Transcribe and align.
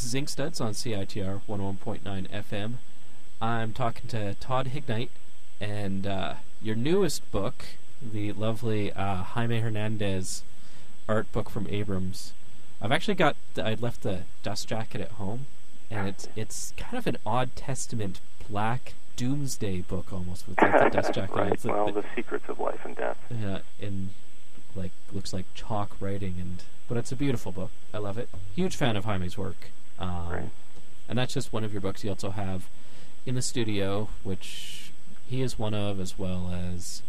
This 0.00 0.14
is 0.14 0.22
Inkstuds 0.22 0.62
on 0.62 0.72
CITR 0.72 1.42
101.9 1.46 2.00
FM. 2.30 2.74
I'm 3.42 3.74
talking 3.74 4.08
to 4.08 4.32
Todd 4.36 4.68
Hignite, 4.68 5.10
and 5.60 6.06
uh, 6.06 6.34
your 6.62 6.74
newest 6.74 7.30
book, 7.30 7.66
the 8.00 8.32
lovely 8.32 8.94
uh, 8.94 9.16
Jaime 9.16 9.60
Hernandez 9.60 10.42
art 11.06 11.30
book 11.32 11.50
from 11.50 11.66
Abrams. 11.68 12.32
I've 12.80 12.92
actually 12.92 13.14
got. 13.16 13.36
The, 13.52 13.66
I 13.66 13.74
left 13.74 14.00
the 14.02 14.22
dust 14.42 14.68
jacket 14.68 15.02
at 15.02 15.10
home, 15.12 15.44
and 15.90 16.08
it's 16.08 16.28
it's 16.34 16.72
kind 16.78 16.96
of 16.96 17.06
an 17.06 17.18
odd 17.26 17.54
testament, 17.54 18.20
black 18.48 18.94
doomsday 19.16 19.82
book 19.82 20.14
almost 20.14 20.48
with 20.48 20.62
like, 20.62 20.82
the 20.82 20.88
dust 21.02 21.12
jacket. 21.12 21.36
right. 21.36 21.52
It's 21.52 21.66
like 21.66 21.74
well, 21.76 21.92
the- 21.92 22.00
the 22.00 22.06
secrets 22.16 22.48
of 22.48 22.58
life 22.58 22.80
and 22.86 22.96
death. 22.96 23.18
yeah, 23.28 23.58
in 23.78 24.08
like 24.74 24.92
looks 25.12 25.34
like 25.34 25.44
chalk 25.52 25.94
writing, 26.00 26.36
and 26.40 26.62
but 26.88 26.96
it's 26.96 27.12
a 27.12 27.16
beautiful 27.16 27.52
book. 27.52 27.70
I 27.92 27.98
love 27.98 28.16
it. 28.16 28.30
Huge 28.54 28.76
fan 28.76 28.96
of 28.96 29.04
Jaime's 29.04 29.36
work. 29.36 29.68
Um, 30.00 30.28
Right. 30.28 30.50
And 31.08 31.18
that's 31.18 31.34
just 31.34 31.52
one 31.52 31.64
of 31.64 31.72
your 31.72 31.80
books. 31.80 32.04
You 32.04 32.10
also 32.10 32.30
have 32.30 32.68
in 33.26 33.34
the 33.34 33.42
studio, 33.42 34.08
which 34.22 34.92
he 35.26 35.42
is 35.42 35.58
one 35.58 35.74
of, 35.74 35.98
as 36.00 36.16
well 36.18 36.50
as 36.54 37.02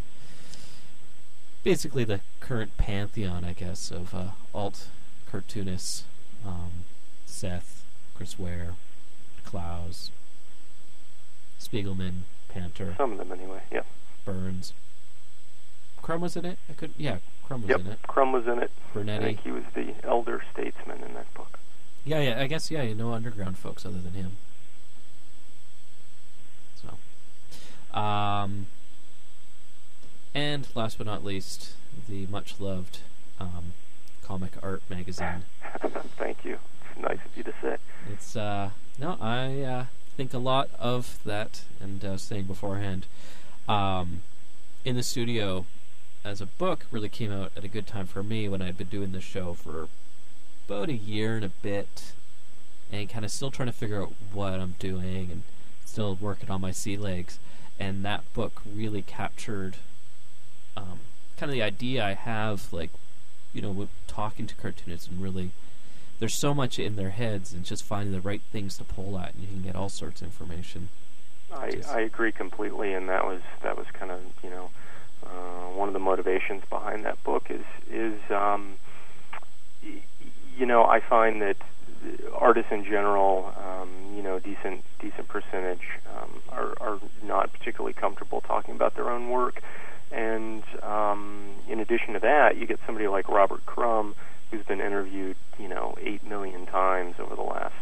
basically 1.63 2.03
the 2.03 2.21
current 2.39 2.75
pantheon, 2.77 3.45
I 3.45 3.53
guess, 3.53 3.91
of 3.91 4.13
uh, 4.15 4.27
alt 4.55 4.88
cartoonists: 5.29 6.03
um, 6.45 6.71
Seth, 7.27 7.83
Chris 8.15 8.39
Ware, 8.39 8.73
Clowes, 9.45 10.09
Spiegelman, 11.59 12.23
Panter. 12.49 12.95
Some 12.97 13.11
of 13.13 13.17
them, 13.19 13.31
anyway. 13.31 13.61
Yep. 13.71 13.85
Burns. 14.25 14.73
Crumb 16.01 16.21
was 16.21 16.35
in 16.35 16.45
it. 16.45 16.57
I 16.69 16.73
could. 16.73 16.94
Yeah, 16.97 17.17
Crumb 17.45 17.61
was 17.61 17.69
Yep. 17.69 17.79
in 17.81 17.87
it. 17.87 17.99
Crumb 18.07 18.31
was 18.31 18.47
in 18.47 18.57
it. 18.59 18.71
I 18.89 18.94
Brunetti. 18.94 19.23
think 19.25 19.41
he 19.41 19.51
was 19.51 19.63
the 19.75 19.94
elder 20.03 20.41
statesman 20.51 21.03
in 21.03 21.13
that 21.13 21.31
book. 21.35 21.59
Yeah, 22.03 22.21
yeah. 22.21 22.42
I 22.42 22.48
guess 22.48 22.71
yeah. 22.71 22.81
You 22.83 22.95
know 22.95 23.13
underground 23.13 23.57
folks 23.57 23.86
other 23.86 24.00
than 24.00 24.13
him. 24.13 24.38
So, 26.81 28.00
um, 28.00 28.68
and 30.33 30.68
last 30.75 30.98
but 30.98 31.07
not 31.07 31.24
least, 31.24 31.74
the 32.09 32.25
much 32.27 32.59
loved 32.59 33.00
um, 33.39 33.74
comic 34.24 34.53
art 34.63 34.81
magazine. 34.89 35.44
Thank 36.18 36.44
you. 36.44 36.57
It's 36.89 37.01
nice 37.01 37.19
of 37.25 37.38
you 37.38 37.44
to 37.44 37.53
say. 37.62 37.77
It's 38.12 38.36
uh 38.36 38.71
no, 39.00 39.18
I 39.19 39.62
uh, 39.62 39.86
think 40.15 40.33
a 40.33 40.38
lot 40.38 40.69
of 40.77 41.19
that, 41.25 41.62
and 41.80 42.04
uh, 42.04 42.18
saying 42.18 42.45
beforehand, 42.45 43.06
um, 43.68 44.21
in 44.86 44.95
the 44.95 45.04
studio, 45.04 45.65
as 46.24 46.42
a 46.42 46.45
book 46.45 46.86
really 46.92 47.09
came 47.09 47.31
out 47.31 47.51
at 47.56 47.63
a 47.63 47.68
good 47.68 47.88
time 47.88 48.06
for 48.06 48.21
me 48.21 48.47
when 48.47 48.62
I'd 48.62 48.77
been 48.77 48.88
doing 48.88 49.12
the 49.12 49.21
show 49.21 49.54
for 49.54 49.88
about 50.71 50.89
a 50.89 50.94
year 50.94 51.35
and 51.35 51.44
a 51.44 51.50
bit, 51.50 52.13
and 52.91 53.09
kind 53.09 53.25
of 53.25 53.31
still 53.31 53.51
trying 53.51 53.68
to 53.68 53.73
figure 53.73 54.01
out 54.01 54.13
what 54.31 54.53
I'm 54.53 54.75
doing 54.79 55.29
and 55.29 55.44
still 55.83 56.15
working 56.15 56.50
on 56.50 56.62
my 56.62 56.71
sea 56.71 56.95
legs. 56.95 57.39
And 57.77 58.06
that 58.06 58.23
book 58.33 58.62
really 58.65 59.01
captured 59.01 59.77
um, 60.77 61.01
kind 61.38 61.50
of 61.50 61.53
the 61.53 61.62
idea 61.62 62.06
I 62.06 62.13
have, 62.13 62.71
like 62.71 62.89
you 63.53 63.62
know, 63.62 63.89
talking 64.07 64.47
to 64.47 64.56
cartoonists 64.56 65.07
and 65.07 65.21
really. 65.21 65.51
There's 66.19 66.38
so 66.38 66.53
much 66.53 66.77
in 66.77 66.97
their 66.97 67.09
heads, 67.09 67.51
and 67.51 67.65
just 67.65 67.83
finding 67.83 68.13
the 68.13 68.21
right 68.21 68.44
things 68.51 68.77
to 68.77 68.83
pull 68.83 69.18
at, 69.18 69.33
and 69.33 69.41
you 69.41 69.47
can 69.47 69.63
get 69.63 69.75
all 69.75 69.89
sorts 69.89 70.21
of 70.21 70.27
information. 70.27 70.89
I, 71.51 71.81
I 71.89 72.01
agree 72.01 72.31
completely, 72.31 72.94
and 72.94 73.09
that 73.09 73.25
was 73.25 73.41
that 73.63 73.75
was 73.75 73.88
kind 73.91 74.12
of 74.12 74.19
you 74.44 74.51
know 74.51 74.69
uh, 75.25 75.75
one 75.75 75.89
of 75.89 75.94
the 75.94 76.00
motivations 76.00 76.63
behind 76.69 77.03
that 77.06 77.21
book 77.23 77.47
is 77.50 77.65
is 77.89 78.19
um, 78.29 78.75
you 80.61 80.67
know 80.67 80.83
I 80.85 80.99
find 81.01 81.41
that 81.41 81.57
artists 82.35 82.71
in 82.71 82.83
general, 82.83 83.51
um, 83.57 83.89
you 84.15 84.21
know, 84.21 84.39
decent 84.39 84.83
decent 85.01 85.27
percentage 85.27 85.85
um, 86.15 86.41
are 86.49 86.73
are 86.79 86.99
not 87.23 87.51
particularly 87.51 87.93
comfortable 87.93 88.41
talking 88.41 88.75
about 88.75 88.95
their 88.95 89.09
own 89.09 89.29
work, 89.29 89.61
and 90.11 90.63
um, 90.83 91.55
in 91.67 91.79
addition 91.79 92.13
to 92.13 92.19
that, 92.19 92.57
you 92.57 92.67
get 92.67 92.79
somebody 92.85 93.07
like 93.07 93.27
Robert 93.27 93.65
Crumb 93.65 94.15
who's 94.51 94.63
been 94.65 94.81
interviewed, 94.81 95.37
you 95.57 95.67
know, 95.67 95.95
eight 95.99 96.23
million 96.27 96.65
times 96.67 97.15
over 97.19 97.35
the 97.35 97.41
last 97.41 97.73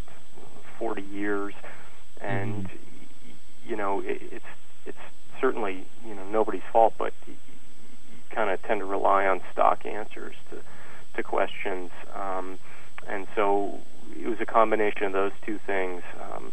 forty 0.78 1.02
years, 1.02 1.54
and 2.22 2.64
Mhm. 2.66 2.78
you 3.68 3.76
know, 3.76 4.00
it, 4.02 4.22
it's 4.32 4.52
it's 4.86 5.04
certainly 5.42 5.86
you 6.08 6.16
know 6.16 6.26
nobody's 6.32 6.68
fault, 6.72 6.94
but 6.98 7.14
you, 7.28 7.34
you 7.34 8.36
kind 8.36 8.50
of 8.50 8.62
tend 8.64 8.80
to 8.80 8.86
rely 8.86 9.26
on 9.28 9.42
stock 9.52 9.86
answers 9.86 10.36
to 10.50 10.58
to 11.20 11.24
questions, 11.24 11.90
um, 12.16 12.58
and 13.14 13.28
so 13.36 13.80
it 14.24 14.28
was 14.34 14.40
a 14.42 14.50
combination 14.60 15.04
of 15.10 15.14
those 15.14 15.36
two 15.46 15.60
things. 15.72 16.02
Um, 16.26 16.44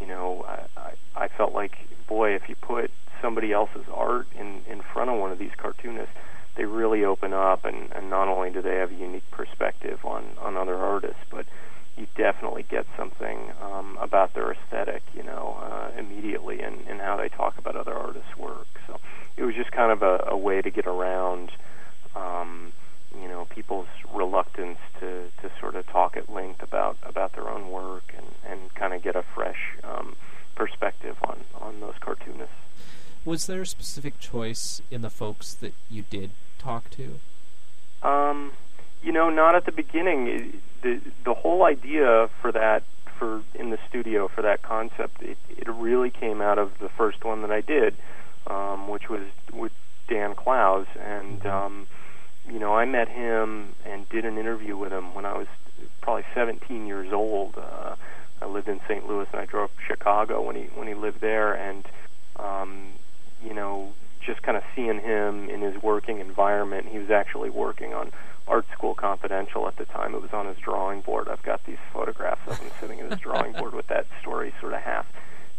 you 0.00 0.06
know, 0.12 0.44
I, 0.54 0.58
I, 0.86 1.24
I 1.24 1.26
felt 1.36 1.52
like, 1.60 1.74
boy, 2.08 2.28
if 2.38 2.42
you 2.48 2.56
put 2.74 2.90
somebody 3.22 3.50
else's 3.52 3.88
art 3.92 4.26
in 4.38 4.48
in 4.72 4.80
front 4.92 5.10
of 5.10 5.16
one 5.18 5.32
of 5.34 5.38
these 5.38 5.54
cartoonists, 5.64 6.14
they 6.56 6.64
really 6.64 7.02
open 7.04 7.32
up, 7.32 7.64
and, 7.64 7.80
and 7.96 8.04
not 8.08 8.26
only 8.34 8.50
do 8.50 8.60
they 8.62 8.76
have 8.82 8.90
a 8.90 9.00
unique 9.08 9.28
perspective 9.30 9.98
on 10.04 10.22
on 10.46 10.56
other 10.56 10.76
artists, 10.76 11.24
but 11.30 11.44
you 11.96 12.06
definitely 12.16 12.64
get 12.76 12.86
something 12.96 13.52
um, 13.60 13.98
about 14.00 14.34
their 14.34 14.52
aesthetic, 14.52 15.02
you 15.12 15.22
know, 15.22 15.58
uh, 15.60 15.90
immediately 15.98 16.56
in, 16.62 16.74
in 16.90 16.98
how 16.98 17.16
they 17.16 17.28
talk 17.28 17.58
about 17.58 17.76
other 17.76 17.94
artists' 18.06 18.36
work. 18.38 18.68
So 18.86 18.92
it 19.36 19.44
was 19.44 19.54
just 19.54 19.70
kind 19.72 19.92
of 19.92 20.02
a, 20.02 20.24
a 20.28 20.36
way 20.36 20.62
to 20.62 20.70
get 20.70 20.86
around, 20.86 21.52
um, 22.16 22.72
you 23.14 23.28
know, 23.28 23.46
people's 23.50 23.88
reluctance 24.12 24.78
to, 25.00 25.30
to 25.42 25.50
sort 25.60 25.74
of 25.74 25.86
talk 25.86 26.16
at 26.16 26.32
length 26.32 26.62
about, 26.62 26.96
about 27.02 27.32
their 27.34 27.48
own 27.48 27.70
work 27.70 28.12
and, 28.16 28.26
and 28.48 28.74
kind 28.74 28.94
of 28.94 29.02
get 29.02 29.16
a 29.16 29.24
fresh 29.34 29.58
um, 29.84 30.16
perspective 30.54 31.16
on, 31.24 31.40
on 31.60 31.80
those 31.80 31.94
cartoonists. 32.00 32.54
Was 33.24 33.46
there 33.46 33.62
a 33.62 33.66
specific 33.66 34.18
choice 34.18 34.80
in 34.90 35.02
the 35.02 35.10
folks 35.10 35.54
that 35.54 35.74
you 35.90 36.04
did 36.08 36.30
talk 36.58 36.88
to? 36.90 37.20
Um, 38.02 38.52
you 39.02 39.12
know, 39.12 39.28
not 39.30 39.54
at 39.54 39.66
the 39.66 39.72
beginning. 39.72 40.60
The 40.82 41.00
the 41.24 41.34
whole 41.34 41.64
idea 41.64 42.30
for 42.40 42.50
that 42.52 42.82
for 43.18 43.42
in 43.54 43.70
the 43.70 43.78
studio 43.88 44.28
for 44.28 44.42
that 44.42 44.62
concept, 44.62 45.22
it, 45.22 45.36
it 45.50 45.68
really 45.68 46.10
came 46.10 46.40
out 46.40 46.58
of 46.58 46.78
the 46.78 46.88
first 46.88 47.24
one 47.24 47.42
that 47.42 47.50
I 47.50 47.60
did, 47.60 47.94
um, 48.46 48.88
which 48.88 49.08
was 49.10 49.22
with 49.52 49.72
Dan 50.08 50.34
Clowes, 50.34 50.86
and 50.98 51.44
um, 51.46 51.86
you 52.48 52.58
know, 52.58 52.74
I 52.74 52.84
met 52.84 53.08
him 53.08 53.74
and 53.84 54.08
did 54.08 54.24
an 54.24 54.38
interview 54.38 54.76
with 54.76 54.92
him 54.92 55.14
when 55.14 55.24
I 55.24 55.36
was 55.36 55.46
probably 56.00 56.24
17 56.34 56.86
years 56.86 57.12
old. 57.12 57.56
Uh, 57.56 57.96
I 58.42 58.46
lived 58.46 58.68
in 58.68 58.80
St. 58.88 59.06
Louis, 59.06 59.26
and 59.32 59.40
I 59.40 59.44
drove 59.44 59.70
to 59.70 59.82
Chicago 59.86 60.42
when 60.42 60.56
he 60.56 60.62
when 60.74 60.88
he 60.88 60.94
lived 60.94 61.20
there, 61.20 61.52
and 61.52 61.86
um, 62.36 62.92
you 63.42 63.54
know, 63.54 63.92
just 64.24 64.42
kind 64.42 64.56
of 64.56 64.62
seeing 64.74 65.00
him 65.00 65.48
in 65.48 65.60
his 65.60 65.80
working 65.82 66.20
environment. 66.20 66.86
He 66.88 66.98
was 66.98 67.10
actually 67.10 67.50
working 67.50 67.92
on 67.92 68.12
Art 68.48 68.66
School 68.72 68.94
Confidential 68.94 69.68
at 69.68 69.76
the 69.76 69.84
time. 69.84 70.14
It 70.14 70.22
was 70.22 70.32
on 70.32 70.46
his 70.46 70.56
drawing 70.58 71.02
board. 71.02 71.28
I've 71.28 71.42
got 71.42 71.64
these 71.66 71.78
photographs 71.92 72.40
of 72.46 72.58
him 72.58 72.70
sitting 72.80 73.00
at 73.00 73.10
his 73.10 73.20
drawing 73.20 73.52
board 73.52 73.74
with 73.74 73.86
that 73.88 74.06
story 74.20 74.52
sort 74.60 74.72
of 74.72 74.80
half 74.80 75.06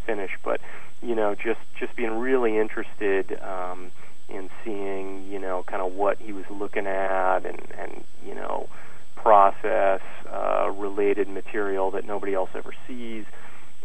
finished. 0.06 0.38
But 0.44 0.60
you 1.02 1.16
know, 1.16 1.36
just 1.36 1.62
just 1.80 1.96
being 1.96 2.18
really 2.18 2.58
interested 2.58 3.40
um, 3.42 3.92
in 4.34 4.50
seeing 4.64 5.30
you 5.30 5.40
know 5.40 5.64
kind 5.68 5.82
of 5.82 5.94
what 5.94 6.18
he 6.20 6.32
was 6.32 6.46
looking 6.50 6.88
at 6.88 7.46
and 7.46 7.62
and 7.78 8.04
you 8.26 8.36
know 8.36 8.68
process 9.16 10.02
uh, 10.32 10.70
related 10.72 11.28
material 11.28 11.92
that 11.92 12.06
nobody 12.06 12.34
else 12.34 12.50
ever 12.56 12.74
sees. 12.88 13.26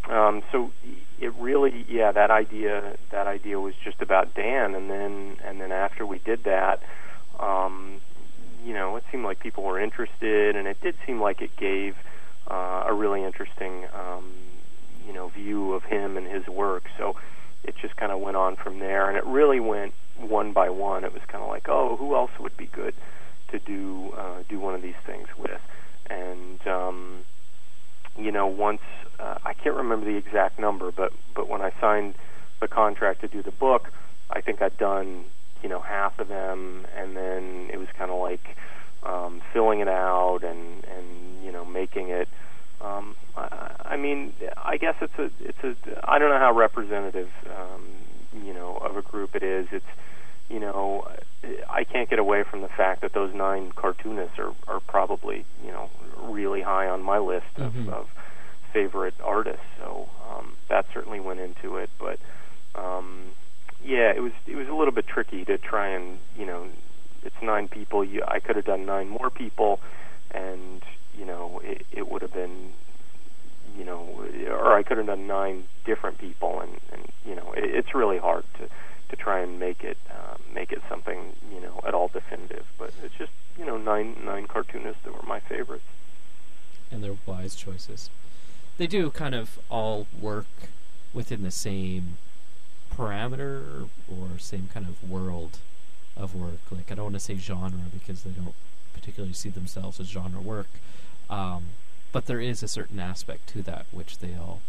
Um, 0.08 0.42
so 0.52 0.70
it 1.18 1.34
really, 1.34 1.84
yeah, 1.88 2.12
that 2.12 2.30
idea 2.30 2.96
that 3.10 3.26
idea 3.26 3.58
was 3.58 3.74
just 3.84 4.00
about 4.00 4.34
Dan, 4.34 4.74
and 4.74 4.88
then 4.88 5.36
and 5.44 5.60
then 5.60 5.72
after 5.72 6.06
we 6.06 6.18
did 6.18 6.44
that, 6.44 6.80
um, 7.40 8.00
you 8.64 8.72
know, 8.72 8.96
it 8.96 9.04
seemed 9.10 9.24
like 9.24 9.40
people 9.40 9.64
were 9.64 9.80
interested, 9.80 10.56
and 10.56 10.68
it 10.68 10.80
did 10.80 10.94
seem 11.06 11.20
like 11.20 11.42
it 11.42 11.56
gave 11.56 11.96
uh, 12.48 12.84
a 12.86 12.94
really 12.94 13.24
interesting, 13.24 13.86
um, 13.94 14.32
you 15.06 15.12
know, 15.12 15.28
view 15.28 15.72
of 15.72 15.82
him 15.84 16.16
and 16.16 16.26
his 16.26 16.46
work. 16.46 16.84
So 16.96 17.16
it 17.66 17.74
just 17.80 17.96
kind 17.96 18.12
of 18.12 18.20
went 18.20 18.36
on 18.36 18.56
from 18.56 18.78
there, 18.78 19.08
and 19.08 19.16
it 19.16 19.24
really 19.26 19.60
went 19.60 19.92
one 20.18 20.52
by 20.52 20.70
one. 20.70 21.04
It 21.04 21.12
was 21.12 21.22
kind 21.28 21.42
of 21.42 21.50
like, 21.50 21.68
oh, 21.68 21.96
who 21.96 22.14
else 22.14 22.30
would 22.38 22.56
be 22.56 22.66
good 22.66 22.94
to 23.50 23.58
do 23.58 24.12
uh, 24.16 24.42
do 24.48 24.58
one 24.58 24.74
of 24.74 24.82
these 24.82 24.98
things 25.04 25.28
with, 25.38 25.60
and 26.08 26.66
um, 26.66 27.24
you 28.18 28.32
know, 28.32 28.46
once 28.46 28.80
uh, 29.18 29.38
I 29.44 29.54
can't 29.54 29.76
remember 29.76 30.06
the 30.06 30.16
exact 30.16 30.58
number, 30.58 30.90
but 30.92 31.12
but 31.34 31.48
when 31.48 31.60
I 31.60 31.72
signed 31.80 32.14
the 32.60 32.68
contract 32.68 33.20
to 33.20 33.28
do 33.28 33.42
the 33.42 33.50
book, 33.50 33.92
I 34.30 34.40
think 34.40 34.62
I'd 34.62 34.76
done 34.78 35.24
you 35.62 35.68
know 35.68 35.80
half 35.80 36.18
of 36.18 36.28
them, 36.28 36.86
and 36.96 37.16
then 37.16 37.68
it 37.72 37.78
was 37.78 37.88
kind 37.96 38.10
of 38.10 38.20
like 38.20 38.56
um, 39.02 39.42
filling 39.52 39.80
it 39.80 39.88
out 39.88 40.40
and 40.42 40.84
and 40.84 41.44
you 41.44 41.52
know 41.52 41.64
making 41.64 42.08
it. 42.08 42.28
Um, 42.80 43.16
I, 43.36 43.74
I 43.92 43.96
mean, 43.96 44.32
I 44.56 44.76
guess 44.76 44.94
it's 45.00 45.18
a 45.18 45.30
it's 45.40 45.58
a 45.64 45.74
I 46.10 46.18
don't 46.18 46.30
know 46.30 46.38
how 46.38 46.52
representative 46.52 47.30
um, 47.46 47.86
you 48.44 48.52
know 48.52 48.76
of 48.78 48.96
a 48.96 49.02
group 49.02 49.34
it 49.34 49.42
is. 49.42 49.66
It's 49.72 49.84
you 50.48 50.60
know 50.60 51.06
I 51.70 51.84
can't 51.84 52.08
get 52.10 52.18
away 52.18 52.44
from 52.48 52.60
the 52.62 52.68
fact 52.68 53.00
that 53.02 53.12
those 53.14 53.34
nine 53.34 53.72
cartoonists 53.74 54.38
are 54.38 54.52
are 54.68 54.80
probably 54.80 55.44
you 55.64 55.72
know 55.72 55.88
really 56.20 56.62
high 56.62 56.88
on 56.88 57.02
my 57.02 57.18
list 57.18 57.46
of, 57.56 57.72
Mhm. 57.72 57.88
of 57.92 58.08
favorite 58.72 59.14
artists. 59.24 59.64
So 59.78 60.08
um, 60.30 60.56
that 60.68 60.84
certainly 60.92 61.20
went 61.20 61.40
into 61.40 61.76
it, 61.78 61.88
but 61.98 62.18
um, 62.74 63.32
yeah, 63.82 64.12
it 64.14 64.20
was 64.22 64.32
it 64.46 64.56
was 64.56 64.68
a 64.68 64.74
little 64.74 64.92
bit 64.92 65.06
tricky 65.06 65.44
to 65.46 65.56
try 65.56 65.88
and 65.88 66.18
you 66.36 66.44
know 66.44 66.68
it's 67.22 67.36
nine 67.42 67.68
people. 67.68 68.04
You, 68.04 68.22
I 68.28 68.38
could 68.38 68.56
have 68.56 68.66
done 68.66 68.84
nine 68.84 69.08
more 69.08 69.30
people, 69.30 69.80
and 70.30 70.82
you 71.18 71.24
know 71.24 71.60
it, 71.64 71.86
it 71.92 72.08
would 72.10 72.22
have 72.22 72.32
been 72.32 72.72
you 73.76 73.84
know 73.84 74.24
or 74.48 74.72
I 74.76 74.82
could 74.82 74.98
have 74.98 75.06
done 75.06 75.26
nine 75.26 75.64
different 75.84 76.18
people, 76.18 76.60
and 76.60 76.72
and 76.92 77.02
you 77.24 77.34
know 77.34 77.52
it, 77.56 77.64
it's 77.64 77.94
really 77.94 78.18
hard 78.18 78.44
to 78.58 78.68
to 79.08 79.16
try 79.16 79.40
and 79.40 79.58
make 79.60 79.84
it 79.84 79.98
um, 80.10 80.40
make 80.54 80.72
it 80.72 80.82
something 80.88 81.34
you 81.52 81.60
know 81.60 81.80
at 81.86 81.94
all 81.94 82.08
definitive. 82.08 82.66
But 82.78 82.92
it's 83.02 83.14
just 83.16 83.32
you 83.58 83.64
know 83.64 83.76
nine 83.76 84.16
nine 84.24 84.46
cartoonists 84.46 85.02
that 85.04 85.12
were 85.14 85.26
my 85.26 85.40
favorites. 85.40 85.84
and 86.90 87.02
they're 87.02 87.16
wise 87.26 87.54
choices. 87.54 88.10
They 88.78 88.86
do 88.86 89.10
kind 89.10 89.34
of 89.34 89.58
all 89.70 90.06
work 90.20 90.46
within 91.14 91.42
the 91.42 91.50
same 91.50 92.18
parameter 92.94 93.88
or 94.08 94.38
same 94.38 94.68
kind 94.72 94.86
of 94.86 95.08
world 95.08 95.58
of 96.16 96.34
work. 96.34 96.60
Like 96.70 96.90
I 96.92 96.94
don't 96.94 97.06
want 97.06 97.14
to 97.16 97.20
say 97.20 97.36
genre 97.36 97.80
because 97.92 98.22
they 98.22 98.30
don't 98.30 98.54
particularly 98.92 99.34
see 99.34 99.48
themselves 99.50 100.00
as 100.00 100.08
genre 100.08 100.40
work, 100.40 100.68
um, 101.30 101.64
but 102.12 102.26
there 102.26 102.40
is 102.40 102.62
a 102.62 102.68
certain 102.68 102.98
aspect 103.00 103.46
to 103.48 103.62
that 103.62 103.86
which 103.90 104.18
they 104.18 104.34
all 104.34 104.60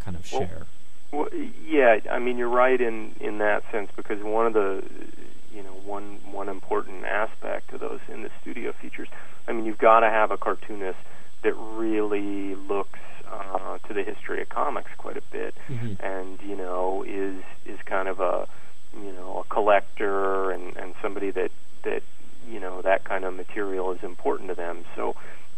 kind 0.00 0.16
of 0.16 0.26
share. 0.26 0.66
Well, 1.12 1.28
yeah, 1.66 1.98
I 2.10 2.18
mean 2.18 2.38
you're 2.38 2.48
right 2.48 2.80
in 2.80 3.14
in 3.20 3.38
that 3.38 3.64
sense 3.72 3.90
because 3.96 4.22
one 4.22 4.46
of 4.46 4.52
the 4.52 4.82
you 5.52 5.62
know 5.62 5.72
one 5.84 6.18
one 6.30 6.48
important 6.48 7.04
aspect 7.04 7.72
of 7.72 7.80
those 7.80 8.00
in 8.08 8.22
the 8.22 8.30
studio 8.40 8.72
features. 8.72 9.08
I 9.48 9.52
mean 9.52 9.64
you've 9.66 9.78
got 9.78 10.00
to 10.00 10.10
have 10.10 10.30
a 10.30 10.36
cartoonist 10.38 10.98
that 11.42 11.54
really 11.54 12.54
looks 12.54 12.98
uh, 13.30 13.78
to 13.86 13.94
the 13.94 14.02
history 14.02 14.42
of 14.42 14.48
comics 14.48 14.90
quite 14.98 15.16
a 15.16 15.22
bit, 15.32 15.54
Mhm. 15.68 15.96
and 16.00 16.40
you 16.42 16.56
know 16.56 17.02
is 17.06 17.42
is 17.66 17.78
kind 17.84 18.08
of 18.08 18.20
a 18.20 18.46
you 18.94 19.12
know 19.12 19.44
a 19.44 19.54
collector 19.54 20.50
and 20.50 20.76
and 20.76 20.94
somebody 21.02 21.30
that 21.30 21.50
that 21.82 22.02
you 22.48 22.58
know 22.60 22.82
that 22.82 23.04
kind 23.04 23.24
of 23.24 23.34
material 23.34 23.90
is 23.92 24.02
important 24.02 24.48
to 24.48 24.54
them. 24.54 24.84
So 24.96 25.14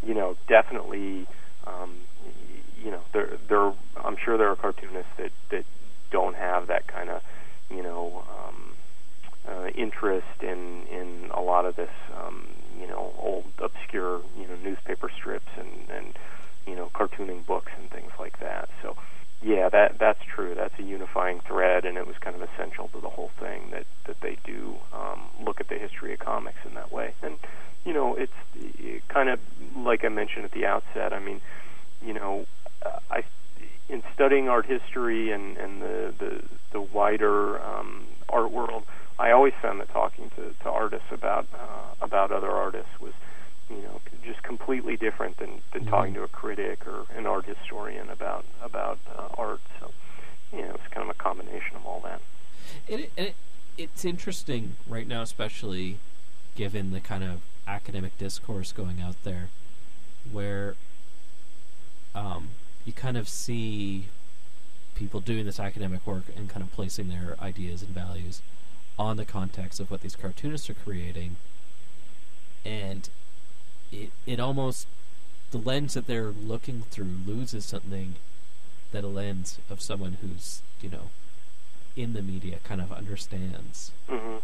you 0.06 0.14
know 0.14 0.36
definitely. 0.48 1.26
Um, 1.66 1.96
you 2.82 2.90
know, 2.90 3.00
there, 3.12 3.38
there. 3.48 3.72
I'm 4.04 4.16
sure 4.22 4.36
there 4.36 4.48
are 4.48 4.56
cartoonists 4.56 5.12
that 5.18 5.30
that 5.50 5.64
don't 6.10 6.34
have 6.36 6.66
that 6.66 6.86
kind 6.88 7.10
of, 7.10 7.22
you 7.70 7.82
know, 7.82 8.24
um, 8.28 8.72
uh, 9.48 9.68
interest 9.68 10.42
in 10.42 10.84
in 10.90 11.30
a 11.32 11.40
lot 11.40 11.64
of 11.64 11.76
this, 11.76 11.90
um, 12.16 12.48
you 12.80 12.86
know, 12.86 13.12
old 13.18 13.44
obscure, 13.58 14.20
you 14.36 14.48
know, 14.48 14.56
newspaper 14.56 15.10
strips 15.16 15.50
and 15.56 15.88
and 15.90 16.14
you 16.66 16.76
know, 16.76 16.90
cartooning 16.94 17.44
books 17.44 17.72
and 17.78 17.90
things 17.90 18.12
like 18.20 18.38
that. 18.40 18.68
So, 18.82 18.96
yeah, 19.42 19.68
that 19.68 19.98
that's 19.98 20.20
true. 20.24 20.54
That's 20.54 20.78
a 20.78 20.82
unifying 20.82 21.40
thread, 21.40 21.84
and 21.84 21.98
it 21.98 22.06
was 22.06 22.16
kind 22.20 22.36
of 22.36 22.42
essential 22.42 22.88
to 22.88 23.00
the 23.00 23.08
whole 23.08 23.30
thing 23.40 23.70
that 23.72 23.86
that 24.06 24.20
they 24.20 24.38
do 24.44 24.76
um, 24.92 25.22
look 25.44 25.60
at 25.60 25.68
the 25.68 25.78
history 25.78 26.12
of 26.12 26.20
comics 26.20 26.58
in 26.64 26.74
that 26.74 26.92
way. 26.92 27.14
And 27.22 27.36
you 27.84 27.92
know, 27.92 28.14
it's 28.14 28.32
it 28.54 29.06
kind 29.08 29.28
of 29.28 29.40
like 29.76 30.04
I 30.04 30.08
mentioned 30.08 30.44
at 30.44 30.52
the 30.52 30.66
outset. 30.66 31.12
I 31.12 31.18
mean, 31.18 31.40
you 32.00 32.14
know, 32.14 32.46
I 33.10 33.24
in 33.88 34.02
studying 34.14 34.48
art 34.48 34.66
history 34.66 35.32
and 35.32 35.56
and 35.56 35.82
the 35.82 36.14
the, 36.18 36.42
the 36.72 36.80
wider 36.80 37.60
um, 37.62 38.06
art 38.28 38.52
world, 38.52 38.84
I 39.18 39.32
always 39.32 39.54
found 39.60 39.80
that 39.80 39.90
talking 39.90 40.30
to, 40.36 40.54
to 40.62 40.70
artists 40.70 41.08
about 41.10 41.46
uh, 41.52 41.94
about 42.00 42.30
other 42.30 42.50
artists 42.50 43.00
was 43.00 43.12
you 43.76 43.82
know 43.82 44.00
just 44.24 44.42
completely 44.42 44.96
different 44.96 45.36
than 45.38 45.62
than 45.72 45.84
Mhm. 45.84 45.90
talking 45.90 46.14
to 46.14 46.22
a 46.22 46.28
critic 46.28 46.86
or 46.86 47.06
an 47.16 47.26
art 47.26 47.46
historian 47.46 48.08
about 48.10 48.44
about 48.62 48.98
uh, 49.16 49.28
art. 49.38 49.60
So 49.80 49.92
you 50.52 50.62
know, 50.62 50.74
it's 50.74 50.88
kind 50.88 51.08
of 51.08 51.08
a 51.08 51.18
combination 51.18 51.76
of 51.76 51.86
all 51.86 52.00
that. 52.00 52.20
It, 52.86 53.10
it 53.16 53.34
it's 53.78 54.04
interesting 54.04 54.76
right 54.86 55.06
now, 55.08 55.22
especially 55.22 55.98
given 56.54 56.90
the 56.92 57.00
kind 57.00 57.24
of 57.24 57.40
academic 57.66 58.18
discourse 58.18 58.70
going 58.72 59.00
out 59.00 59.16
there, 59.24 59.48
where 60.30 60.76
um, 62.14 62.50
you 62.84 62.92
kind 62.92 63.16
of 63.16 63.28
see 63.28 64.08
people 64.94 65.20
doing 65.20 65.46
this 65.46 65.58
academic 65.58 66.06
work 66.06 66.24
and 66.36 66.50
kind 66.50 66.62
of 66.62 66.70
placing 66.72 67.08
their 67.08 67.34
ideas 67.40 67.80
and 67.82 67.90
values 67.92 68.42
on 68.98 69.16
the 69.16 69.24
context 69.24 69.80
of 69.80 69.90
what 69.90 70.02
these 70.02 70.14
cartoonists 70.14 70.68
are 70.68 70.74
creating, 70.74 71.36
and 72.64 73.08
it 73.92 74.10
it 74.26 74.40
almost 74.40 74.86
the 75.50 75.58
lens 75.58 75.94
that 75.94 76.06
they're 76.06 76.30
looking 76.30 76.82
through 76.90 77.10
loses 77.26 77.64
something 77.64 78.14
that 78.90 79.04
a 79.04 79.08
lens 79.08 79.58
of 79.70 79.80
someone 79.80 80.18
who's 80.20 80.62
you 80.80 80.88
know 80.88 81.10
in 81.96 82.14
the 82.14 82.22
media 82.22 82.58
kind 82.64 82.80
of 82.80 82.90
understands. 82.90 83.92
hmm 84.08 84.36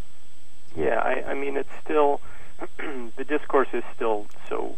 Yeah, 0.77 1.01
I, 1.01 1.31
I 1.31 1.35
mean, 1.35 1.57
it's 1.57 1.73
still 1.83 2.21
the 3.17 3.25
discourse 3.25 3.69
is 3.73 3.85
still 3.95 4.27
so 4.49 4.77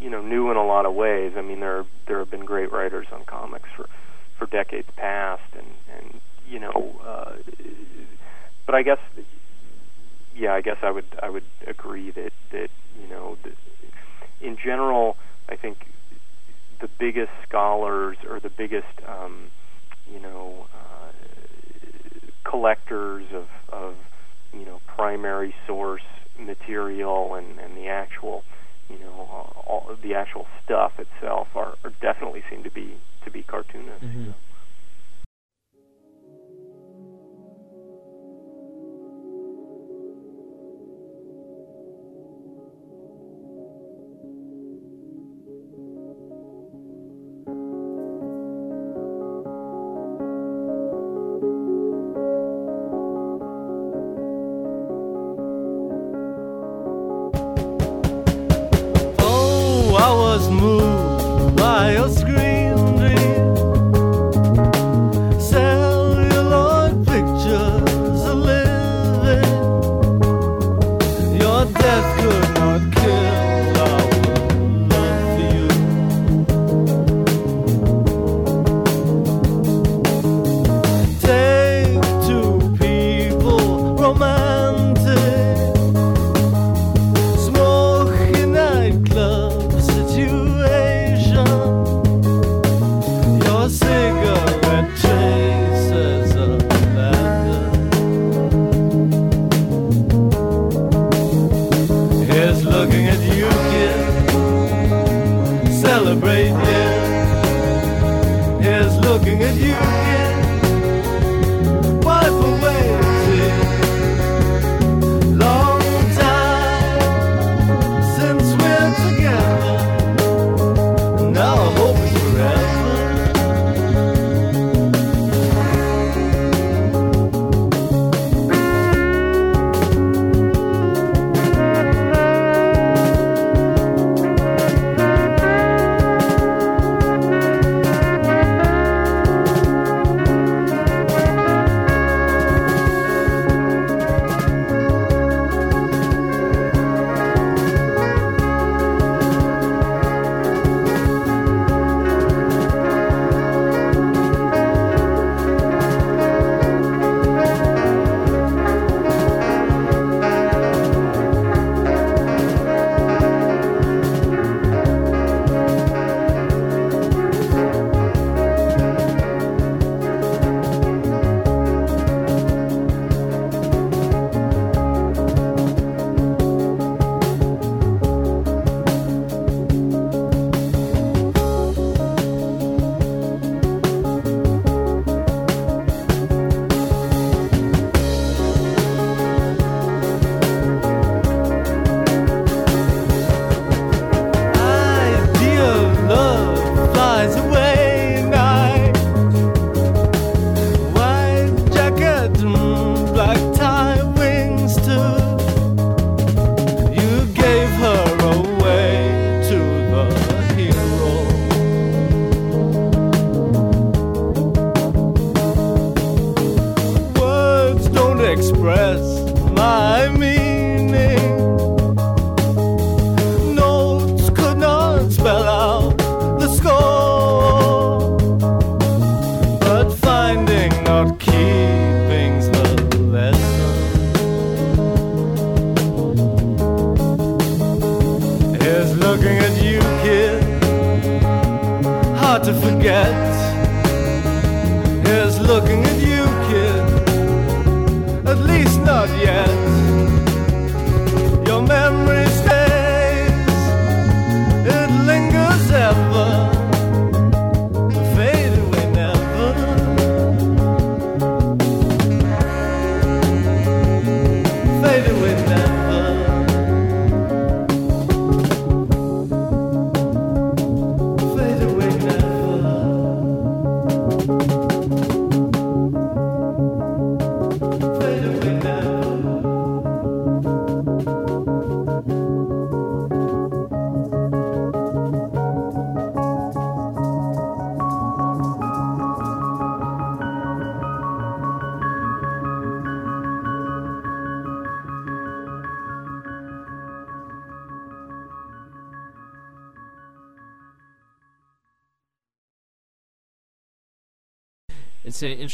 you 0.00 0.10
know 0.10 0.22
new 0.22 0.50
in 0.50 0.56
a 0.56 0.66
lot 0.66 0.86
of 0.86 0.94
ways. 0.94 1.32
I 1.36 1.42
mean, 1.42 1.60
there 1.60 1.84
there 2.06 2.18
have 2.18 2.30
been 2.30 2.44
great 2.44 2.72
writers 2.72 3.06
on 3.12 3.24
comics 3.24 3.68
for 3.74 3.88
for 4.36 4.46
decades 4.46 4.88
past, 4.96 5.42
and 5.54 5.66
and 5.96 6.20
you 6.48 6.58
know, 6.58 7.00
uh, 7.04 7.32
but 8.66 8.74
I 8.74 8.82
guess 8.82 8.98
yeah, 10.38 10.54
I 10.54 10.60
guess 10.60 10.76
I 10.82 10.90
would 10.90 11.06
I 11.22 11.28
would 11.28 11.44
agree 11.66 12.10
that 12.12 12.32
that 12.52 12.68
you 13.00 13.08
know 13.08 13.36
that 13.42 13.52
in 14.40 14.56
general, 14.56 15.16
I 15.48 15.56
think 15.56 15.92
the 16.80 16.88
biggest 16.98 17.32
scholars 17.46 18.16
or 18.28 18.38
the 18.38 18.50
biggest 18.50 18.86
um, 19.06 19.50
you 20.12 20.20
know 20.20 20.66
uh, 20.72 21.10
collectors 22.48 23.26
of 23.34 23.48
of 23.70 23.94
you 24.52 24.64
know 24.64 24.80
primary 24.86 25.54
source 25.66 26.02
material 26.38 27.34
and 27.34 27.58
and 27.58 27.76
the 27.76 27.88
actual 27.88 28.44
you 28.88 28.98
know 28.98 29.52
all 29.66 29.96
the 30.02 30.14
actual 30.14 30.46
stuff 30.64 30.92
itself 30.98 31.48
are, 31.54 31.74
are 31.84 31.92
definitely 32.00 32.42
seem 32.48 32.62
to 32.62 32.70
be 32.70 32.94
to 33.24 33.30
be 33.30 33.42
cartoonists. 33.42 34.04
you 34.14 34.34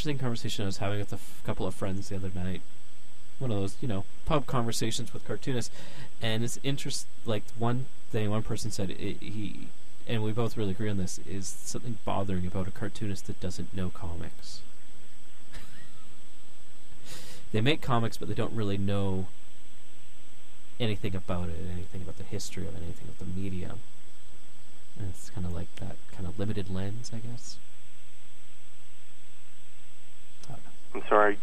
interesting 0.05 0.19
conversation 0.19 0.65
I 0.65 0.67
was 0.67 0.77
having 0.79 0.99
with 0.99 1.13
a 1.13 1.17
f- 1.17 1.41
couple 1.45 1.67
of 1.67 1.75
friends 1.75 2.11
the 2.11 2.17
other 2.17 2.31
night. 2.35 2.61
One 3.39 3.51
of 3.51 3.59
those, 3.59 3.77
you 3.81 3.89
know, 3.89 4.05
pub 4.27 4.47
conversations 4.47 5.15
with 5.15 5.25
cartoonists, 5.25 5.75
and 6.21 6.45
it's 6.45 6.59
interest. 6.63 7.07
Like 7.25 7.43
one 7.57 7.87
thing, 8.11 8.29
one 8.29 8.43
person 8.43 8.71
said 8.71 8.91
it, 8.91 8.99
he, 8.99 9.69
and 10.07 10.23
we 10.23 10.33
both 10.33 10.59
really 10.59 10.73
agree 10.73 10.91
on 10.91 10.99
this, 10.99 11.19
is 11.27 11.47
something 11.47 11.97
bothering 12.05 12.47
about 12.47 12.69
a 12.69 12.71
cartoonist 12.71 13.27
that 13.29 13.41
doesn't 13.41 13.75
know 13.75 13.89
comics. 13.89 14.61
they 17.53 17.63
make 17.63 17.81
comics, 17.81 18.19
but 18.19 18.29
they 18.29 18.35
don't 18.35 18.53
really 18.53 18.77
know 18.77 19.29
anything 20.79 21.15
about 21.15 21.49
it, 21.49 21.57
anything 21.73 22.03
about 22.03 22.19
the 22.19 22.25
history 22.25 22.67
of 22.67 22.75
it, 22.77 22.83
anything 22.83 23.09
about 23.09 23.21
the 23.21 23.41
medium. 23.41 23.81
And 24.99 25.09
it's 25.09 25.31
kind 25.31 25.47
of 25.47 25.55
like 25.55 25.75
that 25.77 25.97
kind 26.13 26.27
of 26.27 26.39
limited 26.39 26.69
lens, 26.69 27.11
I 27.15 27.21
guess. 27.21 27.57
I 30.49 30.53
don't 30.53 30.65
know. 30.65 30.71
I'm 30.95 31.03
sorry. 31.09 31.39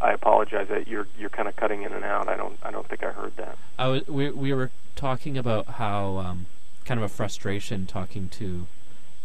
I 0.00 0.12
apologize. 0.12 0.68
That 0.68 0.86
you're 0.86 1.08
you're 1.18 1.30
kind 1.30 1.48
of 1.48 1.56
cutting 1.56 1.82
in 1.82 1.92
and 1.92 2.04
out. 2.04 2.28
I 2.28 2.36
don't 2.36 2.58
I 2.62 2.70
don't 2.70 2.88
think 2.88 3.02
I 3.02 3.10
heard 3.12 3.36
that. 3.36 3.58
I 3.78 3.88
was 3.88 4.06
we 4.06 4.30
we 4.30 4.52
were 4.52 4.70
talking 4.94 5.36
about 5.36 5.66
how 5.66 6.18
um, 6.18 6.46
kind 6.84 6.98
of 6.98 7.04
a 7.04 7.08
frustration 7.08 7.86
talking 7.86 8.28
to 8.30 8.66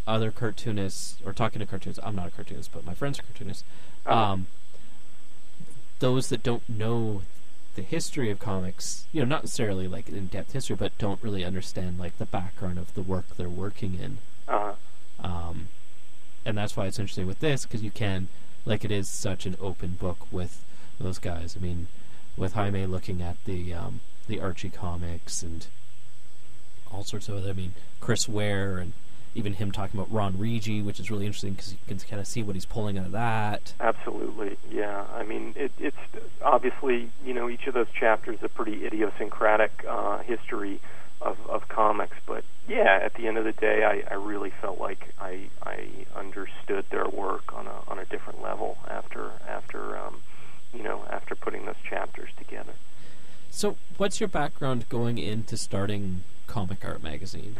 other 0.07 0.31
cartoonists 0.31 1.17
or 1.25 1.31
talking 1.31 1.59
to 1.59 1.65
cartoonists. 1.65 2.03
I'm 2.03 2.15
not 2.15 2.27
a 2.27 2.31
cartoonist, 2.31 2.71
but 2.73 2.85
my 2.85 2.93
friends 2.93 3.19
are 3.19 3.23
cartoonists. 3.23 3.63
Uh-huh. 4.05 4.19
Um, 4.19 4.47
those 5.99 6.29
that 6.29 6.41
don't 6.41 6.67
know 6.67 7.21
the 7.75 7.83
history 7.83 8.31
of 8.31 8.39
comics, 8.39 9.05
you 9.11 9.21
know, 9.21 9.27
not 9.27 9.43
necessarily 9.43 9.87
like 9.87 10.09
in-depth 10.09 10.51
history, 10.53 10.75
but 10.75 10.97
don't 10.97 11.21
really 11.21 11.45
understand 11.45 11.99
like 11.99 12.17
the 12.17 12.25
background 12.25 12.79
of 12.79 12.93
the 12.95 13.01
work 13.01 13.37
they're 13.37 13.47
working 13.47 13.97
in. 14.01 14.17
Uh, 14.47 14.73
Um, 15.23 15.67
and 16.43 16.57
that's 16.57 16.75
why 16.75 16.87
it's 16.87 16.97
interesting 16.97 17.27
with 17.27 17.39
this 17.39 17.63
because 17.65 17.83
you 17.83 17.91
can, 17.91 18.27
like, 18.65 18.83
it 18.83 18.91
is 18.91 19.09
such 19.09 19.45
an 19.45 19.55
open 19.59 19.97
book 19.99 20.31
with 20.31 20.63
those 20.99 21.19
guys. 21.19 21.55
I 21.57 21.63
mean, 21.63 21.87
with 22.37 22.53
Jaime 22.53 22.85
looking 22.85 23.21
at 23.21 23.37
the 23.45 23.73
um, 23.73 24.01
the 24.27 24.39
Archie 24.39 24.69
comics 24.69 25.43
and 25.43 25.67
all 26.91 27.03
sorts 27.03 27.29
of 27.29 27.35
other. 27.35 27.49
I 27.49 27.53
mean, 27.53 27.73
Chris 27.99 28.27
Ware 28.27 28.77
and 28.77 28.93
even 29.33 29.53
him 29.53 29.71
talking 29.71 29.97
about 29.99 30.11
Ron 30.11 30.33
Regé, 30.33 30.83
which 30.83 30.99
is 30.99 31.09
really 31.09 31.25
interesting 31.25 31.53
because 31.53 31.71
you 31.71 31.79
can 31.87 31.97
kind 31.99 32.19
of 32.19 32.27
see 32.27 32.43
what 32.43 32.55
he's 32.55 32.65
pulling 32.65 32.97
out 32.97 33.05
of 33.05 33.11
that. 33.13 33.73
absolutely. 33.79 34.57
Yeah. 34.69 35.05
I 35.13 35.23
mean, 35.23 35.53
it, 35.55 35.71
it's 35.79 35.97
obviously 36.43 37.09
you 37.25 37.33
know 37.33 37.49
each 37.49 37.67
of 37.67 37.73
those 37.73 37.87
chapters 37.97 38.39
a 38.41 38.49
pretty 38.49 38.85
idiosyncratic 38.85 39.85
uh, 39.87 40.19
history 40.19 40.79
of 41.21 41.37
of 41.47 41.67
comics, 41.67 42.17
but 42.25 42.43
yeah, 42.67 42.99
at 43.03 43.13
the 43.15 43.27
end 43.27 43.37
of 43.37 43.43
the 43.43 43.51
day, 43.51 43.83
I, 43.83 44.13
I 44.13 44.15
really 44.15 44.51
felt 44.61 44.79
like 44.79 45.13
I 45.19 45.49
I 45.63 45.87
understood 46.15 46.85
their 46.89 47.07
work 47.07 47.53
on 47.53 47.67
a 47.67 47.81
on 47.87 47.99
a 47.99 48.05
different 48.05 48.41
level 48.41 48.77
after 48.87 49.31
after 49.47 49.97
um, 49.97 50.21
you 50.73 50.83
know 50.83 51.05
after 51.09 51.35
putting 51.35 51.65
those 51.65 51.81
chapters 51.87 52.29
together. 52.37 52.73
So, 53.49 53.75
what's 53.97 54.21
your 54.21 54.29
background 54.29 54.87
going 54.87 55.17
into 55.17 55.57
starting 55.57 56.23
Comic 56.47 56.85
Art 56.85 57.03
Magazine? 57.03 57.57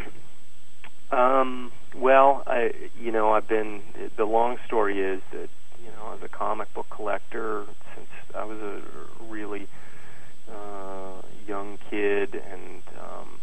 Um, 1.11 1.73
well, 1.93 2.43
I 2.47 2.73
you 2.99 3.11
know 3.11 3.33
I've 3.33 3.47
been 3.47 3.81
the 4.15 4.25
long 4.25 4.57
story 4.65 5.01
is 5.01 5.21
that 5.31 5.49
you 5.83 5.91
know 5.97 6.13
as 6.13 6.23
a 6.23 6.29
comic 6.29 6.73
book 6.73 6.87
collector 6.89 7.65
since 7.95 8.07
I 8.33 8.45
was 8.45 8.59
a 8.59 8.81
really 9.25 9.67
uh, 10.49 11.21
young 11.45 11.77
kid 11.89 12.35
and 12.35 12.81
um, 12.97 13.01
worked 13.09 13.19
at 13.19 13.37
a 13.37 13.40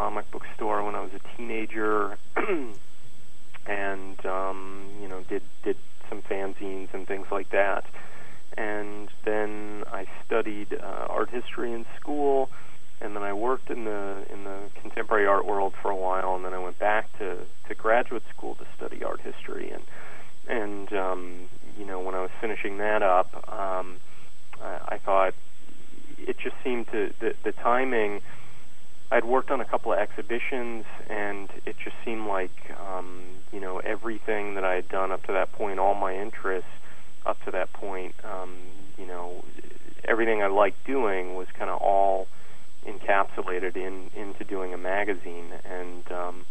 comic 0.00 0.30
book 0.30 0.44
store 0.56 0.82
when 0.82 0.94
I 0.94 1.00
was 1.00 1.10
a 1.12 1.36
teenager, 1.36 2.16
and 3.66 4.26
um, 4.26 4.88
you 5.02 5.08
know 5.08 5.22
did 5.28 5.42
did 5.62 5.76
some 6.08 6.22
fanzines 6.22 6.88
and 6.94 7.06
things 7.06 7.26
like 7.30 7.50
that, 7.50 7.84
and 8.56 9.10
then 9.26 9.84
I 9.92 10.06
studied 10.24 10.72
uh, 10.72 11.06
art 11.10 11.28
history 11.28 11.72
in 11.72 11.84
school 12.00 12.48
and 13.02 13.14
then 13.16 13.22
I 13.22 13.32
worked 13.32 13.70
in 13.70 13.84
the 13.84 14.24
in 14.30 14.44
the 14.44 14.58
contemporary 14.80 15.26
art 15.26 15.46
world 15.46 15.74
for 15.82 15.90
a 15.90 15.96
while, 15.96 16.34
and 16.34 16.44
then 16.44 16.54
I 16.54 16.58
went 16.58 16.78
back 16.78 17.06
to 17.18 17.38
to 17.68 17.74
graduate 17.74 18.22
school 18.34 18.54
to 18.54 18.64
study 18.76 19.02
art 19.04 19.20
history, 19.20 19.70
and 19.70 19.82
and 20.48 20.92
um, 20.94 21.48
you 21.78 21.84
know 21.84 22.00
when 22.00 22.14
I 22.14 22.20
was 22.20 22.30
finishing 22.40 22.78
that 22.78 23.02
up, 23.02 23.34
um, 23.48 23.96
I, 24.62 24.94
I 24.94 24.98
thought 24.98 25.34
it 26.18 26.36
just 26.38 26.56
seemed 26.64 26.86
to 26.92 27.12
the 27.20 27.34
the 27.44 27.52
timing. 27.52 28.20
I'd 29.10 29.24
worked 29.24 29.50
on 29.50 29.60
a 29.60 29.64
couple 29.64 29.92
of 29.92 29.98
exhibitions, 29.98 30.84
and 31.08 31.48
it 31.66 31.76
just 31.82 31.96
seemed 32.04 32.26
like 32.26 32.52
um, 32.80 33.22
you 33.52 33.60
know 33.60 33.78
everything 33.78 34.54
that 34.54 34.64
I 34.64 34.74
had 34.74 34.88
done 34.88 35.10
up 35.10 35.24
to 35.24 35.32
that 35.32 35.52
point, 35.52 35.78
all 35.78 35.94
my 35.94 36.14
interests 36.14 36.70
up 37.26 37.36
to 37.44 37.50
that 37.50 37.72
point, 37.72 38.14
um, 38.24 38.56
you 38.96 39.06
know, 39.06 39.44
everything 40.08 40.42
I 40.42 40.46
liked 40.46 40.86
doing 40.86 41.34
was 41.34 41.48
kind 41.58 41.70
of 41.70 41.78
all 41.80 42.28
encapsulated 42.86 43.76
in 43.76 44.10
into 44.16 44.44
doing 44.44 44.72
a 44.72 44.78
magazine. 44.78 45.52
And 45.64 46.10
um 46.12 46.46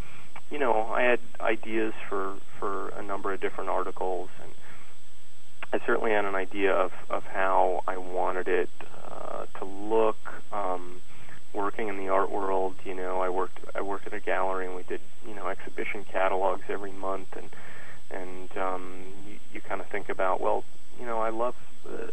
you 0.51 0.59
know 0.59 0.91
I 0.93 1.01
had 1.01 1.19
ideas 1.41 1.93
for 2.07 2.37
for 2.59 2.89
a 2.89 3.01
number 3.01 3.33
of 3.33 3.41
different 3.41 3.69
articles 3.69 4.29
and 4.41 4.51
I 5.71 5.85
certainly 5.85 6.11
had 6.11 6.25
an 6.25 6.35
idea 6.35 6.71
of 6.71 6.91
of 7.09 7.23
how 7.23 7.81
I 7.87 7.97
wanted 7.97 8.47
it 8.47 8.69
uh 9.09 9.45
to 9.59 9.65
look. 9.65 10.17
Um 10.51 11.01
working 11.53 11.87
in 11.87 11.97
the 11.97 12.09
art 12.09 12.31
world 12.31 12.75
you 12.83 12.93
know 12.93 13.21
I 13.21 13.29
worked 13.29 13.59
I 13.75 13.81
worked 13.81 14.07
at 14.07 14.13
a 14.13 14.19
gallery 14.19 14.65
and 14.65 14.75
we 14.75 14.83
did 14.83 15.01
you 15.27 15.35
know 15.35 15.47
exhibition 15.47 16.05
catalogs 16.11 16.63
every 16.69 16.91
month 16.91 17.29
and 17.35 17.49
and 18.11 18.57
um 18.57 19.03
you, 19.27 19.37
you 19.53 19.61
kind 19.61 19.81
of 19.81 19.87
think 19.87 20.09
about 20.09 20.41
well 20.41 20.63
you 20.99 21.05
know 21.05 21.19
I 21.19 21.29
love 21.29 21.55
uh, 21.87 22.07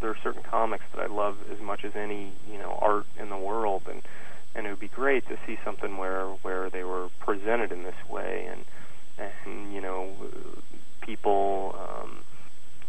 there 0.00 0.10
are 0.10 0.16
certain 0.22 0.42
comics 0.42 0.84
that 0.94 1.02
I 1.02 1.06
love 1.06 1.36
as 1.50 1.60
much 1.60 1.84
as 1.84 1.92
any 1.94 2.32
you 2.50 2.58
know 2.58 2.78
art 2.80 3.06
in 3.18 3.30
the 3.30 3.38
world, 3.38 3.82
and 3.88 4.02
and 4.54 4.66
it 4.66 4.70
would 4.70 4.80
be 4.80 4.88
great 4.88 5.26
to 5.28 5.38
see 5.46 5.58
something 5.64 5.96
where 5.96 6.26
where 6.42 6.68
they 6.70 6.82
were 6.82 7.08
presented 7.20 7.72
in 7.72 7.84
this 7.84 7.94
way, 8.10 8.48
and 8.50 8.64
and 9.18 9.72
you 9.72 9.80
know 9.80 10.14
people 11.00 11.74
um, 11.78 12.18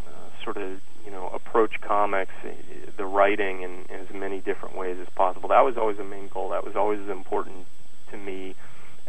uh, 0.07 0.43
sort 0.43 0.57
of 0.57 0.79
you 1.05 1.11
know 1.11 1.29
approach 1.33 1.73
comics, 1.81 2.33
uh, 2.45 2.49
the 2.97 3.05
writing 3.05 3.61
in, 3.63 3.85
in 3.89 4.01
as 4.01 4.13
many 4.13 4.39
different 4.41 4.77
ways 4.77 4.97
as 5.01 5.07
possible. 5.15 5.49
That 5.49 5.61
was 5.61 5.75
always 5.77 5.99
a 5.99 6.03
main 6.03 6.29
goal. 6.33 6.49
That 6.49 6.63
was 6.63 6.75
always 6.75 6.99
as 7.01 7.09
important 7.09 7.65
to 8.11 8.17
me 8.17 8.55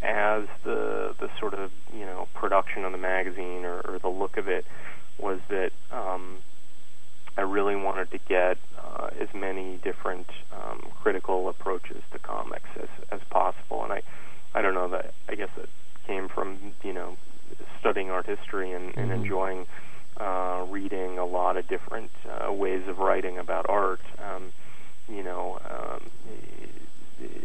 as 0.02 0.42
the 0.64 1.14
the 1.20 1.28
sort 1.40 1.54
of 1.54 1.70
you 1.92 2.04
know 2.04 2.28
production 2.35 2.85
of 2.85 2.92
the 2.92 2.98
magazine 2.98 3.64
or, 3.64 3.80
or 3.80 3.98
the 4.00 4.09
look 4.09 4.37
of 4.37 4.48
it 4.48 4.64
was 5.18 5.38
that 5.48 5.70
um, 5.92 6.38
I 7.37 7.42
really 7.42 7.76
wanted 7.76 8.11
to 8.11 8.18
get 8.28 8.59
uh, 8.78 9.09
as 9.20 9.28
many 9.35 9.78
different 9.83 10.26
um, 10.52 10.80
critical 11.02 11.48
approaches 11.48 12.02
to 12.12 12.18
comics 12.18 12.68
as 12.80 12.88
as 13.11 13.20
possible, 13.30 13.83
and 13.85 13.92
I 13.92 14.02
I 14.54 14.62
don't 14.62 14.74
know 14.74 14.88
that 14.90 15.14
I 15.28 15.35
guess 15.35 15.50
it 15.57 15.68
came 16.07 16.28
from 16.28 16.59
you 16.83 16.92
know 16.92 17.16
studying 17.80 18.11
art 18.11 18.26
history 18.26 18.72
and, 18.72 18.87
and 18.96 19.11
Mhm. 19.11 19.16
enjoying 19.22 19.66
uh, 20.20 20.64
reading 20.68 21.04
a 21.25 21.27
lot 21.27 21.57
of 21.57 21.67
different 21.67 22.11
uh, 22.29 22.53
ways 22.53 22.87
of 22.87 22.99
writing 22.99 23.39
about 23.39 23.67
art. 23.69 24.03
Um, 24.19 24.53
you 25.09 25.23
know, 25.23 25.59
um, 25.69 26.11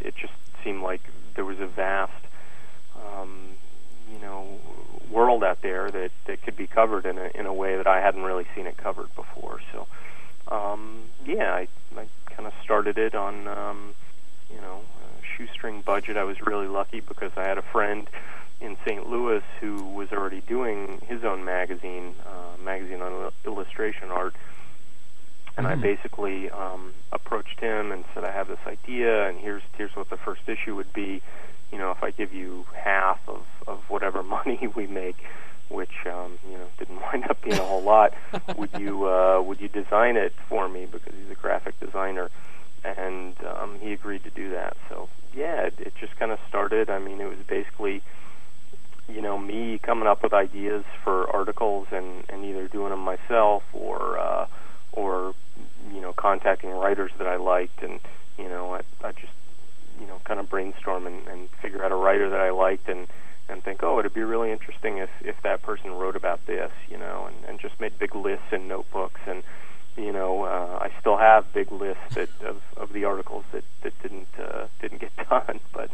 it, 0.02 0.16
just 0.16 0.34
seemed 0.64 0.82
like 0.82 1.02
there 1.36 1.46
was 1.46 1.60
a 1.60 1.68
vast, 1.68 2.26
um, 3.06 3.52
you 4.12 4.20
know, 4.20 4.60
world 5.10 5.44
out 5.44 5.62
there 5.62 5.90
that 5.90 6.12
that 6.26 6.42
could 6.42 6.58
be 6.58 6.68
covered 6.68 7.06
in 7.06 7.18
a 7.18 7.32
in 7.36 7.46
a 7.46 7.54
way 7.54 7.78
that 7.78 7.88
I 7.88 8.02
hadn't 8.02 8.24
really 8.24 8.46
seen 8.56 8.68
it 8.68 8.78
covered 8.78 9.14
before. 9.16 9.62
So, 9.72 9.88
um, 10.50 11.04
yeah, 11.26 11.54
I 11.54 11.68
I 11.98 12.06
kind 12.30 12.48
of 12.48 12.54
started 12.64 12.98
it 12.98 13.16
on, 13.16 13.48
um, 13.48 13.96
you 14.54 14.60
know, 14.60 14.82
a 14.82 15.26
shoestring 15.38 15.82
budget. 15.82 16.18
I 16.18 16.24
was 16.24 16.42
really 16.42 16.68
lucky 16.68 17.00
because 17.00 17.32
I 17.38 17.44
had 17.44 17.58
a 17.58 17.64
friend 17.64 18.10
in 18.62 18.78
St. 18.86 19.08
Louis 19.10 19.42
who 19.60 19.84
was 19.86 20.12
already 20.12 20.42
doing 20.42 21.02
his 21.08 21.24
own 21.24 21.46
magazine, 21.46 22.16
uh, 22.26 22.58
magazine 22.64 23.02
on 23.02 23.32
illustration 23.46 24.10
art. 24.12 24.36
And 25.58 25.68
I 25.68 25.76
Mhm. 25.76 25.82
basically 25.82 26.50
um, 26.52 26.94
approached 27.12 27.60
him 27.60 27.92
and 27.92 28.06
said, 28.14 28.24
"I 28.24 28.32
have 28.32 28.48
this 28.48 28.60
idea, 28.66 29.28
and 29.28 29.38
here's 29.40 29.64
here's 29.78 29.96
what 29.96 30.10
the 30.10 30.18
first 30.18 30.48
issue 30.48 30.76
would 30.76 30.94
be. 30.94 31.22
You 31.72 31.78
know, 31.78 31.92
if 31.92 32.02
I 32.04 32.12
give 32.12 32.34
you 32.34 32.66
half 32.74 33.20
of 33.28 33.46
of 33.68 33.80
whatever 33.90 34.24
money 34.38 34.68
we 34.76 34.88
make, 34.88 35.18
which 35.70 36.06
um, 36.06 36.38
you 36.50 36.58
know 36.58 36.68
didn't 36.78 37.02
wind 37.12 37.26
up 37.30 37.42
being 37.42 37.60
a 37.60 37.64
whole 37.66 37.82
lot, 37.82 38.14
would 38.56 38.70
you 38.80 39.06
uh, 39.10 39.42
would 39.42 39.60
you 39.60 39.68
design 39.68 40.16
it 40.16 40.34
for 40.48 40.70
me 40.70 40.86
because 40.86 41.14
he's 41.14 41.32
a 41.32 41.36
graphic 41.42 41.78
designer?" 41.80 42.30
And 42.86 43.36
um, 43.46 43.78
he 43.82 43.92
agreed 43.92 44.24
to 44.24 44.30
do 44.30 44.52
that. 44.52 44.78
So 44.88 45.10
yeah, 45.34 45.64
it, 45.64 45.74
it 45.80 45.94
just 46.00 46.16
kind 46.18 46.32
of 46.32 46.40
started. 46.48 46.90
I 46.90 47.00
mean, 47.00 47.20
it 47.20 47.28
was 47.28 47.40
basically 47.46 48.02
you 49.14 49.22
know 49.22 49.38
me 49.38 49.80
coming 49.80 50.08
up 50.08 50.24
with 50.24 50.34
ideas 50.34 50.84
for 51.04 51.30
articles 51.30 51.88
and 51.92 52.24
and 52.30 52.46
either 52.46 52.68
doing 52.68 52.90
them 52.90 53.00
myself 53.00 53.64
or 53.74 54.18
uh 54.20 54.48
or 54.92 55.34
you 55.94 56.02
know 56.02 56.14
contacting 56.14 56.70
writers 56.72 57.12
that 57.18 57.28
I 57.28 57.38
liked 57.38 57.82
and 57.82 58.00
you 58.38 58.48
know 58.48 58.76
I 58.76 58.82
I 59.04 59.12
just 59.12 59.34
you 60.00 60.08
know 60.08 60.22
kind 60.26 60.40
of 60.40 60.50
brainstorm 60.50 61.08
and, 61.08 61.28
and 61.28 61.50
figure 61.62 61.84
out 61.84 61.92
a 61.92 61.96
writer 61.96 62.30
that 62.30 62.40
I 62.40 62.52
liked 62.52 62.88
and 62.88 63.08
and 63.48 63.64
think 63.64 63.84
oh 63.84 64.00
it'd 64.00 64.14
be 64.14 64.22
really 64.22 64.52
interesting 64.52 64.98
if 64.98 65.10
if 65.22 65.36
that 65.44 65.62
person 65.62 65.92
wrote 65.92 66.16
about 66.16 66.46
this 66.46 66.72
you 66.88 66.98
know 66.98 67.28
and 67.28 67.46
and 67.46 67.60
just 67.60 67.80
made 67.80 67.98
big 68.00 68.16
lists 68.16 68.48
and 68.52 68.68
notebooks 68.68 69.22
and 69.28 69.44
you 69.98 70.12
know 70.14 70.44
uh, 70.44 70.78
I 70.80 70.92
still 71.00 71.18
have 71.18 71.52
big 71.54 71.72
lists 71.72 72.16
that, 72.16 72.30
of 72.46 72.62
of 72.78 72.94
the 72.94 73.06
articles 73.06 73.44
that 73.52 73.64
that 73.84 73.94
didn't 74.02 74.28
uh, 74.40 74.68
didn't 74.80 75.02
get 75.02 75.16
done 75.30 75.60
but 75.74 75.90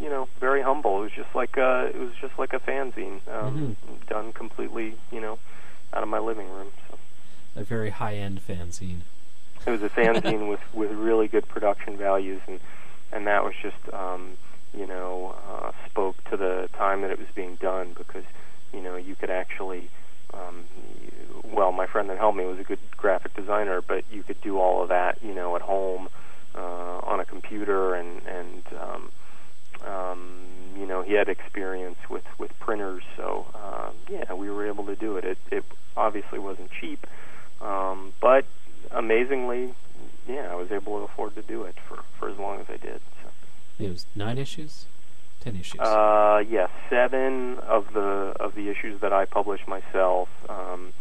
you 0.00 0.08
know 0.08 0.28
very 0.40 0.62
humble. 0.62 0.98
It 0.98 1.02
was 1.02 1.12
just 1.12 1.34
like 1.34 1.58
uh 1.58 1.86
it 1.92 1.98
was 1.98 2.12
just 2.20 2.38
like 2.38 2.52
a 2.52 2.60
fanzine 2.60 3.20
um 3.28 3.76
done 4.08 4.32
completely 4.32 4.94
you 5.10 5.20
know 5.20 5.38
out 5.92 6.02
of 6.02 6.08
my 6.08 6.18
living 6.18 6.48
room 6.50 6.68
so. 6.88 6.98
A 7.56 7.64
very 7.64 7.90
high-end 7.90 8.40
fanzine. 8.46 9.00
it 9.66 9.70
was 9.70 9.82
a 9.82 9.88
fanzine 9.88 10.48
with 10.52 10.60
with 10.72 10.90
really 10.92 11.28
good 11.28 11.48
production 11.48 11.96
values 11.96 12.40
and 12.46 12.60
and 13.12 13.26
that 13.26 13.42
was 13.44 13.54
just 13.60 13.92
um 13.92 14.36
you 14.76 14.86
know 14.86 15.34
uh 15.50 15.72
spoke 15.86 16.22
to 16.30 16.36
the 16.36 16.68
time 16.76 17.02
that 17.02 17.10
it 17.10 17.18
was 17.18 17.28
being 17.34 17.56
done 17.56 17.94
because 17.96 18.24
you 18.72 18.80
know 18.80 18.96
you 18.96 19.14
could 19.14 19.30
actually 19.30 19.90
um 20.34 20.64
you, 21.02 21.10
well 21.44 21.72
my 21.72 21.86
friend 21.86 22.08
that 22.10 22.18
helped 22.18 22.36
me 22.36 22.44
was 22.44 22.58
a 22.58 22.64
good 22.64 22.78
graphic 22.96 23.34
designer 23.34 23.80
but 23.82 24.04
you 24.12 24.22
could 24.22 24.40
do 24.40 24.58
all 24.58 24.82
of 24.82 24.88
that 24.90 25.18
you 25.22 25.34
know 25.34 25.56
at 25.56 25.62
home 25.62 26.08
uh 26.54 26.98
on 27.02 27.18
a 27.20 27.24
computer 27.24 27.94
and 27.94 28.22
and 28.26 28.62
um 28.80 29.10
he 31.08 31.14
had 31.14 31.28
experience 31.28 31.98
with 32.10 32.24
with 32.38 32.52
printers 32.60 33.02
so 33.16 33.46
um 33.54 33.94
yeah 34.10 34.32
we 34.34 34.50
were 34.50 34.66
able 34.66 34.84
to 34.84 34.94
do 34.96 35.16
it 35.16 35.24
it 35.24 35.38
it 35.50 35.64
obviously 35.96 36.38
wasn't 36.38 36.70
cheap 36.80 37.06
um 37.62 38.12
but 38.20 38.44
amazingly 38.90 39.74
yeah 40.28 40.46
I 40.52 40.54
was 40.54 40.70
able 40.70 40.98
to 40.98 41.04
afford 41.10 41.34
to 41.36 41.42
do 41.42 41.64
it 41.64 41.76
for 41.86 41.98
for 42.18 42.28
as 42.28 42.38
long 42.38 42.60
as 42.60 42.66
I 42.68 42.76
did 42.76 43.00
so 43.22 43.30
It 43.84 43.88
was 43.88 44.06
nine 44.14 44.38
issues, 44.38 44.84
ten 45.40 45.56
issues. 45.56 45.80
uh 45.80 46.44
yeah 46.56 46.68
seven 46.90 47.58
of 47.76 47.92
the 47.94 48.34
of 48.38 48.54
the 48.54 48.68
issues 48.68 49.00
that 49.00 49.12
I 49.12 49.24
published 49.24 49.66
myself 49.66 50.28
um 50.48 50.92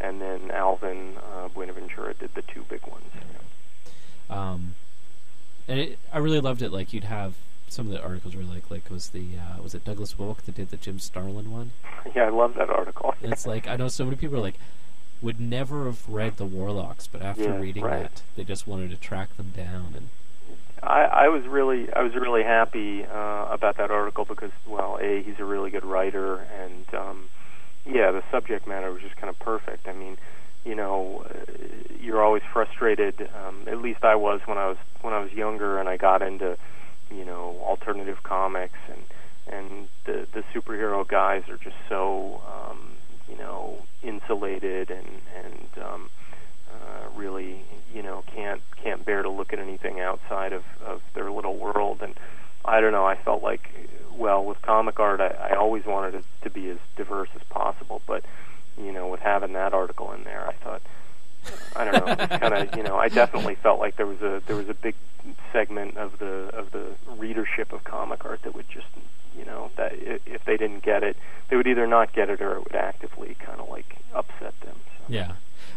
and 0.00 0.20
then 0.20 0.50
Alvin 0.50 1.16
uh, 1.32 1.48
Buenaventura 1.48 2.14
did 2.14 2.34
the 2.34 2.42
two 2.42 2.64
big 2.68 2.82
ones 2.86 3.10
um, 4.28 4.74
and 5.68 5.78
it, 5.80 5.98
I 6.12 6.18
really 6.18 6.40
loved 6.40 6.60
it. 6.62 6.72
Like 6.72 6.92
you'd 6.92 7.04
have 7.04 7.34
some 7.68 7.86
of 7.86 7.92
the 7.92 8.02
articles 8.02 8.34
were 8.36 8.42
like 8.42 8.70
like 8.70 8.90
was 8.90 9.10
the 9.10 9.26
uh, 9.36 9.62
was 9.62 9.74
it 9.74 9.84
Douglas 9.84 10.14
Wolk 10.14 10.42
that 10.42 10.54
did 10.54 10.70
the 10.70 10.76
Jim 10.76 10.98
Starlin 10.98 11.50
one? 11.50 11.72
yeah 12.14 12.24
I 12.24 12.28
love 12.30 12.54
that 12.54 12.70
article 12.70 13.14
it's 13.22 13.46
like 13.46 13.66
I 13.68 13.76
know 13.76 13.88
so 13.88 14.04
many 14.04 14.16
people 14.16 14.36
are 14.36 14.42
like 14.42 14.58
would 15.22 15.40
never 15.40 15.86
have 15.86 16.08
read 16.08 16.36
the 16.36 16.44
Warlocks, 16.44 17.06
but 17.06 17.22
after 17.22 17.44
Yeah, 17.44 17.58
reading 17.58 17.84
right. 17.84 18.02
that, 18.02 18.22
they 18.34 18.44
just 18.44 18.66
wanted 18.66 18.90
to 18.90 18.96
track 18.96 19.36
them 19.36 19.52
down. 19.56 19.94
And 19.96 20.08
I, 20.82 21.04
I 21.04 21.28
was 21.28 21.44
really 21.46 21.92
I 21.92 22.02
was 22.02 22.14
really 22.14 22.42
happy 22.42 23.04
uh, 23.04 23.46
about 23.50 23.76
that 23.78 23.90
article 23.90 24.24
because 24.24 24.52
well, 24.66 24.98
a 25.00 25.22
he's 25.22 25.38
a 25.38 25.44
really 25.44 25.70
good 25.70 25.84
writer, 25.84 26.46
and 26.60 26.94
um, 26.94 27.24
yeah, 27.86 28.10
the 28.10 28.22
subject 28.30 28.66
matter 28.66 28.92
was 28.92 29.02
just 29.02 29.16
kind 29.16 29.30
of 29.30 29.38
perfect. 29.38 29.88
I 29.88 29.92
mean, 29.92 30.18
you 30.64 30.74
know, 30.74 31.24
uh, 31.28 31.52
you're 31.98 32.22
always 32.22 32.42
frustrated. 32.52 33.28
Um, 33.46 33.62
at 33.66 33.78
least 33.80 34.04
I 34.04 34.16
was 34.16 34.40
when 34.44 34.58
I 34.58 34.68
was 34.68 34.76
when 35.00 35.14
I 35.14 35.20
was 35.20 35.32
younger, 35.32 35.78
and 35.78 35.88
I 35.88 35.96
got 35.96 36.20
into 36.20 36.58
you 37.10 37.24
know 37.24 37.56
alternative 37.62 38.22
comics, 38.22 38.78
and 38.88 39.02
and 39.56 39.88
the 40.04 40.26
the 40.32 40.42
superhero 40.54 41.06
guys 41.06 41.48
are 41.48 41.58
just 41.58 41.76
so 41.88 42.40
um, 42.46 42.92
you 43.28 43.36
know 43.36 43.82
insulated 44.02 44.90
and 44.90 45.08
and 45.44 45.84
um, 45.84 46.10
uh, 46.70 47.08
really 47.14 47.64
you 47.94 48.02
know 48.02 48.22
can't 48.34 48.62
can't 48.82 49.04
bear 49.04 49.22
to 49.22 49.30
look 49.30 49.52
at 49.52 49.58
anything 49.58 50.00
outside 50.00 50.52
of 50.52 50.64
of 50.84 51.02
their 51.14 51.30
little 51.30 51.56
world. 51.56 52.02
And 52.02 52.14
I 52.64 52.80
don't 52.80 52.92
know 52.92 53.06
I 53.06 53.16
felt 53.16 53.42
like 53.42 53.70
well 54.16 54.44
with 54.44 54.60
comic 54.62 54.98
art 54.98 55.20
I, 55.20 55.50
I 55.50 55.56
always 55.56 55.84
wanted 55.84 56.14
it 56.14 56.24
to 56.42 56.50
be 56.50 56.68
as 56.70 56.78
diverse 56.96 57.28
as 57.34 57.42
possible. 57.50 58.02
But 58.06 58.24
you 58.76 58.92
know 58.92 59.08
with 59.08 59.20
having 59.20 59.52
that 59.54 59.72
article 59.72 60.12
in 60.12 60.24
there 60.24 60.46
I 60.46 60.52
thought 60.52 60.82
I 61.74 61.84
don't 61.84 62.06
know 62.06 62.26
kind 62.38 62.54
of 62.54 62.76
you 62.76 62.82
know 62.82 62.96
I 62.96 63.08
definitely 63.08 63.54
felt 63.56 63.78
like 63.78 63.96
there 63.96 64.06
was 64.06 64.20
a 64.22 64.42
there 64.46 64.56
was 64.56 64.68
a 64.68 64.74
big 64.74 64.94
segment 65.52 65.96
of 65.96 66.18
the 66.18 66.50
of 66.54 66.70
the 66.72 66.94
readership 67.16 67.72
of 67.72 67.84
comic 67.84 68.24
art 68.24 68.42
that 68.42 68.54
would 68.54 68.68
just 68.68 68.86
you 69.36 69.44
know 69.44 69.70
that 69.76 69.92
if 70.26 70.44
they 70.44 70.56
didn't 70.56 70.82
get 70.82 71.02
it 71.02 71.16
they 71.48 71.56
would 71.56 71.66
either 71.66 71.86
not 71.86 72.12
get 72.12 72.30
it 72.30 72.40
or 72.40 72.56
it 72.56 72.64
would 72.64 72.74
actively 72.74 73.36
kind 73.40 73.60
of 73.60 73.68
like 73.68 73.96
upset 74.14 74.58
them 74.60 74.76
so. 74.98 75.04
yeah, 75.08 75.32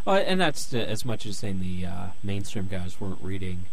well, 0.05 0.23
and 0.25 0.39
that's 0.39 0.73
uh, 0.73 0.77
as 0.77 1.05
much 1.05 1.25
as 1.25 1.37
saying 1.37 1.59
the 1.59 1.85
uh, 1.85 2.07
mainstream 2.23 2.67
guys 2.69 2.99
weren't 2.99 3.21
reading 3.21 3.65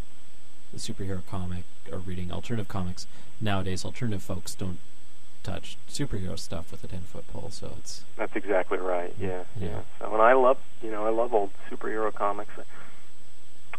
the 0.73 0.79
superhero 0.79 1.25
comic 1.27 1.65
or 1.91 1.99
reading 1.99 2.33
alternative 2.33 2.69
comics. 2.69 3.07
Nowadays, 3.41 3.85
alternative 3.85 4.23
folks 4.23 4.55
don't 4.55 4.79
touch 5.47 5.77
superhero 5.89 6.37
stuff 6.39 6.73
with 6.73 6.83
a 6.85 6.89
ten 6.89 7.03
foot 7.03 7.27
pole, 7.29 7.51
so 7.51 7.73
it's 7.79 8.03
That's 8.17 8.35
exactly 8.35 8.79
right. 8.79 9.15
Yeah, 9.21 9.45
Yeah. 9.57 9.69
yeah. 9.69 9.81
So, 10.01 10.13
and 10.13 10.21
I 10.23 10.33
love, 10.33 10.59
you 10.83 10.91
know, 10.91 11.07
I 11.07 11.11
love 11.11 11.33
old 11.33 11.51
superhero 11.71 12.13
comics. 12.13 12.51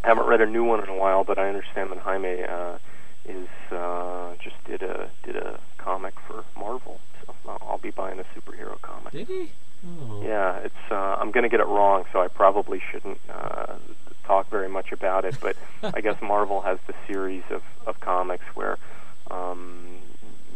I 0.03 0.07
haven't 0.07 0.27
read 0.27 0.41
a 0.41 0.45
new 0.45 0.63
one 0.63 0.81
in 0.81 0.89
a 0.89 0.95
while, 0.95 1.23
but 1.23 1.37
I 1.37 1.47
understand 1.49 1.91
that 1.91 1.99
Jaime 1.99 2.43
uh, 2.43 2.77
is 3.25 3.47
uh, 3.71 4.35
just 4.41 4.55
did 4.65 4.81
a 4.81 5.09
did 5.23 5.35
a 5.35 5.59
comic 5.77 6.13
for 6.25 6.45
Marvel. 6.57 6.99
So 7.25 7.33
I'll, 7.49 7.57
I'll 7.69 7.77
be 7.77 7.91
buying 7.91 8.19
a 8.19 8.25
superhero 8.39 8.79
comic. 8.81 9.11
did 9.11 9.27
he? 9.27 9.51
Oh. 9.85 10.23
Yeah, 10.23 10.57
it's. 10.59 10.83
Uh, 10.89 10.95
I'm 11.19 11.31
going 11.31 11.43
to 11.43 11.49
get 11.49 11.59
it 11.59 11.67
wrong, 11.67 12.05
so 12.13 12.21
I 12.21 12.27
probably 12.29 12.81
shouldn't 12.91 13.19
uh, 13.29 13.75
talk 14.25 14.49
very 14.49 14.69
much 14.69 14.91
about 14.91 15.25
it. 15.25 15.37
But 15.41 15.55
I 15.97 16.01
guess 16.01 16.21
Marvel 16.21 16.61
has 16.61 16.79
the 16.87 16.93
series 17.07 17.43
of 17.51 17.61
of 17.85 17.99
comics 17.99 18.45
where, 18.55 18.77
um, 19.29 19.97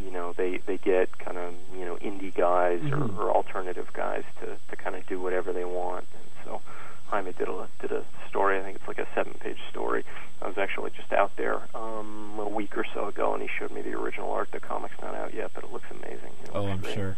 you 0.03 0.11
know, 0.11 0.33
they 0.33 0.57
they 0.65 0.77
get 0.77 1.17
kind 1.19 1.37
of 1.37 1.53
you 1.77 1.85
know 1.85 1.95
indie 1.97 2.33
guys 2.33 2.81
Mhm. 2.81 3.17
or, 3.17 3.23
or 3.27 3.31
alternative 3.31 3.87
guys 3.93 4.23
to 4.41 4.57
to 4.69 4.75
kind 4.75 4.95
of 4.95 5.05
do 5.07 5.19
whatever 5.21 5.51
they 5.53 5.65
want. 5.65 6.07
And 6.13 6.29
so 6.45 6.61
Jaime 7.07 7.31
did 7.33 7.47
a 7.49 7.67
did 7.79 7.91
a 7.91 8.03
story. 8.29 8.59
I 8.59 8.63
think 8.63 8.77
it's 8.77 8.87
like 8.87 8.99
a 8.99 9.07
seven 9.15 9.33
page 9.39 9.59
story. 9.69 10.03
I 10.41 10.47
was 10.47 10.57
actually 10.57 10.91
just 10.91 11.11
out 11.13 11.35
there 11.35 11.61
um, 11.75 12.37
a 12.39 12.47
week 12.49 12.75
or 12.77 12.85
so 12.93 13.07
ago, 13.07 13.33
and 13.33 13.43
he 13.43 13.49
showed 13.59 13.71
me 13.71 13.81
the 13.81 13.93
original 13.93 14.31
art. 14.31 14.49
The 14.51 14.59
comic's 14.59 14.99
not 15.01 15.13
out 15.13 15.33
yet, 15.33 15.51
but 15.53 15.63
it 15.63 15.71
looks 15.71 15.85
amazing. 15.91 16.31
It 16.43 16.49
Oh, 16.53 16.67
I'm 16.67 16.79
great. 16.79 16.95
sure. 16.95 17.17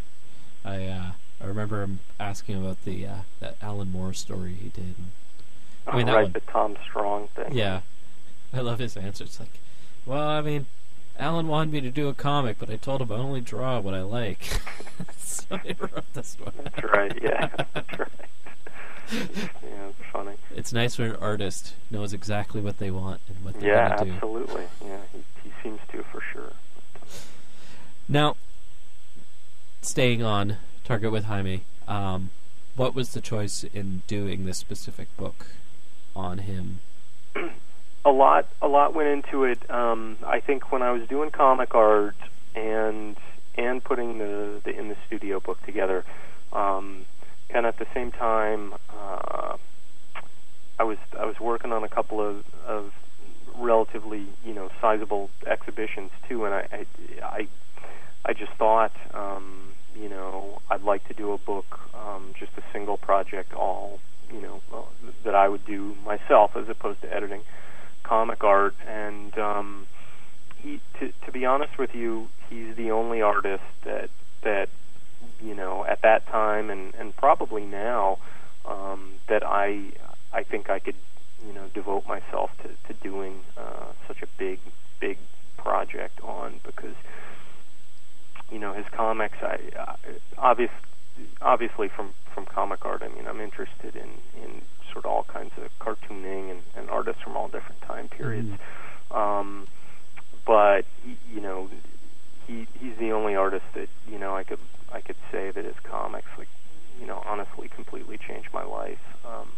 I 0.66 0.86
uh, 0.88 1.12
I 1.42 1.46
remember 1.46 1.82
him 1.84 2.00
asking 2.20 2.56
about 2.64 2.84
the 2.86 3.06
uh, 3.08 3.16
that 3.40 3.56
Alan 3.62 3.92
Moore 3.92 4.14
story 4.14 4.54
he 4.56 4.70
did. 4.70 4.96
And, 4.98 5.12
I 5.88 5.98
mean, 5.98 6.06
that 6.08 6.16
right, 6.16 6.24
one- 6.24 6.32
the 6.34 6.40
Tom 6.42 6.76
Strong 6.84 7.28
thing. 7.36 7.50
yeah, 7.54 7.82
I 8.54 8.60
love 8.62 8.80
his 8.80 8.96
answer. 8.98 9.24
It's 9.26 9.40
like, 9.40 9.60
well, 10.06 10.28
I 10.28 10.42
mean, 10.42 10.66
Alan 11.20 11.48
wanted 11.48 11.72
me 11.72 11.82
to 11.82 11.92
do 11.92 12.08
a 12.08 12.14
comic, 12.14 12.58
but 12.60 12.70
I 12.70 12.76
told 12.78 13.02
him 13.02 13.12
I 13.12 13.16
only 13.16 13.42
draw 13.42 13.80
what 13.80 13.94
I 13.94 14.02
like. 14.02 14.60
so 15.18 15.58
he 15.58 15.74
wrote 15.80 16.12
this 16.14 16.38
one. 16.40 16.54
That's 16.64 16.84
right. 16.84 17.20
Yeah, 17.22 17.50
that's 17.74 18.00
right. 18.00 18.10
yeah, 19.12 19.88
it's 19.90 20.10
funny. 20.12 20.34
It's 20.56 20.74
nice 20.74 20.98
when 20.98 21.12
an 21.12 21.18
artist 21.18 21.76
knows 21.92 22.14
exactly 22.14 22.62
what 22.62 22.80
they 22.80 22.90
want 22.90 23.22
and 23.28 23.44
what 23.46 23.60
they're 23.60 23.70
Yeah, 23.70 24.04
do. 24.04 24.12
absolutely. 24.12 24.64
Yeah, 24.84 24.98
he, 25.12 25.24
he 25.44 25.52
seems 25.62 25.80
to 25.92 26.04
for 26.04 26.22
sure. 26.34 26.54
Now, 28.10 28.36
staying 29.82 30.24
on 30.24 30.58
target 30.84 31.12
with 31.12 31.26
Jaime, 31.26 31.64
um, 31.88 32.32
what 32.76 32.96
was 32.96 33.10
the 33.14 33.22
choice 33.22 33.64
in 33.64 34.02
doing 34.08 34.46
this 34.46 34.58
specific 34.58 35.16
book 35.16 35.46
on 36.16 36.40
him? 36.40 36.80
a 38.06 38.12
lot 38.12 38.48
a 38.62 38.68
lot 38.68 38.94
went 38.94 39.10
into 39.10 39.44
it. 39.44 39.70
Um, 39.70 40.18
I 40.26 40.40
think 40.40 40.72
when 40.72 40.82
I 40.82 40.92
was 40.92 41.08
doing 41.08 41.32
comic 41.32 41.74
art 41.74 42.16
and 42.56 43.18
and 43.56 43.84
putting 43.84 44.18
the 44.18 44.62
the 44.64 44.78
in 44.78 44.90
the 44.90 44.98
studio 45.08 45.40
book 45.40 45.64
together, 45.66 46.04
um, 46.52 47.06
kind 47.50 47.66
of 47.66 47.76
at 47.76 47.80
the 47.80 47.88
same 47.94 48.12
time, 48.12 48.74
uh, 48.90 49.58
I 50.80 50.84
was 50.84 50.98
I 51.18 51.26
was 51.26 51.40
working 51.40 51.72
on 51.72 51.84
a 51.84 51.90
couple 51.90 52.20
of 52.22 52.44
of 52.68 52.92
relatively 53.56 54.28
you 54.44 54.54
know 54.54 54.70
sizable 54.82 55.30
exhibitions 55.46 56.12
too, 56.28 56.46
and 56.46 56.54
I 56.54 56.68
I 56.72 56.86
I, 57.26 57.48
I 58.26 58.34
just 58.34 58.52
thought. 58.54 58.94
Um, 59.14 59.70
you 59.96 60.10
know, 60.10 60.60
I'd 60.72 60.82
like 60.82 61.08
to 61.08 61.14
do 61.14 61.34
a 61.34 61.38
book, 61.38 61.80
um, 61.94 62.34
just 62.40 62.52
a 62.58 62.64
single 62.74 62.98
project, 62.98 63.54
all 63.54 64.00
you 64.34 64.42
know, 64.42 64.62
uh, 64.74 64.82
that 65.24 65.36
I 65.36 65.48
would 65.48 65.66
do 65.66 65.96
myself 66.04 66.56
as 66.56 66.68
opposed 66.68 67.02
to 67.02 67.14
editing 67.14 67.42
comic 68.04 68.44
art. 68.44 68.76
And 68.88 69.38
um, 69.38 69.88
he, 70.58 70.82
to, 71.00 71.12
to 71.26 71.32
be 71.32 71.46
honest 71.46 71.78
with 71.78 71.94
you, 71.94 72.30
he's 72.50 72.76
the 72.76 72.92
only 72.92 73.22
artist 73.22 73.64
that 73.86 74.10
that 74.44 74.70
you 75.42 75.56
know 75.56 75.86
at 75.86 76.02
that 76.02 76.28
time 76.28 76.70
and 76.70 76.94
and 76.96 77.16
probably 77.16 77.66
now 77.66 78.18
um, 78.66 79.14
that 79.30 79.44
I 79.46 79.92
I 80.32 80.44
think 80.44 80.70
I 80.70 80.80
could 80.80 80.96
you 81.46 81.54
know 81.54 81.68
devote 81.74 82.08
myself 82.08 82.52
to 82.64 82.70
to 82.88 83.00
doing 83.02 83.42
uh, 83.58 83.92
such 84.08 84.22
a 84.22 84.28
big 84.38 84.60
big 85.00 85.18
project 85.58 86.20
on 86.22 86.60
because 86.66 86.96
you 88.52 88.60
know 88.60 88.74
his 88.74 88.86
comics 88.92 89.38
I 89.42 89.60
uh, 89.78 89.96
obvious 90.38 90.72
obviously 91.42 91.90
from 91.96 92.14
from 92.34 92.46
comic 92.46 92.86
art 92.86 93.04
I 93.04 93.10
mean 93.14 93.28
I'm 93.28 93.42
interested 93.42 93.96
in 93.96 94.10
in 94.42 94.62
sort 94.92 95.06
of 95.06 95.12
all 95.12 95.24
kinds 95.24 95.52
of 95.58 95.70
cartooning 95.80 96.52
and, 96.52 96.62
and 96.76 96.90
artists 96.90 97.22
from 97.24 97.36
all 97.36 97.48
different 97.48 97.82
time 97.82 98.08
periods. 98.08 98.50
Mm-hmm. 98.50 99.18
Um, 99.18 99.68
but 100.46 100.86
you 101.34 101.42
know, 101.42 101.70
he 102.48 102.68
he's 102.80 102.98
the 103.00 103.12
only 103.12 103.36
artist 103.36 103.66
that 103.76 103.88
you 104.08 104.20
know 104.20 104.36
I 104.36 104.44
could 104.44 104.60
I 104.92 105.02
could 105.02 105.16
say 105.32 105.52
that 105.52 105.66
his 105.66 105.76
comics 105.90 106.28
like 106.38 106.48
you 107.00 107.08
know 107.08 107.22
honestly 107.26 107.70
completely 107.74 108.18
changed 108.18 108.50
my 108.54 108.64
life. 108.64 109.02
Um, 109.26 109.50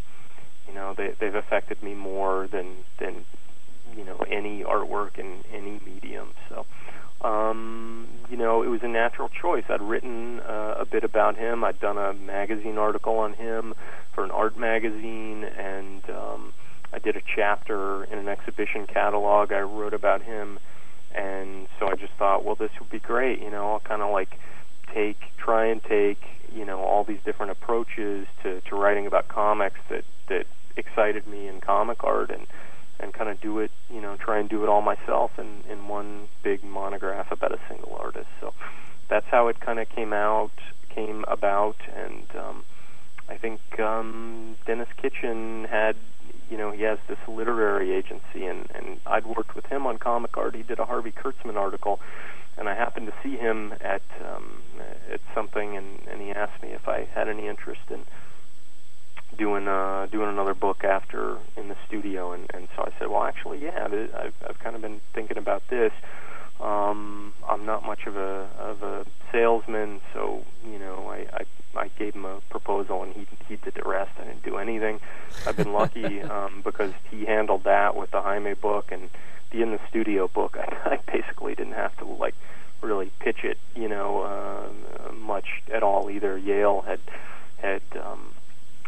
you 0.67 0.73
know, 0.73 0.93
they 0.95 1.13
they've 1.19 1.35
affected 1.35 1.81
me 1.83 1.93
more 1.93 2.47
than 2.51 2.77
than 2.99 3.25
you 3.95 4.05
know 4.05 4.17
any 4.29 4.63
artwork 4.63 5.17
in 5.17 5.43
any 5.53 5.79
medium. 5.85 6.29
So 6.49 6.65
um, 7.25 8.07
you 8.29 8.37
know, 8.37 8.61
it 8.61 8.67
was 8.67 8.81
a 8.83 8.87
natural 8.87 9.29
choice. 9.29 9.63
I'd 9.67 9.81
written 9.81 10.39
uh, 10.41 10.75
a 10.77 10.85
bit 10.85 11.03
about 11.03 11.37
him. 11.37 11.63
I'd 11.63 11.79
done 11.79 11.97
a 11.97 12.13
magazine 12.13 12.77
article 12.77 13.17
on 13.17 13.33
him 13.33 13.73
for 14.13 14.23
an 14.23 14.31
art 14.31 14.57
magazine, 14.57 15.43
and 15.43 16.07
um, 16.09 16.53
I 16.93 16.99
did 16.99 17.15
a 17.15 17.21
chapter 17.35 18.03
in 18.03 18.19
an 18.19 18.27
exhibition 18.27 18.85
catalog. 18.85 19.51
I 19.51 19.61
wrote 19.61 19.93
about 19.93 20.21
him, 20.21 20.59
and 21.15 21.67
so 21.79 21.87
I 21.87 21.95
just 21.95 22.13
thought, 22.13 22.45
well, 22.45 22.55
this 22.55 22.71
would 22.79 22.91
be 22.91 22.99
great. 22.99 23.41
You 23.41 23.49
know, 23.49 23.73
I'll 23.73 23.79
kind 23.79 24.03
of 24.03 24.11
like 24.11 24.39
take, 24.93 25.17
try 25.37 25.65
and 25.65 25.83
take, 25.83 26.21
you 26.53 26.63
know, 26.63 26.79
all 26.81 27.03
these 27.03 27.19
different 27.25 27.51
approaches 27.51 28.27
to 28.43 28.61
to 28.61 28.75
writing 28.75 29.07
about 29.07 29.27
comics 29.29 29.79
that 29.89 30.03
that 30.29 30.45
excited 30.77 31.25
me 31.27 31.47
in 31.47 31.59
comic 31.59 32.03
art, 32.03 32.29
and 32.29 32.45
and 32.99 33.13
kind 33.13 33.29
of 33.29 33.39
do 33.41 33.59
it, 33.59 33.71
you 33.89 34.01
know, 34.01 34.15
try 34.17 34.39
and 34.39 34.49
do 34.49 34.63
it 34.63 34.69
all 34.69 34.81
myself 34.81 35.31
in 35.37 35.63
in 35.69 35.87
one 35.87 36.27
big 36.43 36.63
monograph 36.63 37.31
about 37.31 37.51
a 37.51 37.59
single 37.69 37.97
artist. 37.99 38.27
So 38.39 38.53
that's 39.09 39.25
how 39.29 39.47
it 39.47 39.59
kind 39.59 39.79
of 39.79 39.89
came 39.89 40.13
out, 40.13 40.51
came 40.93 41.25
about, 41.27 41.77
and 41.95 42.25
um, 42.35 42.63
I 43.29 43.37
think 43.37 43.59
um, 43.79 44.55
Denis 44.65 44.87
Kitchen 45.01 45.65
had, 45.69 45.95
you 46.49 46.57
know, 46.57 46.71
he 46.71 46.83
has 46.83 46.99
this 47.07 47.17
literary 47.27 47.93
agency, 47.93 48.45
and 48.45 48.69
and 48.73 48.99
I'd 49.05 49.25
worked 49.25 49.55
with 49.55 49.65
him 49.65 49.85
on 49.85 49.97
comic 49.97 50.37
art. 50.37 50.55
He 50.55 50.63
did 50.63 50.79
a 50.79 50.85
Harvey 50.85 51.11
Kurtzman 51.11 51.55
article, 51.55 51.99
and 52.57 52.69
I 52.69 52.75
happened 52.75 53.07
to 53.07 53.13
see 53.23 53.37
him 53.37 53.73
at 53.81 54.03
um, 54.23 54.61
at 55.11 55.21
something, 55.33 55.75
and 55.75 55.99
and 56.07 56.21
he 56.21 56.31
asked 56.31 56.61
me 56.61 56.69
if 56.69 56.87
I 56.87 57.07
had 57.13 57.27
any 57.27 57.47
interest 57.47 57.81
in 57.89 58.05
doing 59.37 59.67
uh, 59.67 60.07
doing 60.11 60.29
another 60.29 60.53
book 60.53 60.83
after 60.83 61.37
in 61.57 61.67
the 61.67 61.75
studio, 61.87 62.31
and, 62.31 62.49
and 62.53 62.67
so 62.75 62.83
I 62.83 62.91
said, 62.99 63.09
well, 63.09 63.23
actually, 63.23 63.63
yeah, 63.63 63.85
I've 63.85 64.33
I've 64.47 64.59
kind 64.59 64.75
of 64.75 64.81
been 64.81 65.01
thinking 65.13 65.37
about 65.37 65.63
this. 65.69 65.91
Um, 66.59 67.33
I'm 67.47 67.65
not 67.65 67.85
much 67.85 68.07
of 68.07 68.15
a 68.15 68.47
of 68.57 68.81
a 68.83 69.05
salesman, 69.31 70.01
so 70.13 70.43
you 70.65 70.79
know, 70.79 71.09
I, 71.09 71.27
I 71.33 71.45
I 71.75 71.87
gave 71.99 72.15
him 72.15 72.25
a 72.25 72.39
proposal, 72.49 73.03
and 73.03 73.13
he 73.13 73.27
he 73.47 73.55
did 73.57 73.73
the 73.73 73.87
rest. 73.87 74.11
I 74.19 74.25
didn't 74.25 74.43
do 74.43 74.57
anything. 74.57 74.99
I've 75.45 75.57
been 75.57 75.73
lucky 75.73 76.21
um, 76.23 76.61
because 76.63 76.93
he 77.11 77.25
handled 77.25 77.65
that 77.65 77.95
with 77.95 78.11
the 78.11 78.21
Jaime 78.21 78.53
book 78.53 78.91
and 78.91 79.09
the 79.51 79.61
in 79.61 79.71
the 79.71 79.79
studio 79.89 80.27
book. 80.27 80.57
I, 80.59 80.95
I 80.95 80.99
basically 81.11 81.55
didn't 81.55 81.73
have 81.73 81.95
to 81.97 82.05
like 82.05 82.35
really 82.81 83.11
pitch 83.19 83.43
it, 83.43 83.57
you 83.75 83.89
know, 83.89 84.21
uh, 84.21 85.11
much 85.13 85.61
at 85.73 85.83
all 85.83 86.09
either. 86.09 86.37
Yale 86.37 86.81
had 86.81 86.99
had 87.57 87.81
um, 88.01 88.33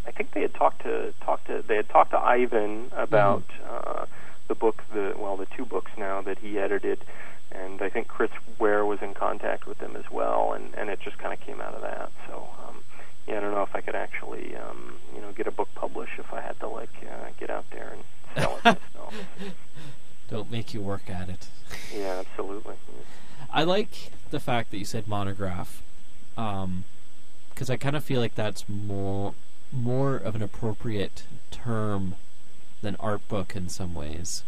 I 0.07 0.11
think 0.11 0.31
they 0.31 0.41
had 0.41 0.53
talked 0.53 0.83
to 0.83 1.13
talked 1.21 1.47
to 1.47 1.63
they 1.67 1.75
had 1.75 1.89
talked 1.89 2.11
to 2.11 2.19
Ivan 2.19 2.89
about 2.95 3.47
mm-hmm. 3.49 4.01
uh, 4.01 4.05
the 4.47 4.55
book 4.55 4.83
the 4.93 5.13
well 5.17 5.35
the 5.35 5.47
two 5.57 5.65
books 5.65 5.91
now 5.97 6.21
that 6.21 6.39
he 6.39 6.57
edited, 6.57 7.03
and 7.51 7.81
I 7.81 7.89
think 7.89 8.07
Chris 8.07 8.31
Ware 8.57 8.85
was 8.85 9.01
in 9.01 9.13
contact 9.13 9.67
with 9.67 9.79
them 9.79 9.95
as 9.95 10.09
well, 10.09 10.53
and 10.53 10.73
and 10.75 10.89
it 10.89 10.99
just 11.01 11.17
kind 11.17 11.33
of 11.33 11.39
came 11.45 11.59
out 11.59 11.73
of 11.73 11.81
that. 11.81 12.11
So 12.27 12.47
um, 12.67 12.77
yeah, 13.27 13.37
I 13.37 13.39
don't 13.41 13.51
know 13.51 13.63
if 13.63 13.75
I 13.75 13.81
could 13.81 13.95
actually 13.95 14.55
um, 14.55 14.95
you 15.13 15.21
know 15.21 15.31
get 15.33 15.45
a 15.45 15.51
book 15.51 15.69
published 15.75 16.13
if 16.17 16.33
I 16.33 16.41
had 16.41 16.59
to 16.61 16.67
like 16.67 16.89
uh, 17.03 17.29
get 17.37 17.49
out 17.49 17.65
there 17.71 17.93
and 17.93 18.03
sell 18.35 18.57
it 18.57 18.63
myself. 18.63 19.13
Don't 20.29 20.51
make 20.51 20.73
you 20.73 20.81
work 20.81 21.09
at 21.09 21.29
it. 21.29 21.47
Yeah, 21.95 22.23
absolutely. 22.27 22.75
I 23.49 23.63
like 23.63 24.11
the 24.29 24.41
fact 24.41 24.71
that 24.71 24.77
you 24.77 24.83
said 24.83 25.07
monograph, 25.07 25.81
because 26.35 26.63
um, 26.63 26.83
I 27.69 27.77
kind 27.77 27.95
of 27.95 28.03
feel 28.03 28.19
like 28.19 28.35
that's 28.35 28.67
more 28.67 29.33
more 29.71 30.15
of 30.15 30.35
an 30.35 30.41
appropriate 30.41 31.23
term 31.51 32.15
than 32.81 32.95
art 32.99 33.27
book 33.27 33.55
in 33.55 33.69
some 33.69 33.93
ways. 33.93 34.43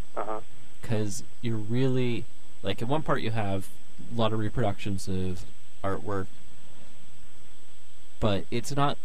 Because 0.80 1.20
uh-huh. 1.20 1.28
you're 1.42 1.56
really 1.56 2.24
like 2.62 2.82
in 2.82 2.88
one 2.88 3.02
part 3.02 3.22
you 3.22 3.30
have 3.30 3.68
a 4.12 4.18
lot 4.18 4.32
of 4.32 4.38
reproductions 4.38 5.08
of 5.08 5.44
artwork, 5.82 6.26
but 8.18 8.44
it's 8.50 8.74
not. 8.74 8.98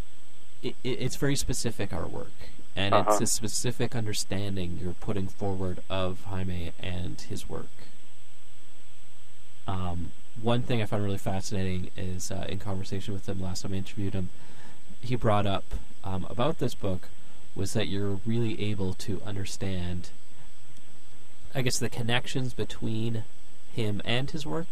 It, 0.62 0.76
it's 0.84 1.16
very 1.16 1.36
specific 1.36 1.92
artwork, 1.92 2.32
and 2.76 2.94
uh-huh. 2.94 3.12
it's 3.12 3.22
a 3.22 3.28
specific 3.28 3.96
understanding 3.96 4.80
you're 4.82 4.94
putting 4.94 5.28
forward 5.28 5.82
of 5.90 6.24
Jaime 6.26 6.72
and 6.80 7.20
his 7.22 7.48
work. 7.50 7.68
Um, 9.68 10.12
one 10.42 10.62
thing 10.62 10.82
I 10.82 10.86
found 10.86 11.04
really 11.04 11.18
fascinating 11.18 11.90
is 11.96 12.32
uh, 12.32 12.46
in 12.50 12.60
conversation 12.60 13.14
with 13.14 13.28
him 13.28 13.42
last 13.42 13.62
time 13.62 13.74
I 13.74 13.78
interviewed 13.78 14.14
him, 14.14 14.30
he 15.02 15.16
brought 15.16 15.46
up 15.46 15.64
um, 16.06 16.26
about 16.30 16.60
this 16.60 16.76
book 16.76 17.10
was 17.56 17.74
that 17.74 17.88
you're 17.88 18.20
really 18.26 18.62
able 18.62 18.94
to 18.94 19.22
understand, 19.26 20.10
I 21.54 21.62
guess, 21.62 21.80
the 21.80 21.90
connections 21.90 22.54
between 22.54 23.24
him 23.72 24.02
and 24.06 24.30
his 24.30 24.46
work, 24.46 24.68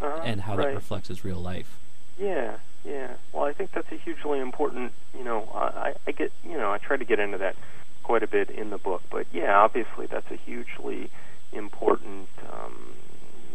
uh, 0.00 0.20
and 0.22 0.42
how 0.42 0.56
right. 0.56 0.68
that 0.68 0.74
reflects 0.74 1.08
his 1.08 1.24
real 1.24 1.40
life. 1.40 1.78
Yeah, 2.18 2.56
yeah. 2.84 3.14
Well, 3.32 3.44
I 3.44 3.52
think 3.52 3.72
that's 3.72 3.90
a 3.92 3.96
hugely 3.96 4.38
important. 4.38 4.92
You 5.16 5.24
know, 5.24 5.48
I, 5.54 5.94
I 6.06 6.12
get, 6.12 6.32
you 6.44 6.56
know, 6.56 6.70
I 6.70 6.78
try 6.78 6.96
to 6.96 7.04
get 7.04 7.18
into 7.18 7.38
that 7.38 7.56
quite 8.02 8.22
a 8.22 8.26
bit 8.26 8.50
in 8.50 8.70
the 8.70 8.78
book, 8.78 9.02
but 9.10 9.26
yeah, 9.32 9.58
obviously 9.58 10.06
that's 10.06 10.30
a 10.30 10.36
hugely 10.36 11.10
important, 11.52 12.28
um, 12.52 12.94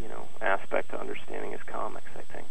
you 0.02 0.10
know, 0.10 0.28
aspect 0.42 0.90
to 0.92 1.00
understanding 1.00 1.52
his 1.52 1.64
comics. 1.64 2.10
I 2.16 2.22
think. 2.34 2.48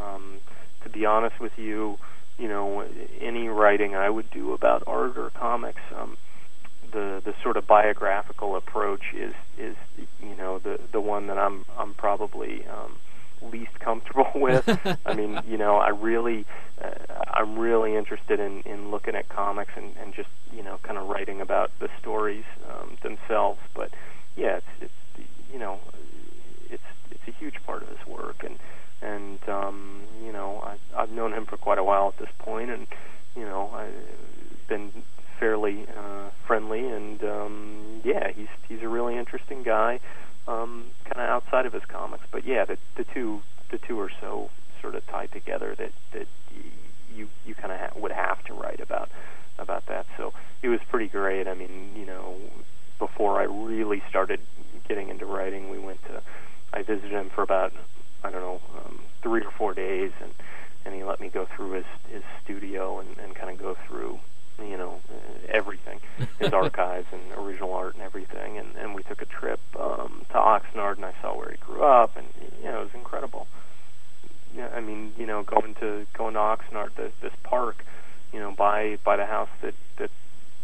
Um, 0.00 0.38
to 0.82 0.88
be 0.88 1.06
honest 1.06 1.38
with 1.40 1.58
you, 1.58 1.98
you 2.38 2.48
know 2.48 2.84
any 3.20 3.48
writing 3.48 3.94
I 3.94 4.10
would 4.10 4.30
do 4.30 4.52
about 4.52 4.82
art 4.86 5.16
or 5.16 5.30
comics, 5.30 5.82
um, 5.96 6.16
the 6.92 7.22
the 7.24 7.34
sort 7.42 7.56
of 7.56 7.66
biographical 7.66 8.56
approach 8.56 9.12
is 9.14 9.34
is 9.58 9.76
you 10.20 10.36
know 10.36 10.58
the 10.58 10.78
the 10.92 11.00
one 11.00 11.26
that 11.28 11.38
I'm 11.38 11.64
I'm 11.76 11.94
probably 11.94 12.66
um, 12.66 12.96
least 13.50 13.78
comfortable 13.80 14.30
with. 14.34 14.68
I 15.04 15.14
mean, 15.14 15.40
you 15.46 15.56
know, 15.56 15.76
I 15.76 15.88
really 15.88 16.46
uh, 16.82 16.90
I'm 17.34 17.58
really 17.58 17.96
interested 17.96 18.40
in 18.40 18.62
in 18.62 18.90
looking 18.90 19.14
at 19.14 19.28
comics 19.28 19.72
and 19.76 19.94
and 20.00 20.14
just 20.14 20.28
you 20.52 20.62
know 20.62 20.78
kind 20.82 20.98
of 20.98 21.08
writing 21.08 21.40
about 21.40 21.70
the 21.80 21.88
stories 22.00 22.44
um, 22.70 22.96
themselves. 23.02 23.60
But 23.74 23.90
yeah, 24.36 24.56
it's 24.58 24.92
it's 25.18 25.28
you 25.52 25.58
know 25.58 25.80
it's 26.70 26.82
it's 27.10 27.28
a 27.28 27.32
huge 27.32 27.62
part 27.64 27.82
of 27.82 27.88
his 27.88 28.06
work 28.06 28.44
and 28.44 28.58
and 29.02 29.38
um, 29.48 30.02
you 30.24 30.32
know 30.32 30.62
I, 30.64 31.02
I've 31.02 31.10
known 31.10 31.32
him 31.32 31.46
for 31.46 31.56
quite 31.56 31.78
a 31.78 31.84
while 31.84 32.08
at 32.08 32.18
this 32.18 32.32
point, 32.38 32.70
and 32.70 32.86
you 33.36 33.42
know 33.42 33.70
I've 33.74 34.68
been 34.68 34.92
fairly 35.38 35.86
uh, 35.96 36.30
friendly, 36.46 36.86
and 36.86 37.22
um, 37.24 38.02
yeah, 38.04 38.28
he's 38.34 38.48
he's 38.68 38.82
a 38.82 38.88
really 38.88 39.16
interesting 39.16 39.62
guy, 39.62 40.00
um, 40.46 40.86
kind 41.04 41.16
of 41.16 41.28
outside 41.28 41.66
of 41.66 41.72
his 41.72 41.82
comics. 41.88 42.24
But 42.30 42.46
yeah, 42.46 42.64
the 42.64 42.76
the 42.96 43.04
two 43.12 43.40
the 43.70 43.78
two 43.78 43.98
are 44.00 44.10
so 44.20 44.50
sort 44.80 44.94
of 44.94 45.06
tied 45.06 45.32
together 45.32 45.74
that 45.78 45.92
that 46.12 46.26
you 47.14 47.28
you 47.44 47.54
kind 47.54 47.72
of 47.72 47.78
ha- 47.78 48.00
would 48.00 48.12
have 48.12 48.44
to 48.44 48.54
write 48.54 48.80
about 48.80 49.08
about 49.58 49.86
that. 49.86 50.06
So 50.16 50.32
it 50.62 50.68
was 50.68 50.80
pretty 50.90 51.08
great. 51.08 51.46
I 51.46 51.54
mean, 51.54 51.94
you 51.96 52.06
know, 52.06 52.36
before 52.98 53.40
I 53.40 53.44
really 53.44 54.02
started 54.08 54.40
getting 54.88 55.08
into 55.08 55.26
writing. 55.26 55.70
We 55.70 55.78
went 55.78 56.02
to 56.04 56.22
I 56.72 56.82
visited 56.82 57.12
him 57.12 57.30
for 57.34 57.42
about 57.42 57.72
I 58.24 58.30
don't 58.30 58.42
know 58.42 58.60
um, 58.78 59.00
three 59.22 59.42
or 59.42 59.50
four 59.50 59.74
days, 59.74 60.12
and 60.20 60.32
and 60.84 60.94
he 60.94 61.04
let 61.04 61.20
me 61.20 61.28
go 61.28 61.46
through 61.56 61.72
his 61.72 61.86
his 62.08 62.22
studio 62.42 62.98
and, 62.98 63.16
and 63.18 63.34
kind 63.34 63.50
of 63.50 63.58
go 63.58 63.76
through 63.86 64.18
you 64.58 64.76
know 64.76 65.00
uh, 65.08 65.46
everything, 65.48 66.00
his 66.38 66.52
archives 66.52 67.06
and 67.12 67.22
original 67.36 67.72
art 67.72 67.94
and 67.94 68.02
everything. 68.02 68.58
And 68.58 68.76
and 68.76 68.94
we 68.94 69.02
took 69.02 69.22
a 69.22 69.26
trip 69.26 69.60
um, 69.78 70.24
to 70.30 70.34
Oxnard, 70.34 70.96
and 70.96 71.04
I 71.04 71.14
saw 71.20 71.36
where 71.36 71.50
he 71.50 71.56
grew 71.58 71.82
up, 71.82 72.16
and 72.16 72.26
you 72.58 72.70
know 72.70 72.80
it 72.80 72.84
was 72.84 72.94
incredible. 72.94 73.46
Yeah, 74.54 74.68
I 74.74 74.80
mean, 74.80 75.14
you 75.16 75.26
know, 75.26 75.42
going 75.42 75.74
to 75.76 76.06
going 76.12 76.34
to 76.34 76.40
Oxnard, 76.40 76.94
this, 76.96 77.12
this 77.22 77.32
park, 77.42 77.84
you 78.32 78.38
know, 78.38 78.52
by 78.52 78.98
by 79.04 79.16
the 79.16 79.26
house 79.26 79.48
that 79.62 79.74
that 79.98 80.10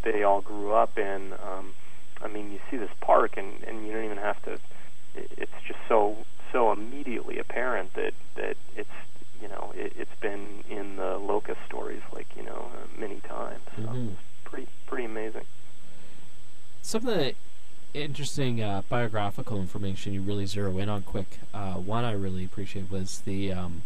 they 0.05 0.23
all 0.23 0.41
grew 0.41 0.73
up 0.73 0.99
in. 0.99 1.33
Um, 1.33 1.73
I 2.21 2.29
mean, 2.29 2.51
you 2.51 2.59
see 2.71 2.77
this 2.77 2.91
park, 3.01 3.37
and 3.37 3.63
and 3.65 3.87
you 3.87 3.93
don't 3.93 4.05
even 4.05 4.19
have 4.19 4.43
to. 4.43 4.53
It, 5.15 5.31
It's 5.39 5.53
just 5.67 5.81
so 5.89 6.17
so 6.53 6.73
immediately 6.73 7.39
apparent 7.39 7.95
that 7.95 8.15
that 8.37 8.57
it's 8.77 8.91
you 9.43 9.49
know 9.49 9.73
it, 9.77 9.93
it's 9.97 10.15
been 10.21 10.65
in 10.69 10.97
the 10.97 11.19
Locas 11.19 11.57
stories 11.67 12.03
like 12.13 12.27
you 12.37 12.43
know 12.43 12.71
uh, 12.75 13.01
many 13.01 13.21
times. 13.21 13.63
So 13.77 13.83
Mhm. 13.83 14.13
it's 14.13 14.21
pretty 14.45 14.69
pretty 14.87 15.05
amazing. 15.05 15.45
Some 16.83 17.07
of 17.07 17.15
the 17.15 17.35
interesting 17.95 18.63
uh, 18.63 18.83
biographical 18.89 19.59
information 19.61 20.13
you 20.15 20.23
really 20.23 20.47
zero 20.47 20.77
in 20.79 20.89
on 20.89 21.03
quick. 21.03 21.39
Uh, 21.55 21.75
one 21.75 22.05
I 22.05 22.13
really 22.13 22.45
appreciate 22.45 22.91
was 22.91 23.21
the 23.21 23.53
um, 23.53 23.83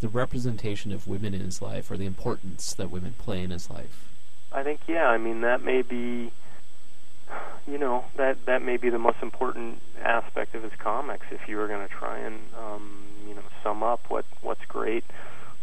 the 0.00 0.08
representation 0.08 0.92
of 0.92 1.06
women 1.06 1.32
in 1.34 1.40
his 1.40 1.62
life, 1.62 1.90
or 1.90 1.96
the 1.96 2.04
importance 2.06 2.74
that 2.74 2.90
women 2.90 3.14
play 3.18 3.42
in 3.42 3.50
his 3.50 3.70
life. 3.70 4.10
I 4.52 4.62
think 4.62 4.80
yeah. 4.86 5.08
I 5.08 5.18
mean 5.18 5.40
that 5.40 5.62
may 5.62 5.82
be, 5.82 6.30
you 7.66 7.78
know, 7.78 8.04
that 8.16 8.38
that 8.46 8.62
may 8.62 8.76
be 8.76 8.90
the 8.90 8.98
most 8.98 9.18
important 9.22 9.80
aspect 10.02 10.54
of 10.54 10.62
his 10.62 10.72
comics. 10.78 11.26
If 11.30 11.48
you 11.48 11.56
were 11.56 11.68
going 11.68 11.86
to 11.86 11.92
try 11.92 12.18
and 12.18 12.40
um, 12.58 13.04
you 13.26 13.34
know 13.34 13.42
sum 13.62 13.82
up 13.82 14.00
what 14.08 14.24
what's 14.42 14.64
great 14.68 15.04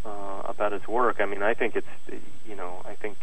uh, 0.05 0.43
about 0.45 0.71
his 0.71 0.87
work, 0.87 1.17
I 1.19 1.25
mean 1.25 1.43
I 1.43 1.53
think 1.53 1.75
it's 1.75 2.21
you 2.45 2.55
know 2.55 2.81
I 2.85 2.95
think 2.95 3.17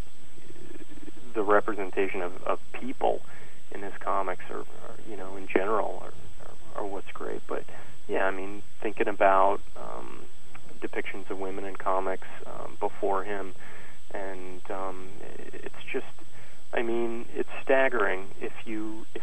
the 1.34 1.42
representation 1.42 2.22
of, 2.22 2.32
of 2.44 2.58
people 2.72 3.20
in 3.72 3.82
his 3.82 3.92
comics 4.00 4.44
are 4.50 4.64
you 5.08 5.16
know 5.16 5.36
in 5.36 5.46
general 5.48 6.02
are 6.76 6.86
what's 6.86 7.10
great. 7.12 7.42
But 7.48 7.64
yeah, 8.06 8.24
I 8.24 8.30
mean 8.30 8.62
thinking 8.82 9.08
about 9.08 9.58
um, 9.76 10.22
depictions 10.80 11.28
of 11.30 11.38
women 11.38 11.64
in 11.64 11.74
comics 11.76 12.28
um, 12.46 12.76
before 12.78 13.24
him 13.24 13.54
and 14.12 14.62
um, 14.70 15.08
it's 15.52 15.82
just 15.92 16.06
I 16.72 16.82
mean 16.82 17.26
it's 17.34 17.48
staggering 17.62 18.26
if 18.40 18.52
you 18.64 19.06
if 19.14 19.22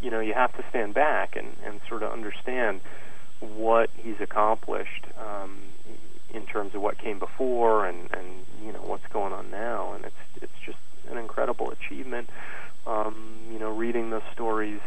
you 0.00 0.10
know 0.10 0.20
you 0.20 0.34
have 0.34 0.52
to 0.56 0.64
stand 0.70 0.94
back 0.94 1.36
and 1.36 1.56
and 1.64 1.80
sort 1.88 2.02
of 2.02 2.12
understand 2.12 2.80
what 3.40 3.90
he's 3.96 4.20
accomplished 4.20 5.06
um, 5.18 5.58
in 6.32 6.46
terms 6.46 6.74
of 6.74 6.80
what 6.80 6.98
came 6.98 7.18
before 7.18 7.86
and 7.86 8.10
and 8.12 8.46
you 8.64 8.72
know 8.72 8.82
what's 8.82 9.06
going 9.12 9.32
on 9.32 9.50
now. 9.50 9.92
And 9.94 10.04
it's 10.04 10.42
it's 10.42 10.52
just 10.64 10.78
an 11.10 11.18
incredible 11.18 11.70
achievement. 11.70 12.28
Um, 12.86 13.46
you 13.52 13.58
know 13.58 13.70
reading 13.70 14.10
those 14.10 14.22
stories 14.32 14.80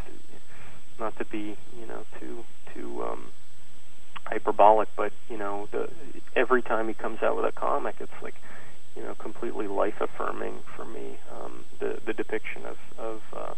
not 0.99 1.17
to 1.17 1.25
be 1.25 1.57
you 1.79 1.87
know 1.87 2.03
too 2.19 2.43
too 2.73 3.03
um, 3.03 3.25
hyperbolic 4.25 4.89
but 4.97 5.11
you 5.29 5.37
know 5.37 5.67
the 5.71 5.89
every 6.35 6.61
time 6.61 6.87
he 6.87 6.93
comes 6.93 7.19
out 7.21 7.35
with 7.35 7.45
a 7.45 7.51
comic 7.51 7.95
it's 7.99 8.11
like 8.21 8.35
you 8.95 9.03
know 9.03 9.15
completely 9.15 9.67
life 9.67 9.99
affirming 10.01 10.59
for 10.75 10.85
me 10.85 11.17
um 11.35 11.65
the 11.79 11.97
the 12.05 12.13
depiction 12.13 12.65
of 12.65 12.77
of 12.97 13.21
uh 13.35 13.53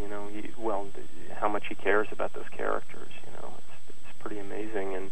you 0.00 0.08
know 0.08 0.28
he, 0.28 0.50
well 0.58 0.86
how 1.34 1.48
much 1.48 1.64
he 1.68 1.74
cares 1.74 2.08
about 2.12 2.32
those 2.34 2.48
characters 2.56 3.10
you 3.24 3.32
know 3.32 3.54
it's 3.58 3.76
it's 3.88 4.18
pretty 4.20 4.38
amazing. 4.40 4.94
And 4.94 5.10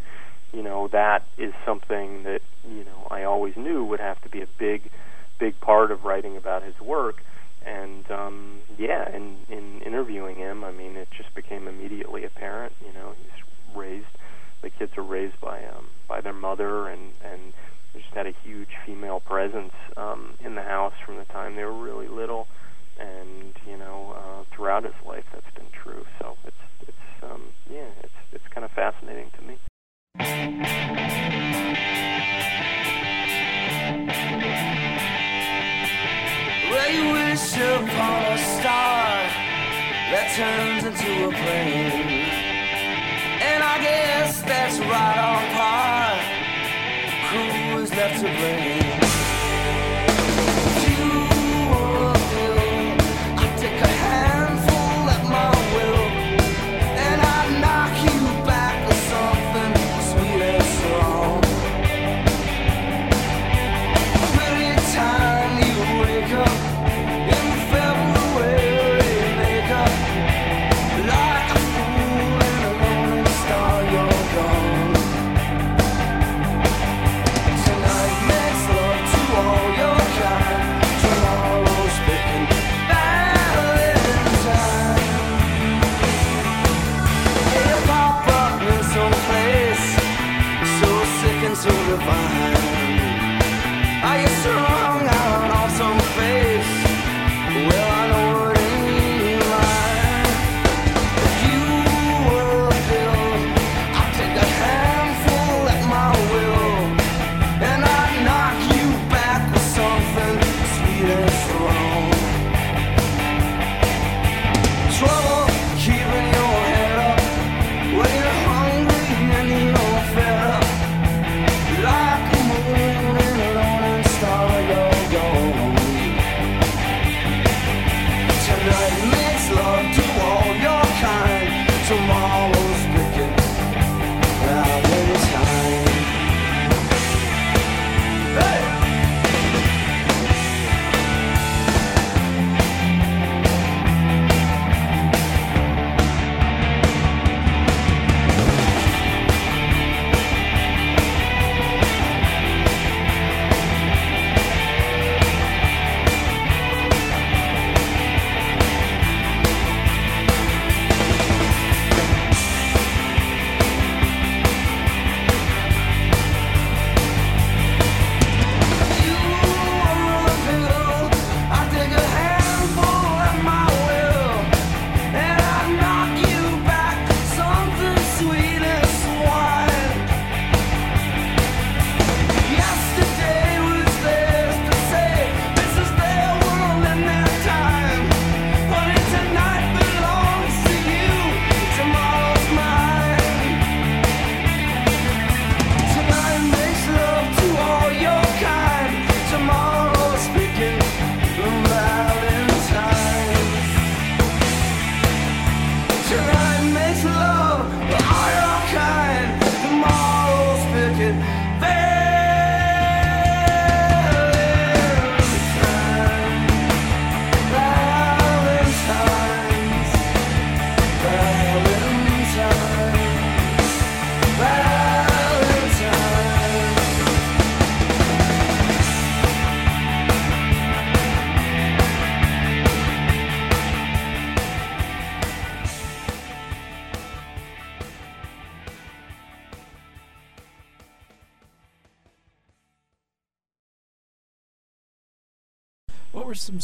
you 0.53 0.63
know 0.63 0.87
that 0.91 1.25
is 1.37 1.53
something 1.65 2.23
that 2.23 2.41
you 2.69 2.83
know 2.83 3.07
I 3.09 3.23
always 3.23 3.55
knew 3.57 3.83
would 3.85 3.99
have 3.99 4.21
to 4.21 4.29
be 4.29 4.41
a 4.41 4.47
big 4.59 4.89
big 5.39 5.59
part 5.59 5.91
of 5.91 6.03
writing 6.03 6.37
about 6.37 6.63
his 6.63 6.79
work. 6.81 7.21
And 7.65 8.09
um 8.11 8.59
yeah 8.77 9.09
in 9.15 9.37
in 9.49 9.81
interviewing 9.85 10.35
him 10.35 10.63
I 10.63 10.71
mean 10.71 10.95
it 10.95 11.07
just 11.15 11.33
became 11.35 11.67
immediately 11.67 12.23
apparent 12.23 12.73
you 12.85 12.93
know 12.93 13.13
he's 13.17 13.75
raised 13.75 14.05
the 14.61 14.69
kids 14.69 14.91
are 14.97 15.03
raised 15.03 15.39
by 15.41 15.63
um 15.65 15.87
by 16.07 16.21
their 16.21 16.33
mother 16.33 16.87
and 16.87 17.11
and 17.23 17.53
they 17.95 18.01
just 18.01 18.13
had 18.13 18.27
a 18.27 18.33
huge 18.43 18.69
female 18.85 19.21
presence 19.21 19.71
um, 19.95 20.33
in 20.43 20.55
the 20.55 20.61
house 20.61 20.93
from 21.05 21.15
the 21.15 21.23
time 21.25 21.55
they 21.55 21.63
were 21.63 21.71
really 21.71 22.09
little, 22.09 22.47
and 22.99 23.53
you 23.65 23.77
know 23.77 24.13
uh, 24.17 24.43
throughout 24.53 24.83
his 24.83 24.93
life 25.05 25.23
that's 25.31 25.49
been 25.55 25.69
true. 25.71 26.05
So 26.19 26.35
it's 26.45 26.57
it's 26.87 27.23
um, 27.23 27.41
yeah 27.71 27.87
it's 28.03 28.13
it's 28.33 28.47
kind 28.49 28.65
of 28.65 28.71
fascinating 28.71 29.31
to 29.37 29.41
me. 29.43 29.57
Well, 36.69 36.91
you 36.91 37.13
wish 37.13 37.55
upon 37.55 38.23
a 38.25 38.37
star 38.37 39.05
that 40.11 40.33
turns 40.35 40.83
into 40.83 41.27
a 41.27 41.31
plane. 41.31 42.25
And 43.41 43.63
I 43.63 43.77
guess 43.81 44.41
that's 44.41 44.79
right 44.79 45.17
on 45.17 45.55
par. 45.55 46.14
Left 47.95 48.19
to 48.19 48.23
blame? 48.23 49.04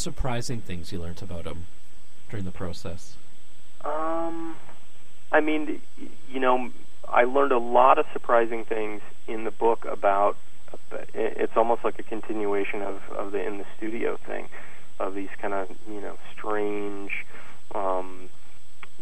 Surprising 0.01 0.61
things 0.61 0.91
you 0.91 0.99
learned 0.99 1.21
about 1.21 1.45
him 1.45 1.67
during 2.29 2.45
the 2.45 2.51
process? 2.51 3.15
Um, 3.83 4.55
I 5.31 5.39
mean, 5.39 5.81
you 6.29 6.39
know, 6.39 6.71
I 7.07 7.23
learned 7.23 7.51
a 7.51 7.57
lot 7.57 7.99
of 7.99 8.05
surprising 8.13 8.65
things 8.65 9.01
in 9.27 9.43
the 9.43 9.51
book 9.51 9.85
about. 9.85 10.37
It's 11.13 11.57
almost 11.57 11.83
like 11.83 11.99
a 11.99 12.03
continuation 12.03 12.81
of 12.81 13.01
of 13.11 13.31
the 13.31 13.45
in 13.45 13.57
the 13.57 13.65
studio 13.77 14.17
thing, 14.25 14.47
of 14.99 15.15
these 15.15 15.29
kind 15.41 15.53
of 15.53 15.69
you 15.87 15.99
know 15.99 16.17
strange, 16.33 17.11
um, 17.75 18.29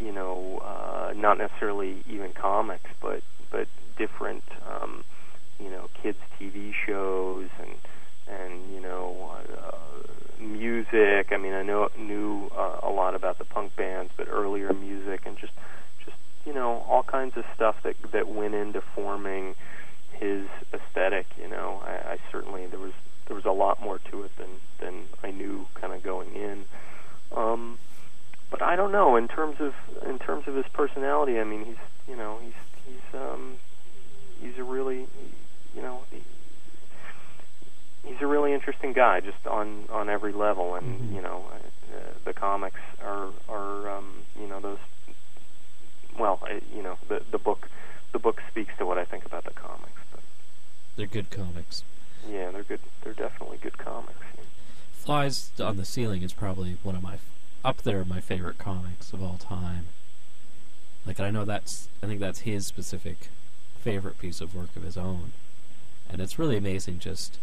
you 0.01 0.11
know, 0.11 0.61
uh, 0.63 1.13
not 1.15 1.37
necessarily 1.37 2.03
even 2.09 2.33
comics, 2.33 2.89
but 3.01 3.21
but 3.51 3.67
different, 3.97 4.43
um, 4.67 5.03
you 5.59 5.69
know, 5.69 5.89
kids 6.01 6.17
TV 6.39 6.73
shows 6.73 7.49
and 7.59 7.75
and 8.27 8.73
you 8.73 8.79
know 8.79 9.35
music. 10.59 11.31
I 11.31 11.37
mean, 11.37 11.53
I 11.53 11.63
know 11.63 11.89
knew 11.97 12.51
uh, 12.55 12.79
a 12.83 12.89
lot 12.89 13.15
about 13.15 13.39
the 13.39 13.45
punk 13.45 13.75
bands, 13.75 14.11
but 14.17 14.27
earlier 14.29 14.73
music 14.73 15.21
and 15.25 15.37
just 15.37 15.53
just 16.05 16.17
you 16.45 16.53
know 16.53 16.85
all 16.87 17.03
kinds 17.03 17.37
of 17.37 17.45
stuff 17.55 17.77
that 17.83 17.95
that 18.11 18.27
went 18.27 18.53
into 18.53 18.81
forming 18.93 19.55
his 20.11 20.47
aesthetic. 20.73 21.25
You 21.41 21.47
know, 21.47 21.81
I, 21.85 22.13
I 22.13 22.17
certainly 22.31 22.67
there 22.67 22.79
was 22.79 22.93
there 23.27 23.35
was 23.35 23.45
a 23.45 23.51
lot 23.51 23.81
more 23.81 23.99
to 24.11 24.23
it 24.23 24.31
than 24.37 24.49
than 24.79 25.05
I 25.23 25.31
knew 25.31 25.67
kind 25.75 25.93
of 25.93 26.03
going 26.03 26.35
in. 26.35 26.65
Um, 27.35 27.79
but 28.51 28.61
I 28.61 28.75
don't 28.75 28.91
know 28.91 29.15
in 29.15 29.27
terms 29.27 29.57
of 29.59 29.73
in 30.07 30.19
terms 30.19 30.47
of 30.47 30.55
his 30.55 30.65
personality. 30.73 31.39
I 31.39 31.43
mean, 31.43 31.63
he's 31.65 31.83
you 32.07 32.15
know 32.15 32.39
he's 32.43 32.53
he's 32.85 33.19
um, 33.19 33.57
he's 34.41 34.57
a 34.57 34.63
really 34.63 35.07
you 35.75 35.81
know 35.81 36.01
he, 36.11 36.23
he's 38.09 38.21
a 38.21 38.27
really 38.27 38.53
interesting 38.53 38.91
guy 38.93 39.19
just 39.19 39.45
on 39.47 39.85
on 39.91 40.09
every 40.09 40.33
level 40.33 40.75
and 40.75 40.99
Mhm. 40.99 41.15
you 41.15 41.21
know 41.21 41.45
uh, 41.53 41.99
the 42.25 42.33
comics 42.33 42.81
are 43.01 43.29
are 43.47 43.89
um 43.89 44.23
you 44.39 44.47
know 44.47 44.59
those 44.59 44.79
well 46.17 46.39
I, 46.43 46.61
you 46.75 46.81
know 46.83 46.97
the 47.07 47.21
the 47.31 47.37
book 47.37 47.69
the 48.11 48.19
book 48.19 48.41
speaks 48.49 48.73
to 48.79 48.85
what 48.85 48.97
I 48.97 49.05
think 49.05 49.25
about 49.25 49.43
the 49.45 49.51
comics 49.51 50.01
but 50.11 50.21
They're 50.95 51.05
good 51.07 51.29
comics. 51.29 51.83
yeah 52.27 52.51
they're 52.51 52.63
good 52.63 52.81
they're 53.03 53.13
definitely 53.13 53.57
good 53.61 53.77
comics 53.77 54.15
Flies 54.93 55.51
on 55.59 55.77
the 55.77 55.85
Ceiling 55.85 56.21
is 56.23 56.33
probably 56.33 56.77
one 56.83 56.95
of 56.95 57.01
my 57.01 57.17
up 57.63 57.81
there 57.83 58.03
my 58.05 58.19
favorite 58.21 58.57
comics 58.57 59.11
of 59.13 59.23
all 59.23 59.37
time. 59.37 59.87
Like 61.05 61.19
I 61.19 61.31
know 61.31 61.45
that's 61.45 61.87
I 62.03 62.07
think 62.07 62.19
that's 62.19 62.41
his 62.41 62.67
specific 62.67 63.29
favorite 63.79 64.19
piece 64.19 64.39
of 64.41 64.53
work 64.53 64.75
of 64.75 64.83
his 64.83 64.97
own. 64.97 65.31
And 66.09 66.21
it's 66.21 66.37
really 66.37 66.57
amazing 66.57 66.99
just 66.99 67.39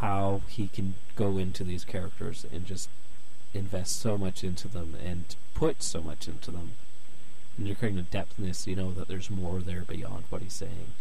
how 0.00 0.42
he 0.48 0.68
can 0.68 0.94
go 1.16 1.38
into 1.38 1.64
these 1.64 1.84
characters 1.84 2.46
and 2.52 2.64
just 2.66 2.88
invest 3.54 4.00
so 4.00 4.16
much 4.16 4.42
into 4.44 4.68
them 4.68 4.96
and 5.04 5.36
put 5.54 5.82
so 5.82 6.00
much 6.02 6.28
into 6.28 6.50
them. 6.50 6.72
And 7.56 7.66
you're 7.66 7.76
creating 7.76 7.98
a 8.00 8.02
depthness, 8.16 8.66
you 8.66 8.76
know 8.76 8.92
that 8.92 9.08
there's 9.08 9.30
more 9.30 9.60
there 9.60 9.82
beyond 9.82 10.24
what 10.30 10.42
he's 10.42 10.54
saying. 10.54 10.94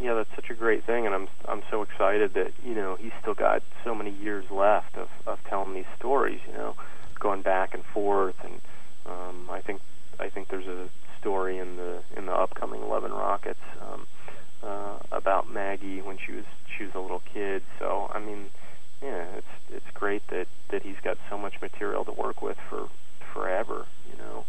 yeah 0.00 0.14
that's 0.14 0.30
such 0.36 0.48
a 0.50 0.54
great 0.54 0.84
thing 0.84 1.06
and 1.06 1.14
I'm 1.14 1.28
I'm 1.48 1.62
so 1.70 1.82
excited 1.82 2.34
that 2.34 2.52
you 2.64 2.74
know 2.74 2.96
he's 3.00 3.12
still 3.20 3.34
got 3.34 3.62
so 3.84 3.94
many 3.94 4.10
years 4.10 4.44
left 4.50 4.96
of 4.96 5.08
of 5.26 5.38
telling 5.48 5.74
these 5.74 5.90
stories 5.98 6.40
you 6.46 6.52
know 6.52 6.76
going 7.18 7.42
back 7.42 7.74
and 7.74 7.84
forth 7.84 8.36
and 8.44 8.60
um 9.06 9.48
I 9.50 9.60
think 9.60 9.80
I 10.20 10.28
think 10.28 10.48
there's 10.48 10.68
a 10.68 10.88
story 11.18 11.58
in 11.58 11.76
the 11.76 12.02
in 12.16 12.26
the 12.26 12.32
upcoming 12.32 12.88
Love 12.88 13.02
and 13.04 13.12
Rockets 13.14 13.58
um 13.82 14.06
uh 14.62 14.98
about 15.12 15.50
Maggie 15.52 16.02
when 16.02 16.18
she 16.24 16.32
was 16.32 16.44
she 16.76 16.84
was 16.84 16.92
a 16.94 17.00
little 17.00 17.22
kid. 17.32 17.62
So 17.78 18.10
I 18.12 18.18
mean 18.18 18.46
yeah 19.02 19.24
it's 19.36 19.46
it's 19.72 19.90
great 19.94 20.22
that 20.28 20.46
that 20.70 20.82
he's 20.82 21.00
got 21.02 21.16
so 21.30 21.38
much 21.38 21.54
material 21.60 22.04
to 22.04 22.12
work 22.12 22.42
with 22.42 22.56
for 22.68 22.88
forever 23.32 23.86
you 24.10 24.16
know. 24.18 24.44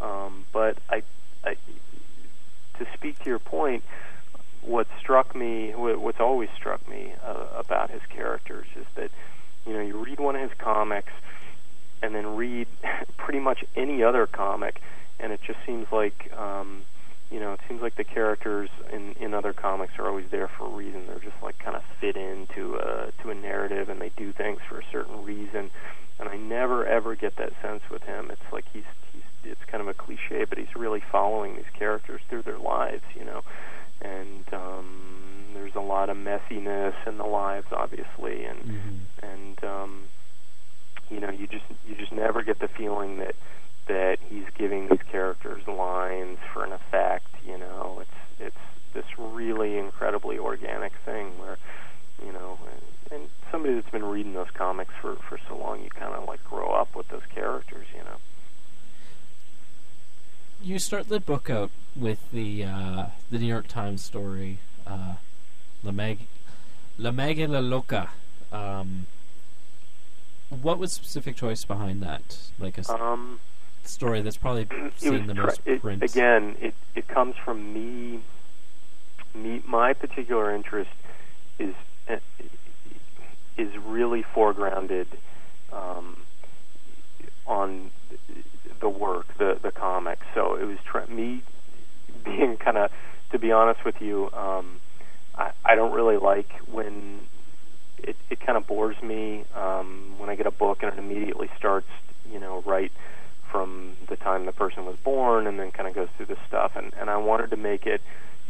Um 0.00 0.44
but 0.52 0.78
I 0.90 1.02
I 1.44 1.56
to 2.78 2.86
speak 2.94 3.18
to 3.20 3.26
your 3.26 3.38
point 3.38 3.84
what 4.66 4.86
struck 4.98 5.34
me, 5.36 5.72
wh- 5.72 6.00
what's 6.02 6.20
always 6.20 6.48
struck 6.56 6.86
me 6.88 7.12
uh, 7.24 7.46
about 7.58 7.90
his 7.90 8.00
characters 8.08 8.66
is 8.78 8.86
that, 8.96 9.10
you 9.66 9.72
know, 9.72 9.80
you 9.80 10.02
read 10.02 10.18
one 10.18 10.34
of 10.36 10.42
his 10.42 10.58
comics 10.58 11.12
and 12.02 12.14
then 12.14 12.34
read 12.34 12.66
pretty 13.16 13.40
much 13.40 13.64
any 13.76 14.02
other 14.02 14.26
comic, 14.26 14.80
and 15.20 15.32
it 15.32 15.40
just 15.46 15.58
seems 15.66 15.86
like, 15.92 16.30
um, 16.36 16.82
you 17.30 17.40
know, 17.40 17.52
it 17.52 17.60
seems 17.68 17.82
like 17.82 17.96
the 17.96 18.04
characters 18.04 18.70
in 18.92 19.12
in 19.20 19.34
other 19.34 19.52
comics 19.52 19.94
are 19.98 20.08
always 20.08 20.26
there 20.30 20.48
for 20.48 20.66
a 20.66 20.70
reason. 20.70 21.06
They're 21.06 21.18
just 21.18 21.42
like 21.42 21.58
kind 21.58 21.76
of 21.76 21.82
fit 22.00 22.16
into 22.16 22.76
a 22.76 23.12
to 23.22 23.30
a 23.30 23.34
narrative, 23.34 23.88
and 23.88 24.00
they 24.00 24.10
do 24.16 24.32
things 24.32 24.60
for 24.68 24.78
a 24.78 24.84
certain 24.92 25.24
reason. 25.24 25.70
And 26.20 26.28
I 26.28 26.36
never 26.36 26.86
ever 26.86 27.16
get 27.16 27.36
that 27.36 27.52
sense 27.60 27.82
with 27.90 28.02
him. 28.02 28.30
It's 28.30 28.52
like 28.52 28.64
he's 28.72 28.84
he's 29.12 29.22
it's 29.44 29.64
kind 29.66 29.80
of 29.82 29.88
a 29.88 29.94
cliche, 29.94 30.44
but 30.48 30.58
he's 30.58 30.74
really 30.76 31.02
following 31.10 31.56
these 31.56 31.70
characters 31.76 32.20
through 32.28 32.42
their 32.42 32.58
lives, 32.58 33.02
you 33.14 33.24
know 33.24 33.42
and 34.02 34.44
um, 34.52 35.14
there's 35.54 35.74
a 35.74 35.80
lot 35.80 36.10
of 36.10 36.16
messiness 36.16 36.94
in 37.06 37.16
the 37.18 37.24
lives, 37.24 37.66
obviously, 37.72 38.44
and 38.44 38.58
Mm-hmm. 38.64 39.26
and 39.26 39.64
um, 39.64 40.02
you 41.10 41.20
know 41.20 41.30
you 41.30 41.46
just 41.46 41.64
you 41.86 41.94
just 41.94 42.12
never 42.12 42.42
get 42.42 42.60
the 42.60 42.68
feeling 42.68 43.18
that 43.18 43.34
that 43.86 44.18
he's 44.28 44.44
giving 44.56 44.88
these 44.88 45.02
characters 45.10 45.66
lines 45.66 46.38
for 46.52 46.64
an 46.64 46.72
effect. 46.72 47.26
You 47.46 47.58
know, 47.58 47.98
it's 48.00 48.40
it's 48.40 48.56
this 48.92 49.18
really 49.18 49.78
incredibly 49.78 50.38
organic 50.38 50.92
thing 51.04 51.38
where 51.38 51.58
you 52.24 52.32
know, 52.32 52.58
and, 53.10 53.20
and 53.20 53.30
somebody 53.50 53.74
that's 53.74 53.90
been 53.90 54.04
reading 54.04 54.34
those 54.34 54.50
comics 54.54 54.94
for 55.00 55.16
for 55.28 55.38
so 55.48 55.56
long, 55.56 55.82
you 55.82 55.90
kind 55.90 56.14
of 56.14 56.26
like 56.26 56.42
grow 56.44 56.70
up 56.70 56.94
with 56.94 57.08
those 57.08 57.26
characters. 57.34 57.86
You 57.94 58.04
know. 58.04 58.16
you 60.62 60.78
start 60.78 61.08
the 61.08 61.20
book 61.20 61.50
out 61.50 61.70
with 61.94 62.30
the 62.32 62.64
uh, 62.64 63.06
the 63.30 63.38
New 63.38 63.46
York 63.46 63.68
Times 63.68 64.02
story, 64.02 64.58
uh, 64.86 65.14
La 65.82 65.92
Mag, 65.92 66.20
La 66.98 67.10
Mag 67.10 67.38
la 67.38 67.58
Loca. 67.58 68.10
Um, 68.50 69.06
what 70.48 70.78
was 70.78 70.90
the 70.90 70.94
specific 71.04 71.36
choice 71.36 71.64
behind 71.64 72.02
that? 72.02 72.38
Like 72.58 72.78
a 72.78 72.92
Um, 72.92 73.40
story 73.86 74.22
that's 74.22 74.36
probably 74.36 74.66
seen 74.96 75.26
the 75.26 75.34
most 75.34 75.60
print. 75.80 76.02
again 76.02 76.56
it 76.60 76.74
it 76.94 77.06
comes 77.08 77.34
from 77.36 77.72
me 77.72 78.20
me 79.34 79.62
my 79.66 79.92
particular 79.92 80.54
interest 80.54 80.90
is 81.58 81.74
uh, 82.08 82.16
is 83.56 83.76
really 83.84 84.22
foregrounded 84.22 85.06
um, 85.72 86.16
on 87.46 87.90
the 88.80 88.88
work 88.88 89.36
the 89.38 89.58
the 89.62 89.70
comics 89.70 90.26
so 90.34 90.54
it 90.54 90.64
was 90.64 90.78
tr- 90.84 91.10
me 91.10 91.42
being 92.24 92.56
kind 92.64 92.76
of 92.76 92.90
to 93.30 93.38
be 93.38 93.52
honest 93.52 93.84
with 93.84 94.00
you 94.00 94.30
um, 94.32 94.80
I, 95.36 95.50
I 95.64 95.74
don't 95.74 95.92
really 95.92 96.16
like 96.16 96.52
when 96.70 97.20
it, 97.98 98.16
it 98.30 98.40
kind 98.40 98.56
of 98.56 98.66
bores 98.66 99.00
me 99.02 99.44
um, 99.54 100.14
when 100.18 100.28
I 100.28 100.36
get 100.36 100.46
a 100.46 100.50
book 100.50 100.82
and 100.82 100.92
it 100.92 100.98
immediately 100.98 101.50
starts 101.56 101.88
you 102.30 102.38
know 102.38 102.62
right 102.66 102.92
from 103.54 103.96
the 104.08 104.16
time 104.16 104.46
the 104.46 104.52
person 104.52 104.84
was 104.84 104.96
born 105.04 105.46
and 105.46 105.60
then 105.60 105.70
kind 105.70 105.88
of 105.88 105.94
goes 105.94 106.08
through 106.16 106.26
this 106.26 106.40
stuff. 106.48 106.72
And 106.74 106.92
and 106.98 107.08
I 107.08 107.16
wanted 107.18 107.50
to 107.50 107.56
make 107.56 107.86
it 107.86 108.00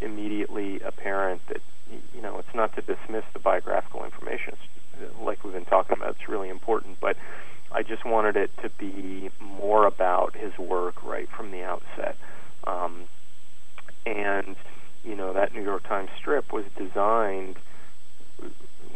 immediately 0.01 0.81
apparent 0.81 1.43
that 1.49 1.61
you 2.15 2.23
know 2.23 2.39
it's 2.39 2.55
not 2.55 2.75
to 2.77 2.81
dismiss 2.81 3.25
the 3.35 3.39
biographical 3.39 4.03
information. 4.03 4.55
It's, 4.55 5.13
uh, 5.21 5.23
like 5.23 5.45
we've 5.45 5.53
been 5.53 5.67
talking 5.67 5.99
about 5.99 6.17
it's 6.19 6.27
really 6.27 6.49
important. 6.49 7.01
But 7.03 7.19
I 7.71 7.83
just 7.83 8.07
wanted 8.07 8.35
it 8.39 8.51
to 8.63 8.71
be 8.71 9.29
more 9.41 9.87
about 9.87 10.35
his 10.35 10.57
work 10.57 11.05
right 11.05 11.29
from 11.29 11.51
the 11.51 11.63
outset. 11.65 12.17
Um, 12.67 13.05
and 14.07 14.57
you 15.05 15.15
know 15.15 15.35
that 15.35 15.55
New 15.55 15.63
York 15.63 15.87
Times 15.87 16.09
strip 16.17 16.51
was 16.51 16.65
designed 16.79 17.57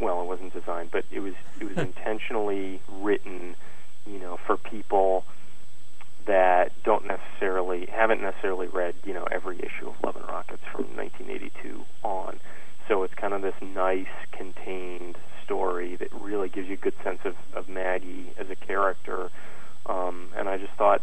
well 0.00 0.22
it 0.22 0.26
wasn't 0.26 0.54
designed 0.54 0.90
but 0.90 1.04
it 1.10 1.20
was 1.20 1.34
it 1.60 1.64
was 1.64 1.76
intentionally 1.86 2.80
written 2.88 3.56
you 4.06 4.18
know 4.18 4.38
for 4.46 4.56
people 4.56 5.26
that 6.28 6.72
don't 6.84 7.06
necessarily 7.06 7.86
haven't 7.90 8.22
necessarily 8.22 8.68
read 8.68 8.94
you 9.04 9.14
know 9.14 9.26
every 9.32 9.58
issue 9.58 9.88
of 9.88 9.96
Love 10.04 10.14
and 10.14 10.26
Rockets 10.26 10.62
from 10.70 10.84
1982 10.96 11.82
on. 12.04 12.38
So 12.86 13.02
it's 13.02 13.14
kind 13.14 13.34
of 13.34 13.42
this 13.42 13.54
nice 13.60 14.06
contained 14.32 15.16
story 15.44 15.96
that 15.96 16.08
really 16.12 16.48
gives 16.48 16.68
you 16.68 16.74
a 16.74 16.78
good 16.78 16.94
sense 17.02 17.18
of, 17.24 17.34
of 17.54 17.68
Maggie 17.68 18.32
as 18.38 18.46
a 18.50 18.56
character. 18.56 19.30
Um, 19.86 20.28
and 20.36 20.48
I 20.48 20.58
just 20.58 20.72
thought, 20.74 21.02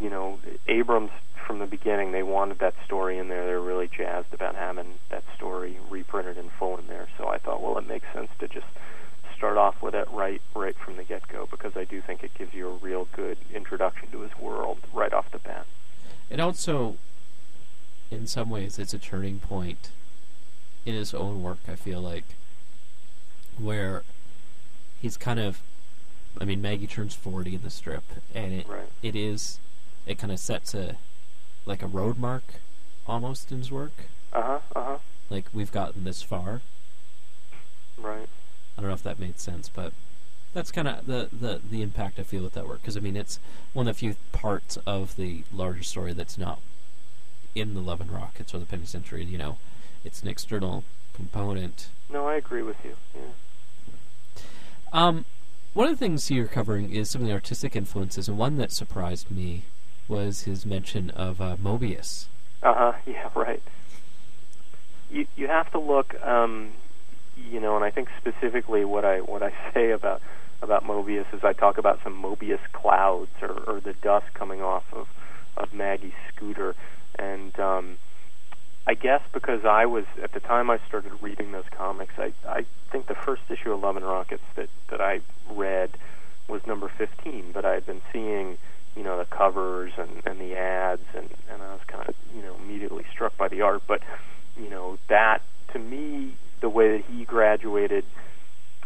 you 0.00 0.08
know, 0.08 0.38
Abrams 0.68 1.10
from 1.46 1.58
the 1.58 1.66
beginning 1.66 2.12
they 2.12 2.22
wanted 2.22 2.60
that 2.60 2.74
story 2.86 3.18
in 3.18 3.28
there. 3.28 3.44
They're 3.46 3.60
really 3.60 3.88
jazzed 3.88 4.32
about 4.32 4.54
having 4.54 4.94
that 5.10 5.24
story 5.36 5.78
reprinted 5.90 6.38
in 6.38 6.50
full 6.58 6.78
in 6.78 6.86
there. 6.86 7.08
So 7.18 7.28
I 7.28 7.38
thought, 7.38 7.60
well, 7.62 7.76
it 7.78 7.86
makes 7.86 8.06
sense 8.14 8.28
to 8.38 8.46
just 8.46 8.66
start 9.40 9.56
off 9.56 9.80
with 9.80 9.94
it 9.94 10.06
right 10.10 10.42
right 10.54 10.76
from 10.76 10.98
the 10.98 11.02
get 11.02 11.26
go 11.28 11.48
because 11.50 11.74
I 11.74 11.84
do 11.84 12.02
think 12.02 12.22
it 12.22 12.34
gives 12.34 12.52
you 12.52 12.68
a 12.68 12.72
real 12.72 13.08
good 13.16 13.38
introduction 13.54 14.10
to 14.10 14.20
his 14.20 14.36
world 14.38 14.76
right 14.92 15.14
off 15.14 15.30
the 15.32 15.38
bat. 15.38 15.64
And 16.30 16.42
also, 16.42 16.98
in 18.10 18.26
some 18.26 18.50
ways, 18.50 18.78
it's 18.78 18.92
a 18.92 18.98
turning 18.98 19.38
point 19.40 19.92
in 20.84 20.92
his 20.94 21.14
own 21.14 21.42
work. 21.42 21.56
I 21.66 21.74
feel 21.74 22.02
like 22.02 22.24
where 23.58 24.02
he's 25.00 25.16
kind 25.16 25.40
of. 25.40 25.62
I 26.38 26.44
mean, 26.44 26.60
Maggie 26.60 26.86
turns 26.86 27.14
forty 27.14 27.54
in 27.54 27.62
the 27.62 27.70
strip, 27.70 28.04
and 28.34 28.52
it 28.52 28.68
Right. 28.68 28.90
it 29.02 29.16
is 29.16 29.58
it 30.04 30.18
kind 30.18 30.32
of 30.32 30.38
sets 30.38 30.74
a 30.74 30.96
like 31.64 31.82
a 31.82 31.86
road 31.86 32.18
mark 32.18 32.44
almost 33.06 33.50
in 33.50 33.56
his 33.56 33.72
work. 33.72 33.92
Uh 34.34 34.42
huh. 34.42 34.58
Uh 34.76 34.84
huh. 34.84 34.98
Like 35.30 35.46
we've 35.54 35.72
gotten 35.72 36.04
this 36.04 36.20
far. 36.20 36.60
Right. 37.96 38.28
I 38.80 38.82
don't 38.82 38.88
know 38.88 38.94
if 38.94 39.02
that 39.02 39.18
made 39.18 39.38
sense, 39.38 39.68
but 39.68 39.92
that's 40.54 40.72
kind 40.72 40.88
of 40.88 41.04
the, 41.04 41.28
the 41.30 41.60
the 41.70 41.82
impact 41.82 42.18
I 42.18 42.22
feel 42.22 42.42
with 42.42 42.54
that 42.54 42.66
work 42.66 42.80
because 42.80 42.96
I 42.96 43.00
mean 43.00 43.14
it's 43.14 43.38
one 43.74 43.86
of 43.86 43.94
the 43.94 43.98
few 43.98 44.16
parts 44.32 44.78
of 44.86 45.16
the 45.16 45.44
larger 45.52 45.82
story 45.82 46.14
that's 46.14 46.38
not 46.38 46.60
in 47.54 47.74
the 47.74 47.80
Love 47.80 48.00
and 48.00 48.10
Rockets 48.10 48.54
or 48.54 48.58
the 48.58 48.64
Penny 48.64 48.86
Century. 48.86 49.22
You 49.22 49.36
know, 49.36 49.58
it's 50.02 50.22
an 50.22 50.28
external 50.28 50.84
component. 51.12 51.88
No, 52.08 52.26
I 52.26 52.36
agree 52.36 52.62
with 52.62 52.78
you. 52.82 52.96
Yeah. 53.14 54.42
Um, 54.94 55.26
one 55.74 55.88
of 55.88 55.92
the 55.92 55.98
things 55.98 56.30
you're 56.30 56.46
covering 56.46 56.90
is 56.90 57.10
some 57.10 57.20
of 57.20 57.28
the 57.28 57.34
artistic 57.34 57.76
influences, 57.76 58.28
and 58.30 58.38
one 58.38 58.56
that 58.56 58.72
surprised 58.72 59.30
me 59.30 59.64
was 60.08 60.44
his 60.44 60.64
mention 60.64 61.10
of 61.10 61.42
uh, 61.42 61.56
Moebius. 61.62 62.28
Uh 62.62 62.72
huh. 62.74 62.92
Yeah. 63.06 63.28
Right. 63.34 63.62
You 65.10 65.26
you 65.36 65.48
have 65.48 65.70
to 65.72 65.78
look. 65.78 66.18
Um, 66.22 66.70
you 67.48 67.60
know, 67.60 67.76
and 67.76 67.84
I 67.84 67.90
think 67.90 68.08
specifically 68.18 68.84
what 68.84 69.04
I 69.04 69.18
what 69.18 69.42
I 69.42 69.52
say 69.74 69.90
about 69.90 70.22
about 70.62 70.84
Moebius 70.84 71.26
is 71.32 71.40
I 71.42 71.52
talk 71.52 71.78
about 71.78 72.00
some 72.04 72.20
Moebius 72.22 72.60
clouds 72.72 73.30
or, 73.40 73.62
or 73.66 73.80
the 73.80 73.94
dust 73.94 74.26
coming 74.34 74.62
off 74.62 74.84
of 74.92 75.06
of 75.56 75.72
Maggie's 75.72 76.12
scooter, 76.34 76.74
and 77.18 77.58
um, 77.58 77.98
I 78.86 78.94
guess 78.94 79.20
because 79.32 79.64
I 79.64 79.86
was 79.86 80.04
at 80.22 80.32
the 80.32 80.40
time 80.40 80.70
I 80.70 80.78
started 80.88 81.12
reading 81.20 81.52
those 81.52 81.68
comics, 81.76 82.14
I 82.18 82.32
I 82.48 82.64
think 82.90 83.06
the 83.06 83.14
first 83.14 83.42
issue 83.50 83.72
of 83.72 83.80
Love 83.80 83.96
and 83.96 84.04
Rockets 84.04 84.42
that 84.56 84.68
that 84.90 85.00
I 85.00 85.20
read 85.50 85.90
was 86.48 86.66
number 86.66 86.90
15, 86.98 87.52
but 87.52 87.64
I 87.64 87.74
had 87.74 87.86
been 87.86 88.02
seeing 88.12 88.58
you 88.96 89.02
know 89.04 89.18
the 89.18 89.24
covers 89.24 89.92
and 89.96 90.22
and 90.26 90.40
the 90.40 90.56
ads 90.56 91.04
and 91.14 91.28
and 91.50 91.62
I 91.62 91.72
was 91.72 91.82
kind 91.86 92.08
of 92.08 92.14
you 92.34 92.42
know 92.42 92.56
immediately 92.56 93.04
struck 93.12 93.36
by 93.36 93.48
the 93.48 93.62
art, 93.62 93.82
but 93.86 94.02
you 94.56 94.68
know 94.68 94.98
that 95.08 95.42
to 95.72 95.78
me 95.78 96.36
the 96.60 96.68
way 96.68 96.96
that 96.96 97.04
he 97.06 97.24
graduated 97.24 98.04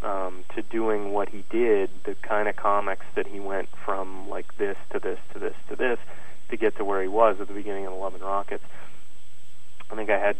um, 0.02 0.44
to 0.54 0.62
doing 0.62 1.12
what 1.12 1.28
he 1.30 1.44
did, 1.50 1.90
the 2.04 2.14
kind 2.22 2.48
of 2.48 2.56
comics 2.56 3.06
that 3.16 3.26
he 3.26 3.40
went 3.40 3.68
from 3.84 4.28
like 4.28 4.56
this 4.58 4.76
to 4.92 4.98
this 4.98 5.18
to 5.32 5.38
this 5.38 5.54
to 5.68 5.76
this 5.76 5.98
to 6.50 6.56
get 6.56 6.76
to 6.76 6.84
where 6.84 7.00
he 7.00 7.08
was 7.08 7.40
at 7.40 7.48
the 7.48 7.54
beginning 7.54 7.86
of 7.86 8.14
and 8.14 8.22
Rockets. 8.22 8.64
I 9.90 9.96
think 9.96 10.10
I 10.10 10.18
had 10.18 10.36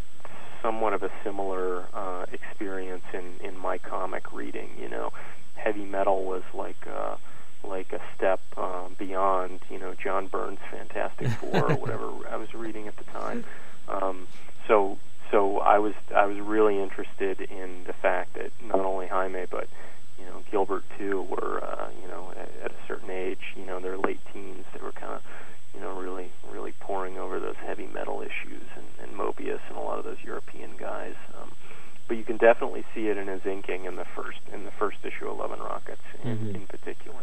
somewhat 0.63 0.93
of 0.93 1.03
a 1.03 1.11
similar 1.23 1.85
uh, 1.95 2.27
experience 2.33 3.05
in 3.13 3.47
in 3.47 3.57
my 3.57 3.79
comic 3.79 4.33
reading. 4.33 4.71
You 4.81 4.89
know, 4.89 5.13
heavy 5.55 5.85
metal 5.85 6.25
was 6.25 6.43
like 6.53 6.87
uh, 6.87 7.17
like 7.63 7.93
a 7.93 8.01
step 8.17 8.41
um, 8.57 8.97
beyond. 8.99 9.61
You 9.71 9.79
know, 9.79 9.95
John 9.95 10.27
Byrne's 10.27 10.61
Fantastic 10.71 11.29
Four 11.29 11.73
or 11.73 11.77
whatever 11.77 12.11
I 12.31 12.37
was 12.37 12.53
reading 12.55 12.87
at 12.87 12.97
the 12.97 13.05
time. 13.05 13.45
Um, 13.89 14.27
so 14.67 14.99
so 15.31 15.59
I 15.61 15.79
was 15.79 15.95
I 16.15 16.27
was 16.27 16.39
really 16.41 16.79
interested 16.81 17.41
in 17.41 17.85
the 17.87 17.93
fact 17.93 18.35
that 18.35 18.51
not 18.65 18.81
only 18.85 19.07
Jaime 19.07 19.47
but 19.51 19.69
you 20.19 20.25
know 20.27 20.43
Gilbert 20.51 20.85
too 20.99 21.23
were 21.23 21.63
uh, 21.65 21.89
you 22.03 22.09
know 22.09 22.33
at, 22.37 22.49
at 22.65 22.71
a 22.73 22.87
certain 22.87 23.11
age 23.11 23.55
you 23.57 23.65
know 23.67 23.81
their 23.81 23.99
late 23.99 24.21
teens 24.33 24.65
they 24.73 24.81
were 24.85 24.93
kind 24.93 25.13
of 25.15 25.23
you 25.75 25.81
know 25.81 25.93
really 25.99 26.31
really 26.51 26.73
pouring 26.81 27.19
over 27.19 27.41
those 27.41 27.57
heavy 27.57 27.87
metal 27.87 28.21
issues 28.23 28.63
and, 28.77 28.87
and 29.03 29.19
Moebius 29.19 29.61
and 29.69 29.77
a 29.77 29.81
lot 29.81 29.99
of 29.99 30.05
those 30.05 30.23
European 30.25 30.71
guys. 30.79 31.15
Um, 31.41 31.53
but 32.07 32.19
you 32.19 32.23
can 32.25 32.37
definitely 32.37 32.85
see 32.95 33.09
it 33.09 33.17
in 33.17 33.29
his 33.29 33.47
inking 33.47 33.87
in 33.87 33.97
the 33.97 34.05
first 34.05 34.39
in 34.53 34.65
the 34.65 34.71
first 34.71 34.99
issue 35.05 35.27
of 35.29 35.39
Love 35.39 35.53
and 35.53 35.63
Rockets 35.63 36.03
in, 36.23 36.39
Mhm. 36.39 36.55
in 36.55 36.67
particular. 36.67 37.21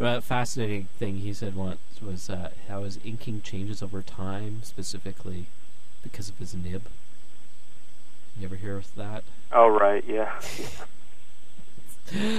A 0.00 0.20
fascinating 0.20 0.84
thing 0.96 1.16
he 1.16 1.32
said 1.32 1.56
once 1.56 1.80
was 2.00 2.30
uh, 2.30 2.50
how 2.68 2.84
his 2.84 3.00
inking 3.04 3.42
changes 3.42 3.82
over 3.82 4.00
time, 4.00 4.62
specifically 4.62 5.46
because 6.02 6.28
of 6.28 6.38
his 6.38 6.54
nib. 6.54 6.86
You 8.38 8.46
ever 8.46 8.56
hear 8.56 8.76
of 8.76 8.94
that? 8.94 9.24
Oh 9.52 9.68
right, 9.68 10.04
yeah, 10.06 10.32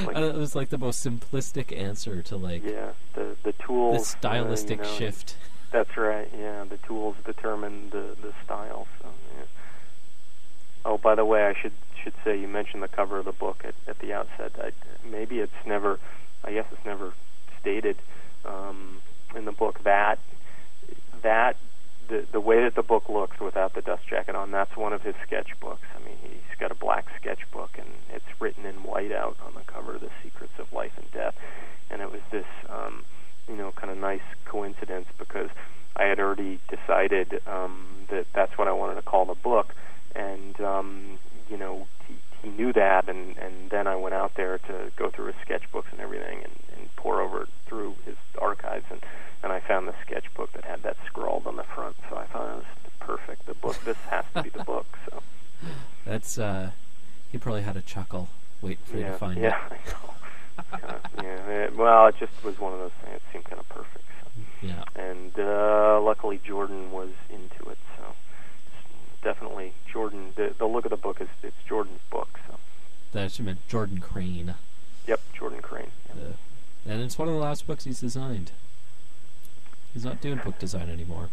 Like- 0.05 0.15
Uh, 0.17 0.21
it 0.21 0.35
was 0.35 0.55
like 0.55 0.69
the 0.69 0.77
most 0.77 1.05
simplistic 1.05 1.77
answer 1.77 2.21
to 2.23 2.37
like 2.37 2.63
yeah. 2.63 2.91
The 3.13 3.35
the 3.43 3.51
the 3.51 3.51
tools, 3.63 4.01
uh, 4.01 4.03
stylistic 4.05 4.79
you 4.79 4.83
know, 4.85 4.97
shift. 4.97 5.35
That's 5.71 5.95
right. 5.97 6.27
Yeah, 6.37 6.63
the 6.67 6.77
tools 6.77 7.15
determine 7.25 7.89
the 7.91 8.15
the 8.21 8.33
style. 8.43 8.87
So 9.01 9.09
yeah. 9.37 9.45
Oh, 10.85 10.97
by 10.97 11.15
the 11.15 11.25
way, 11.25 11.45
I 11.45 11.53
should 11.53 11.73
should 12.01 12.13
say 12.23 12.39
you 12.39 12.47
mentioned 12.47 12.81
the 12.81 12.87
cover 12.87 13.19
of 13.19 13.25
the 13.25 13.31
book 13.33 13.61
at, 13.65 13.75
at 13.87 13.99
the 13.99 14.13
outset. 14.13 14.53
I, 14.57 14.71
maybe 15.07 15.39
it's 15.39 15.51
never. 15.65 15.99
I 16.43 16.53
guess 16.53 16.65
it's 16.71 16.85
never 16.85 17.13
stated 17.59 17.97
um, 18.45 19.01
in 19.35 19.45
the 19.45 19.51
book 19.51 19.83
that 19.83 20.17
that 21.21 21.57
the 22.09 22.25
the 22.31 22.39
way 22.39 22.63
that 22.63 22.75
the 22.75 22.83
book 22.83 23.09
looks 23.09 23.39
without 23.39 23.73
the 23.73 23.81
dust 23.81 24.03
jacket 24.07 24.35
on. 24.35 24.51
That's 24.51 24.75
one 24.75 24.93
of 24.93 25.01
his 25.01 25.15
sketchbooks. 25.27 25.87
I 25.95 25.99
mean, 26.05 26.17
he's 26.21 26.59
got 26.59 26.71
a 26.71 26.75
black 26.75 27.05
sketchbook, 27.19 27.71
and 27.77 27.89
it's 28.13 28.25
written 28.39 28.65
in 28.65 28.83
white 28.83 29.11
out 29.11 29.37
on 29.45 29.53
the 29.53 29.61
cover, 29.71 29.97
"The 29.97 30.09
Secrets 30.23 30.53
of 30.59 30.71
Life 30.73 30.93
and 30.97 31.09
Death." 31.11 31.35
And 31.89 32.01
it 32.01 32.11
was 32.11 32.21
this. 32.31 32.45
Um, 32.67 33.05
you 33.47 33.55
know, 33.55 33.71
kind 33.71 33.91
of 33.91 33.97
nice 33.97 34.21
coincidence 34.45 35.07
because 35.17 35.49
I 35.95 36.03
had 36.03 36.19
already 36.19 36.59
decided 36.69 37.41
um, 37.47 38.05
that 38.09 38.27
that's 38.33 38.57
what 38.57 38.67
I 38.67 38.71
wanted 38.71 38.95
to 38.95 39.01
call 39.01 39.25
the 39.25 39.33
book, 39.33 39.73
and 40.15 40.59
um, 40.61 41.19
you 41.49 41.57
know, 41.57 41.87
knew 42.43 42.73
that, 42.73 43.09
and 43.09 43.37
and 43.37 43.69
then 43.69 43.87
I 43.87 43.95
went 43.95 44.15
out 44.15 44.35
there 44.35 44.57
to 44.59 44.91
go 44.95 45.09
through 45.09 45.27
his 45.27 45.35
sketchbooks 45.45 45.91
and 45.91 45.99
everything, 45.99 46.43
and, 46.43 46.53
and 46.77 46.95
pour 46.95 47.21
over 47.21 47.47
through 47.65 47.95
his 48.05 48.15
archives, 48.39 48.85
and 48.89 49.01
and 49.43 49.51
I 49.51 49.59
found 49.59 49.87
the 49.87 49.95
sketchbook 50.05 50.53
that 50.53 50.65
had 50.65 50.83
that 50.83 50.97
scrawled 51.05 51.47
on 51.47 51.55
the 51.55 51.63
front, 51.63 51.95
so 52.09 52.17
I 52.17 52.25
thought 52.25 52.49
it 52.49 52.55
was 52.55 52.65
perfect. 52.99 53.45
The 53.45 53.53
book, 53.53 53.77
this 53.85 53.97
has 54.09 54.25
to 54.35 54.43
be 54.43 54.49
the 54.49 54.63
book. 54.63 54.85
So 55.09 55.21
That's 56.05 56.37
uh, 56.37 56.71
he 57.31 57.37
probably 57.37 57.61
had 57.61 57.77
a 57.77 57.81
chuckle 57.81 58.29
waiting 58.61 58.83
for 58.85 58.97
you 58.97 59.03
yeah, 59.03 59.11
to 59.11 59.17
find 59.17 59.39
yeah, 59.39 59.59
I 59.69 59.77
know. 59.89 60.13
Kinda, 60.77 61.01
yeah, 61.23 61.49
it, 61.63 61.75
well, 61.75 62.07
it 62.07 62.15
just 62.19 62.43
was 62.43 62.59
one 62.59 62.73
of 62.73 62.79
those 62.79 62.91
things. 63.03 63.15
It 63.15 63.21
seemed 63.31 63.45
kind 63.45 63.59
of 63.59 63.69
perfect. 63.69 64.03
So. 64.21 64.41
Yeah. 64.61 64.83
and 64.95 65.31
uh, 65.39 66.01
luckily 66.01 66.39
Jordan 66.45 66.91
was 66.91 67.09
into 67.29 67.69
it. 67.69 67.77
Definitely 69.23 69.73
Jordan. 69.91 70.33
The, 70.35 70.53
the 70.57 70.65
look 70.65 70.85
of 70.85 70.91
the 70.91 70.97
book 70.97 71.19
is 71.21 71.27
it's 71.43 71.55
Jordan's 71.67 71.99
book. 72.09 72.39
So 72.47 72.55
That 73.11 73.31
should 73.31 73.45
meant 73.45 73.67
Jordan 73.67 73.99
Crane. 73.99 74.55
yep, 75.07 75.19
Jordan 75.33 75.61
Crane. 75.61 75.91
Yep. 76.15 76.17
Uh, 76.17 76.89
and 76.89 77.01
it's 77.01 77.17
one 77.17 77.27
of 77.27 77.33
the 77.33 77.39
last 77.39 77.67
books 77.67 77.83
he's 77.83 77.99
designed. 77.99 78.51
He's 79.93 80.05
not 80.05 80.21
doing 80.21 80.39
book 80.43 80.59
design 80.59 80.89
anymore. 80.89 81.29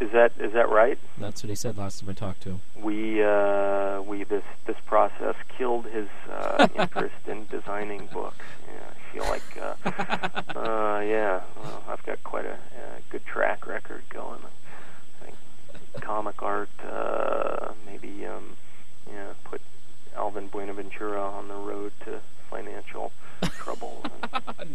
Is 0.00 0.12
that 0.12 0.32
is 0.38 0.52
that 0.52 0.68
right? 0.68 0.96
That's 1.18 1.42
what 1.42 1.48
he 1.50 1.56
said 1.56 1.76
last 1.76 2.00
time 2.00 2.10
I 2.10 2.12
talked 2.12 2.42
to 2.42 2.50
him. 2.50 2.60
We 2.80 3.22
uh, 3.24 4.00
we 4.02 4.22
this 4.22 4.44
this 4.66 4.76
process 4.86 5.34
killed 5.56 5.86
his 5.86 6.08
uh, 6.30 6.68
interest 6.78 7.16
in 7.26 7.46
designing 7.46 8.08
books. 8.12 8.44
Yeah, 8.68 8.90
I 8.94 9.12
feel 9.12 9.24
like 9.24 10.54
uh, 10.54 10.56
uh, 10.58 11.00
yeah. 11.00 11.40
Well, 11.60 11.82
I've 11.88 12.02
got 12.04 12.22
quite 12.22 12.46
a, 12.46 12.52
uh 12.52 12.98
good 13.10 13.26
track 13.26 13.66
record 13.66 14.02
going. 14.10 14.40
Comic 16.00 16.42
art, 16.42 16.70
uh, 16.84 17.72
maybe 17.86 18.24
um, 18.26 18.56
yeah, 19.10 19.32
put 19.44 19.60
Alvin 20.16 20.48
Buenaventura 20.48 21.20
on 21.22 21.48
the 21.48 21.54
road 21.54 21.92
to 22.04 22.20
financial 22.50 23.12
trouble. 23.52 24.04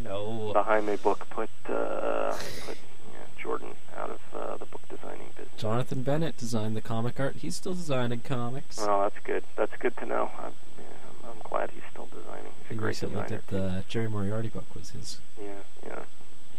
No. 0.03 0.53
the 0.53 0.63
Jaime 0.63 0.95
book 0.97 1.27
put 1.29 1.49
uh, 1.67 2.35
put 2.65 2.77
yeah, 3.11 3.41
Jordan 3.41 3.69
out 3.97 4.09
of 4.11 4.19
uh, 4.33 4.57
the 4.57 4.65
book 4.65 4.81
designing 4.89 5.27
business. 5.35 5.59
Jonathan 5.61 6.03
Bennett 6.03 6.37
designed 6.37 6.75
the 6.75 6.81
comic 6.81 7.19
art. 7.19 7.37
He's 7.37 7.55
still 7.55 7.73
designing 7.73 8.21
comics. 8.21 8.77
Oh, 8.81 9.01
that's 9.01 9.23
good. 9.25 9.43
That's 9.55 9.75
good 9.79 9.95
to 9.97 10.05
know. 10.05 10.31
I'm, 10.37 10.53
yeah, 10.77 10.83
I'm, 11.23 11.31
I'm 11.31 11.39
glad 11.49 11.71
he's 11.71 11.83
still 11.91 12.07
designing. 12.07 12.51
He's 12.63 12.71
a 12.71 12.73
he 12.73 12.75
great 12.75 12.87
recently 12.89 13.21
designer. 13.23 13.41
did 13.47 13.55
the 13.55 13.83
Jerry 13.87 14.09
Moriarty 14.09 14.49
book 14.49 14.65
was 14.75 14.91
his. 14.91 15.19
Yeah, 15.41 15.53
yeah. 15.85 15.99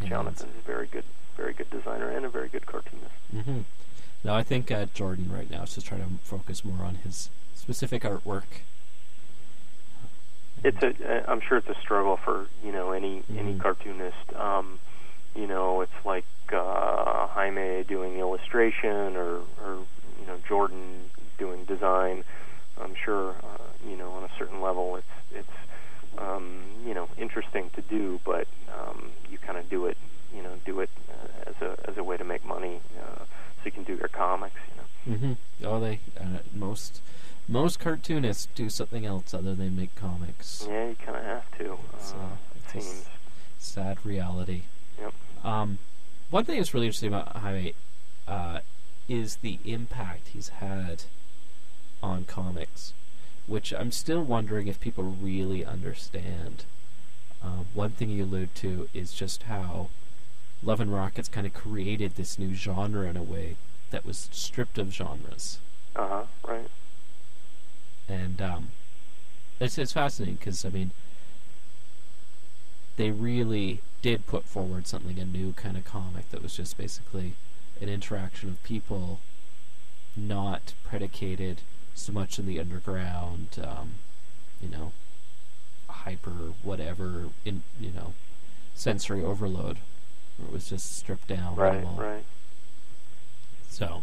Jonathan's 0.09 0.55
a 0.59 0.66
very 0.66 0.86
good, 0.86 1.05
very 1.36 1.52
good 1.55 1.70
designer 1.70 2.11
and 2.11 2.26
a 2.26 2.28
very 2.28 2.48
good 2.48 2.66
cartoonist. 2.66 3.11
Mm-hmm. 3.34 3.61
No, 4.24 4.34
I 4.34 4.42
think 4.42 4.70
uh, 4.70 4.86
Jordan 4.94 5.30
right 5.30 5.50
now 5.50 5.62
is 5.64 5.74
just 5.74 5.86
trying 5.86 6.00
to 6.00 6.08
focus 6.24 6.64
more 6.64 6.84
on 6.84 6.96
his 6.96 7.28
specific 7.54 8.02
artwork. 8.02 8.62
It's 10.62 10.82
a. 10.82 10.88
uh, 10.88 11.24
I'm 11.30 11.42
sure 11.42 11.58
it's 11.58 11.68
a 11.68 11.78
struggle 11.80 12.16
for 12.16 12.46
you 12.64 12.72
know 12.72 12.92
any 12.92 13.22
any 13.36 13.52
Mhm. 13.54 13.60
cartoonist. 13.60 14.32
Um, 14.34 14.78
you 15.34 15.46
know, 15.46 15.82
it's 15.82 16.04
like 16.06 16.24
uh, 16.50 17.26
Jaime 17.28 17.84
doing 17.84 18.18
illustration 18.18 19.14
or 19.16 19.40
or 19.62 19.78
you 20.18 20.26
know 20.26 20.38
Jordan 20.48 21.10
doing 21.38 21.64
design. 21.66 22.24
I'm 22.80 22.94
sure 22.94 23.34
uh, 23.42 23.86
you 23.86 23.96
know 23.96 24.10
on 24.12 24.24
a 24.24 24.30
certain 24.38 24.62
level 24.62 24.96
it's 24.96 25.06
it's 25.34 25.56
um, 26.16 26.62
you 26.86 26.94
know 26.94 27.08
interesting 27.18 27.68
to 27.74 27.82
do, 27.82 28.18
but 28.24 28.48
um, 28.72 29.10
you 29.30 29.36
kind 29.36 29.58
of 29.58 29.68
do 29.68 29.84
it 29.84 29.98
you 30.34 30.42
know 30.42 30.52
do 30.64 30.80
it 30.80 30.88
uh, 31.10 31.50
as 31.50 31.56
a 31.60 31.90
as 31.90 31.98
a 31.98 32.02
way 32.04 32.16
to 32.16 32.24
make 32.24 32.42
money, 32.46 32.80
uh, 33.02 33.23
you 33.64 33.72
can 33.72 33.84
do 33.84 33.94
your 33.96 34.08
comics. 34.08 34.56
You 34.68 35.12
know. 35.12 35.18
Mm-hmm. 35.18 35.66
Oh, 35.66 35.80
they 35.80 36.00
uh, 36.18 36.38
most 36.54 37.00
most 37.48 37.78
cartoonists 37.78 38.48
do 38.54 38.68
something 38.68 39.04
else 39.04 39.34
other 39.34 39.54
than 39.54 39.76
make 39.76 39.94
comics. 39.94 40.66
Yeah, 40.68 40.88
you 40.88 40.96
kind 40.96 41.18
of 41.18 41.24
have 41.24 41.50
to. 41.58 41.78
It's, 41.94 42.12
uh, 42.12 42.16
uh, 42.16 42.28
it 42.54 42.60
it's 42.64 42.74
a 42.74 42.78
s- 42.78 43.08
sad 43.58 43.98
reality. 44.04 44.62
Yep. 45.00 45.12
Um, 45.44 45.78
one 46.30 46.44
thing 46.44 46.56
that's 46.56 46.72
really 46.72 46.86
interesting 46.86 47.08
about 47.08 47.36
Jaime 47.36 47.74
uh, 48.26 48.60
is 49.08 49.36
the 49.36 49.58
impact 49.64 50.28
he's 50.28 50.48
had 50.48 51.04
on 52.02 52.24
comics, 52.24 52.94
which 53.46 53.72
I'm 53.72 53.92
still 53.92 54.22
wondering 54.22 54.68
if 54.68 54.80
people 54.80 55.04
really 55.04 55.64
understand. 55.64 56.64
Um, 57.42 57.66
one 57.74 57.90
thing 57.90 58.08
you 58.08 58.24
allude 58.24 58.54
to 58.56 58.88
is 58.94 59.12
just 59.12 59.44
how 59.44 59.90
Love 60.64 60.80
and 60.80 60.92
Rockets 60.92 61.28
kind 61.28 61.46
of 61.46 61.52
created 61.54 62.14
this 62.16 62.38
new 62.38 62.54
genre 62.54 63.08
in 63.08 63.16
a 63.16 63.22
way 63.22 63.56
that 63.90 64.04
was 64.06 64.28
stripped 64.32 64.78
of 64.78 64.92
genres, 64.92 65.58
Uh 65.94 66.08
huh. 66.08 66.24
Right. 66.48 66.68
and 68.08 68.40
um, 68.42 68.68
it's 69.60 69.78
it's 69.78 69.92
fascinating 69.92 70.36
because 70.36 70.64
I 70.64 70.70
mean 70.70 70.90
they 72.96 73.10
really 73.10 73.80
did 74.02 74.26
put 74.26 74.44
forward 74.44 74.86
something 74.86 75.18
a 75.18 75.24
new 75.24 75.52
kind 75.52 75.76
of 75.76 75.84
comic 75.84 76.30
that 76.30 76.42
was 76.42 76.56
just 76.56 76.76
basically 76.76 77.34
an 77.80 77.88
interaction 77.88 78.48
of 78.50 78.62
people 78.62 79.20
not 80.16 80.74
predicated 80.84 81.60
so 81.94 82.12
much 82.12 82.38
in 82.38 82.46
the 82.46 82.60
underground 82.60 83.48
um, 83.62 83.94
you 84.60 84.68
know 84.68 84.92
hyper 85.88 86.52
whatever 86.62 87.26
in 87.44 87.62
you 87.80 87.90
know 87.90 88.12
sensory 88.74 89.22
overload 89.22 89.78
it 90.43 90.53
was 90.53 90.68
just 90.68 90.97
stripped 90.97 91.28
down 91.28 91.55
Right. 91.57 91.74
minimal. 91.74 91.97
Right. 91.97 92.24
so 93.68 94.03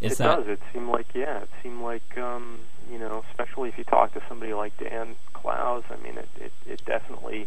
is 0.00 0.12
it 0.12 0.18
that 0.18 0.36
does. 0.38 0.48
It 0.48 0.60
seemed 0.72 0.88
like 0.88 1.06
yeah. 1.14 1.42
It 1.42 1.50
seemed 1.62 1.82
like 1.82 2.18
um, 2.18 2.60
you 2.90 2.98
know, 2.98 3.24
especially 3.30 3.68
if 3.68 3.78
you 3.78 3.84
talk 3.84 4.12
to 4.14 4.22
somebody 4.28 4.52
like 4.52 4.76
Dan 4.78 5.16
Clowes. 5.32 5.84
I 5.90 5.96
mean, 6.02 6.18
it 6.18 6.28
it, 6.40 6.52
it 6.66 6.84
definitely 6.84 7.46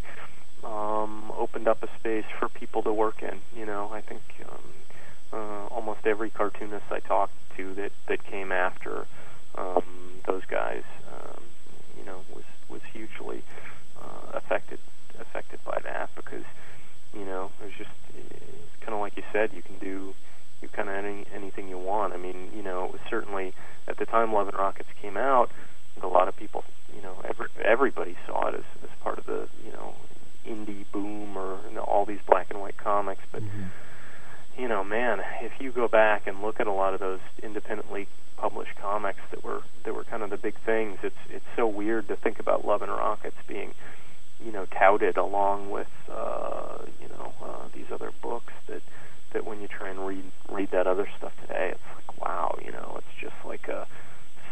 um, 0.64 1.32
opened 1.38 1.68
up 1.68 1.84
a 1.84 1.90
space 2.00 2.26
for 2.40 2.48
people 2.50 2.82
to 2.84 2.94
work 2.94 3.22
in. 3.22 3.42
You 3.58 3.66
know, 3.66 3.90
I 3.94 4.02
think 4.02 4.22
um, 4.50 4.64
uh, 5.34 5.66
almost 5.68 6.06
every 6.06 6.30
cartoonist 6.30 6.86
I 6.92 7.00
talked 7.02 7.34
to 7.58 7.74
that 7.76 7.92
that 8.08 8.24
came 8.24 8.52
after 8.52 9.06
um, 9.58 9.84
those 10.26 10.46
guys, 10.46 10.84
um, 11.14 11.42
you 12.00 12.06
know, 12.06 12.22
was 12.34 12.46
was 12.70 12.82
hugely 12.94 13.44
uh, 14.02 14.38
affected 14.38 14.80
affected 15.20 15.60
by 15.66 15.80
that 15.84 16.10
because 16.16 16.44
you 17.16 17.26
know 17.26 17.52
it 17.62 17.66
was 17.66 17.74
just 17.78 17.92
it's 18.16 18.76
kind 18.82 18.94
of 18.94 19.00
like 19.00 19.18
you 19.18 19.24
said, 19.34 19.52
you 19.54 19.62
can 19.62 19.78
do 19.80 20.14
you 20.62 20.70
kind 20.70 20.90
of 20.90 20.96
any 20.96 21.26
anything 21.34 21.68
you 21.68 21.78
want. 21.78 22.14
I 22.14 22.18
mean, 22.18 22.50
you 22.56 22.64
know, 22.64 22.86
it 22.86 22.92
was 22.92 23.02
certainly 23.10 23.54
at 23.88 23.98
the 23.98 24.06
time 24.06 24.34
Love 24.34 24.48
and 24.48 24.58
Rockets 24.58 24.90
came 25.02 25.18
out, 25.18 25.50
a 26.02 26.08
lot 26.08 26.28
of 26.28 26.36
people, 26.36 26.64
you 26.96 27.02
know, 27.02 27.16
every, 27.28 27.48
everybody 27.64 28.16
saw 28.28 28.48
it 28.48 28.56
as 28.56 28.64
as 28.84 28.90
part 29.02 29.18
of 29.18 29.26
the 29.26 29.48
you 29.66 29.72
know 29.72 29.96
indie 30.48 30.86
boom 30.92 31.38
or 31.38 31.60
you 31.68 31.76
know, 31.76 31.82
all 31.84 32.06
these 32.06 32.20
black 32.28 32.48
and 32.52 32.60
white 32.62 32.78
comics. 32.78 33.22
But 33.32 33.42
Mhm. 33.44 33.72
you 34.58 34.68
know, 34.68 34.84
man, 34.84 35.22
if 35.42 35.60
you 35.60 35.72
go 35.72 35.88
back 35.88 36.28
and 36.28 36.42
look 36.42 36.60
at 36.60 36.68
a 36.68 36.72
lot 36.72 36.94
of 36.94 37.00
those 37.00 37.20
independently 37.44 38.08
published 38.38 38.76
comics 38.76 39.20
that 39.32 39.44
were 39.44 39.62
that 39.84 39.94
were 39.94 40.04
kind 40.04 40.24
of 40.24 40.30
the 40.30 40.38
big 40.38 40.56
things, 40.66 41.00
it's 41.04 41.18
it's 41.30 41.46
so 41.56 41.66
weird 41.68 42.08
to 42.08 42.16
think 42.16 42.40
about 42.40 42.66
Love 42.66 42.82
and 42.82 42.92
Rockets 42.92 43.38
being 43.48 43.74
you 44.44 44.52
know 44.52 44.66
touted 44.68 45.18
along 45.18 45.70
with 45.70 45.88
uh, 46.12 46.78
you 47.02 47.08
know 47.10 47.34
uh, 47.42 47.68
these 47.74 47.86
other 47.92 48.12
books 48.22 48.54
that 48.68 48.82
that 49.34 49.46
when 49.46 49.62
you 49.62 49.68
try 49.68 49.90
and 49.90 50.06
read 50.08 50.24
read 50.50 50.72
that 50.72 50.88
other 50.88 51.08
stuff 51.18 51.34
today, 51.42 51.72
it's 51.74 51.96
like 51.96 52.22
wow, 52.22 52.58
you 52.64 52.72
know, 52.72 52.96
it's 52.98 53.20
just 53.22 53.36
like 53.46 53.68
a 53.68 53.88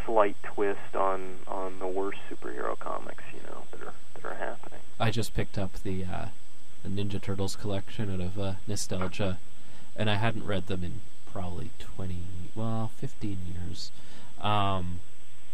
slight 0.05 0.35
twist 0.43 0.95
on 0.95 1.37
on 1.47 1.79
the 1.79 1.87
worst 1.87 2.19
superhero 2.29 2.77
comics, 2.77 3.23
you 3.33 3.41
know, 3.43 3.63
that 3.71 3.81
are 3.81 3.93
that 4.15 4.25
are 4.25 4.35
happening. 4.35 4.79
I 4.99 5.11
just 5.11 5.33
picked 5.33 5.57
up 5.57 5.73
the 5.83 6.03
uh, 6.05 6.25
the 6.83 6.89
Ninja 6.89 7.21
Turtles 7.21 7.55
collection 7.55 8.13
out 8.13 8.19
of 8.19 8.37
uh, 8.39 8.53
nostalgia, 8.67 9.39
and 9.95 10.09
I 10.09 10.15
hadn't 10.15 10.45
read 10.45 10.67
them 10.67 10.83
in 10.83 11.01
probably 11.31 11.71
twenty, 11.79 12.23
well, 12.55 12.91
fifteen 12.97 13.37
years, 13.53 13.91
um, 14.41 14.99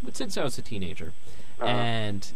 but 0.02 0.18
since 0.18 0.38
I 0.38 0.44
was 0.44 0.58
a 0.58 0.62
teenager, 0.62 1.14
Uh-huh. 1.60 1.68
and 1.68 2.32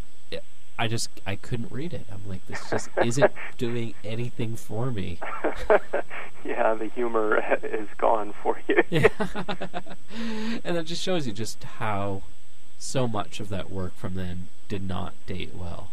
I 0.78 0.88
just 0.88 1.10
I 1.26 1.36
couldn't 1.36 1.72
read 1.72 1.94
it. 1.94 2.06
I'm 2.12 2.28
like, 2.28 2.46
this 2.48 2.70
just 2.70 2.90
isn't 3.04 3.32
doing 3.58 3.94
anything 4.04 4.56
for 4.56 4.92
me. 4.92 5.20
yeah, 6.46 6.74
the 6.74 6.90
humor 6.94 7.44
is 7.64 7.88
gone 7.98 8.34
for 8.42 8.60
you. 8.68 8.84
Yeah. 8.90 9.10
and 10.64 10.76
that 10.76 10.86
just 10.86 11.02
shows 11.02 11.28
you 11.28 11.34
just 11.34 11.64
how 11.64 12.24
so 12.80 13.08
much 13.08 13.40
of 13.40 13.50
that 13.50 13.72
work 13.72 13.96
from 13.96 14.16
then 14.16 14.48
did 14.68 14.88
not 14.88 15.14
date 15.26 15.56
well. 15.56 15.92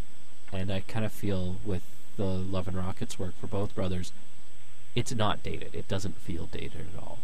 And 0.52 0.72
I 0.72 0.80
kind 0.80 1.04
of 1.04 1.12
feel 1.12 1.56
with 1.64 1.82
the 2.16 2.24
Love 2.24 2.66
and 2.66 2.76
Rockets 2.76 3.18
work 3.18 3.38
for 3.40 3.46
both 3.46 3.74
brothers, 3.74 4.12
it's 4.96 5.14
not 5.14 5.42
dated. 5.42 5.74
It 5.74 5.86
doesn't 5.86 6.16
feel 6.16 6.46
dated 6.46 6.86
at 6.94 7.02
all. 7.02 7.18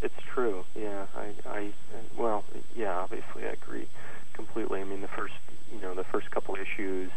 It's 0.00 0.14
true. 0.32 0.64
Yeah, 0.78 1.06
I, 1.16 1.32
I, 1.48 1.70
well, 2.16 2.44
yeah, 2.76 2.96
obviously 2.98 3.44
I 3.44 3.52
agree 3.52 3.88
completely. 4.34 4.80
I 4.80 4.84
mean, 4.84 5.00
the 5.00 5.08
first, 5.08 5.34
you 5.72 5.80
know, 5.80 5.94
the 5.94 6.04
first 6.04 6.30
couple 6.30 6.56
issues, 6.56 7.10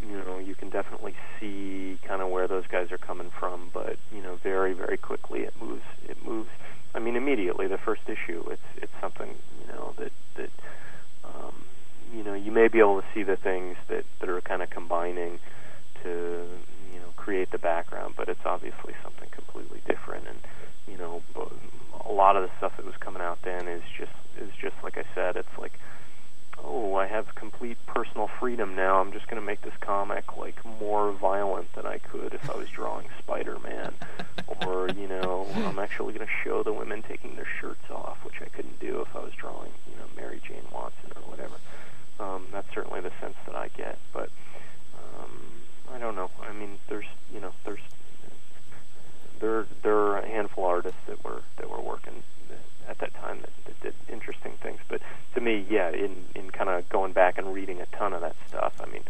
you 0.00 0.16
know, 0.16 0.38
you 0.38 0.54
can 0.54 0.70
definitely 0.70 1.14
see 1.38 1.98
kind 2.06 2.22
of 2.22 2.30
where 2.30 2.48
those 2.48 2.66
guys 2.66 2.90
are 2.92 2.98
coming 2.98 3.30
from, 3.38 3.70
but 3.72 3.96
you 4.12 4.22
know, 4.22 4.38
very, 4.42 4.72
very 4.72 4.96
quickly 4.96 5.40
it 5.40 5.54
moves. 5.60 5.84
It 6.08 6.16
moves. 6.24 6.50
I 6.94 6.98
mean, 6.98 7.16
immediately 7.16 7.66
the 7.66 7.78
first 7.78 8.02
issue, 8.06 8.44
it's 8.50 8.62
it's 8.76 8.92
something 9.00 9.34
you 9.60 9.66
know 9.72 9.94
that 9.98 10.12
that 10.36 10.50
um, 11.24 11.64
you 12.14 12.24
know 12.24 12.34
you 12.34 12.50
may 12.50 12.68
be 12.68 12.78
able 12.78 13.00
to 13.00 13.06
see 13.14 13.22
the 13.22 13.36
things 13.36 13.76
that 13.88 14.04
that 14.20 14.28
are 14.28 14.40
kind 14.40 14.62
of 14.62 14.70
combining 14.70 15.38
to 16.02 16.46
you 16.92 16.98
know 16.98 17.12
create 17.16 17.50
the 17.52 17.58
background, 17.58 18.14
but 18.16 18.28
it's 18.28 18.44
obviously 18.44 18.94
something 19.02 19.28
completely 19.30 19.80
different 19.86 20.26
and 20.26 20.38
you 20.90 20.98
know, 20.98 21.22
a 22.04 22.12
lot 22.12 22.36
of 22.36 22.42
the 22.42 22.50
stuff 22.58 22.72
that 22.76 22.84
was 22.84 22.96
coming 23.00 23.22
out 23.22 23.38
then 23.44 23.68
is 23.68 23.82
just 23.96 24.12
is 24.40 24.50
just 24.60 24.74
like 24.82 24.96
I 24.98 25.04
said. 25.14 25.36
It's 25.36 25.58
like, 25.58 25.78
oh, 26.64 26.94
I 26.94 27.06
have 27.06 27.34
complete 27.34 27.78
personal 27.86 28.28
freedom 28.38 28.74
now. 28.74 29.00
I'm 29.00 29.12
just 29.12 29.26
going 29.28 29.40
to 29.40 29.46
make 29.46 29.62
this 29.62 29.74
comic 29.80 30.36
like 30.36 30.64
more 30.80 31.12
violent 31.12 31.72
than 31.74 31.86
I 31.86 31.98
could 31.98 32.34
if 32.34 32.50
I 32.50 32.56
was 32.56 32.68
drawing 32.68 33.08
Spider-Man, 33.18 33.94
or 34.66 34.88
you 34.90 35.08
know, 35.08 35.46
I'm 35.54 35.78
actually 35.78 36.14
going 36.14 36.26
to 36.26 36.32
show 36.44 36.62
the 36.62 36.72
women 36.72 37.02
taking 37.02 37.36
their 37.36 37.48
shirts 37.60 37.90
off, 37.90 38.18
which 38.24 38.40
I 38.40 38.46
couldn't 38.46 38.80
do 38.80 39.00
if 39.00 39.14
I 39.14 39.20
was 39.20 39.32
drawing, 39.34 39.70
you 39.90 39.96
know, 39.96 40.06
Mary 40.16 40.40
Jane 40.46 40.66
Watson 40.72 41.12
or 41.16 41.22
whatever. 41.22 41.56
Um, 42.18 42.46
that's 42.52 42.72
certainly 42.74 43.00
the 43.00 43.12
sense 43.20 43.36
that 43.46 43.54
I 43.54 43.68
get, 43.68 43.98
but 44.12 44.28
um, 44.98 45.40
I 45.92 45.98
don't 45.98 46.16
know. 46.16 46.30
I 46.42 46.52
mean, 46.52 46.78
there's 46.88 47.06
you 47.32 47.40
know, 47.40 47.52
there's 47.64 47.80
there 49.40 49.66
there 49.82 49.96
are 49.96 50.18
a 50.18 50.28
handful 50.28 50.64
of 50.64 50.70
artists 50.70 51.00
that 51.06 51.24
were 51.24 51.42
that 51.56 51.70
were 51.70 51.80
working 51.80 52.22
at 52.90 52.98
that 52.98 53.14
time 53.14 53.40
that, 53.40 53.50
that 53.64 53.80
did 53.80 53.94
interesting 54.12 54.52
things. 54.62 54.80
But 54.88 55.00
to 55.34 55.40
me, 55.40 55.64
yeah, 55.70 55.90
in 55.90 56.24
in 56.34 56.50
kind 56.50 56.68
of 56.68 56.88
going 56.88 57.12
back 57.12 57.38
and 57.38 57.54
reading 57.54 57.80
a 57.80 57.86
ton 57.86 58.12
of 58.12 58.20
that 58.20 58.36
stuff, 58.48 58.74
I 58.80 58.86
mean, 58.86 59.04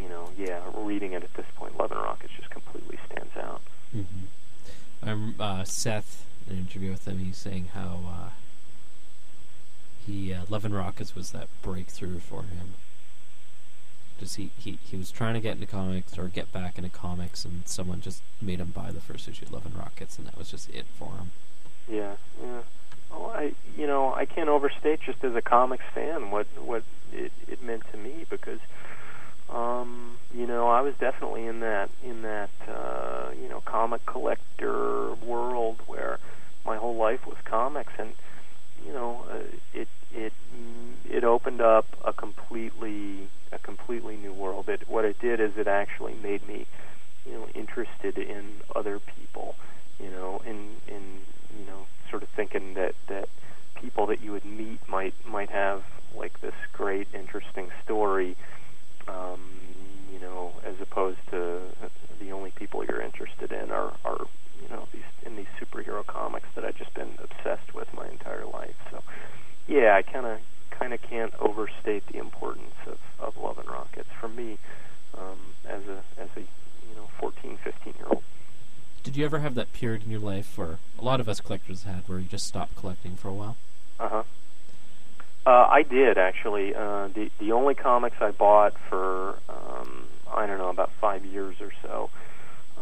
you 0.00 0.08
know, 0.08 0.30
yeah, 0.38 0.60
reading 0.74 1.12
it 1.12 1.22
at 1.24 1.34
this 1.34 1.46
point, 1.56 1.76
Love 1.78 1.90
and 1.90 2.00
Rockets 2.00 2.32
just 2.38 2.50
completely 2.50 2.98
stands 3.06 3.36
out. 3.36 3.60
Mm-hmm. 3.94 5.08
I'm 5.08 5.34
uh, 5.40 5.64
Seth. 5.64 6.24
In 6.46 6.52
an 6.52 6.58
interview 6.60 6.92
with 6.92 7.08
him, 7.08 7.18
he's 7.18 7.36
saying 7.36 7.70
how 7.74 8.02
uh, 8.06 8.28
he 10.06 10.32
uh, 10.32 10.42
Love 10.48 10.64
and 10.64 10.72
Rockets 10.72 11.16
was 11.16 11.32
that 11.32 11.48
breakthrough 11.60 12.20
for 12.20 12.42
him. 12.42 12.74
Just 14.20 14.36
he, 14.36 14.50
he 14.56 14.78
he 14.88 14.96
was 14.96 15.10
trying 15.10 15.34
to 15.34 15.40
get 15.40 15.56
into 15.56 15.66
comics 15.66 16.16
or 16.16 16.28
get 16.28 16.52
back 16.52 16.78
into 16.78 16.88
comics, 16.88 17.44
and 17.44 17.66
someone 17.66 18.00
just 18.00 18.22
made 18.40 18.60
him 18.60 18.68
buy 18.68 18.92
the 18.92 19.00
first 19.00 19.28
issue 19.28 19.44
of 19.44 19.52
Love 19.52 19.66
and 19.66 19.76
Rockets, 19.76 20.18
and 20.18 20.26
that 20.28 20.38
was 20.38 20.50
just 20.50 20.70
it 20.70 20.86
for 20.96 21.10
him. 21.16 21.32
Yeah, 21.88 22.14
yeah. 22.40 22.60
Well, 23.10 23.32
I 23.34 23.52
you 23.76 23.86
know 23.86 24.14
I 24.14 24.24
can't 24.26 24.48
overstate 24.48 25.00
just 25.04 25.18
as 25.24 25.34
a 25.34 25.42
comics 25.42 25.84
fan 25.94 26.30
what 26.30 26.46
what 26.62 26.82
it, 27.12 27.32
it 27.48 27.62
meant 27.62 27.82
to 27.92 27.98
me 27.98 28.24
because 28.30 28.58
um, 29.52 30.18
you 30.34 30.46
know 30.46 30.68
I 30.68 30.80
was 30.80 30.94
definitely 31.00 31.46
in 31.46 31.60
that 31.60 31.90
in 32.04 32.22
that 32.22 32.50
uh, 32.68 33.30
you 33.40 33.48
know 33.48 33.62
comic 33.64 34.04
collector 34.06 35.14
world 35.26 35.76
where 35.86 36.18
my 36.64 36.76
whole 36.76 36.96
life 36.96 37.20
was 37.26 37.36
comics 37.48 37.92
and 37.98 38.12
you 38.84 38.92
know 38.92 39.24
uh, 39.30 39.38
it 39.74 39.88
it 40.12 40.32
it 41.04 41.24
opened 41.24 41.60
up 41.60 41.86
a 42.04 42.12
completely 42.12 43.28
a 43.52 43.58
completely 43.58 44.16
new 44.16 44.32
world. 44.32 44.68
It 44.68 44.82
what 44.88 45.04
it 45.04 45.18
did 45.20 45.40
is 45.40 45.52
it 45.56 45.68
actually 45.68 46.14
made 46.14 46.46
me 46.46 46.66
you 47.26 47.32
know 47.32 47.46
interested 47.54 48.18
in 48.18 48.60
other 48.74 49.00
people 49.00 49.54
you 50.00 50.10
know 50.10 50.40
in 50.46 50.76
in 50.88 51.20
you 51.58 51.66
know 51.66 51.86
sort 52.10 52.22
of 52.22 52.28
thinking 52.30 52.74
that 52.74 52.94
that 53.08 53.28
people 53.74 54.06
that 54.06 54.20
you 54.22 54.32
would 54.32 54.44
meet 54.44 54.80
might 54.88 55.14
might 55.26 55.50
have 55.50 55.82
like 56.16 56.40
this 56.40 56.54
great 56.72 57.06
interesting 57.12 57.68
story 57.84 58.36
um, 59.08 59.40
you 60.12 60.18
know 60.18 60.52
as 60.64 60.74
opposed 60.80 61.18
to 61.30 61.60
the 62.20 62.30
only 62.30 62.50
people 62.52 62.84
you're 62.84 63.02
interested 63.02 63.52
in 63.52 63.70
are 63.70 63.92
are 64.04 64.26
you 64.62 64.68
know 64.68 64.88
these 64.92 65.02
in 65.24 65.36
these 65.36 65.46
superhero 65.60 66.04
comics 66.06 66.48
that 66.54 66.64
I've 66.64 66.76
just 66.76 66.94
been 66.94 67.18
obsessed 67.18 67.74
with 67.74 67.88
my 67.92 68.08
entire 68.08 68.46
life 68.46 68.76
so 68.90 69.02
yeah 69.66 69.94
I 69.94 70.02
kind 70.02 70.26
of 70.26 70.38
kind 70.70 70.92
of 70.92 71.00
can't 71.02 71.16
can't 71.30 71.40
overstate 71.40 72.02
the 72.12 72.18
importance 72.18 72.74
of, 72.86 72.98
of 73.18 73.36
Love 73.42 73.58
and 73.58 73.68
Rockets 73.68 74.08
for 74.20 74.28
me 74.28 74.58
um, 75.16 75.38
as 75.68 75.82
a 75.88 76.02
as 76.20 76.28
a 76.36 76.40
you 76.40 76.94
know 76.94 77.08
14, 77.18 77.58
15 77.64 77.94
year 77.96 78.06
old. 78.10 78.22
Did 79.06 79.16
you 79.16 79.24
ever 79.24 79.38
have 79.38 79.54
that 79.54 79.72
period 79.72 80.02
in 80.02 80.10
your 80.10 80.18
life 80.18 80.58
where 80.58 80.80
a 80.98 81.04
lot 81.04 81.20
of 81.20 81.28
us 81.28 81.40
collectors 81.40 81.84
had 81.84 82.08
where 82.08 82.18
you 82.18 82.24
just 82.24 82.44
stopped 82.44 82.74
collecting 82.74 83.14
for 83.14 83.28
a 83.28 83.32
while? 83.32 83.56
Uh-huh. 84.00 84.24
Uh 85.46 85.68
I 85.70 85.84
did 85.84 86.18
actually. 86.18 86.74
Uh, 86.74 87.06
the 87.14 87.30
the 87.38 87.52
only 87.52 87.76
comics 87.76 88.16
I 88.20 88.32
bought 88.32 88.74
for 88.90 89.38
um, 89.48 90.06
I 90.34 90.46
don't 90.46 90.58
know 90.58 90.70
about 90.70 90.90
five 91.00 91.24
years 91.24 91.54
or 91.60 91.70
so. 91.82 92.10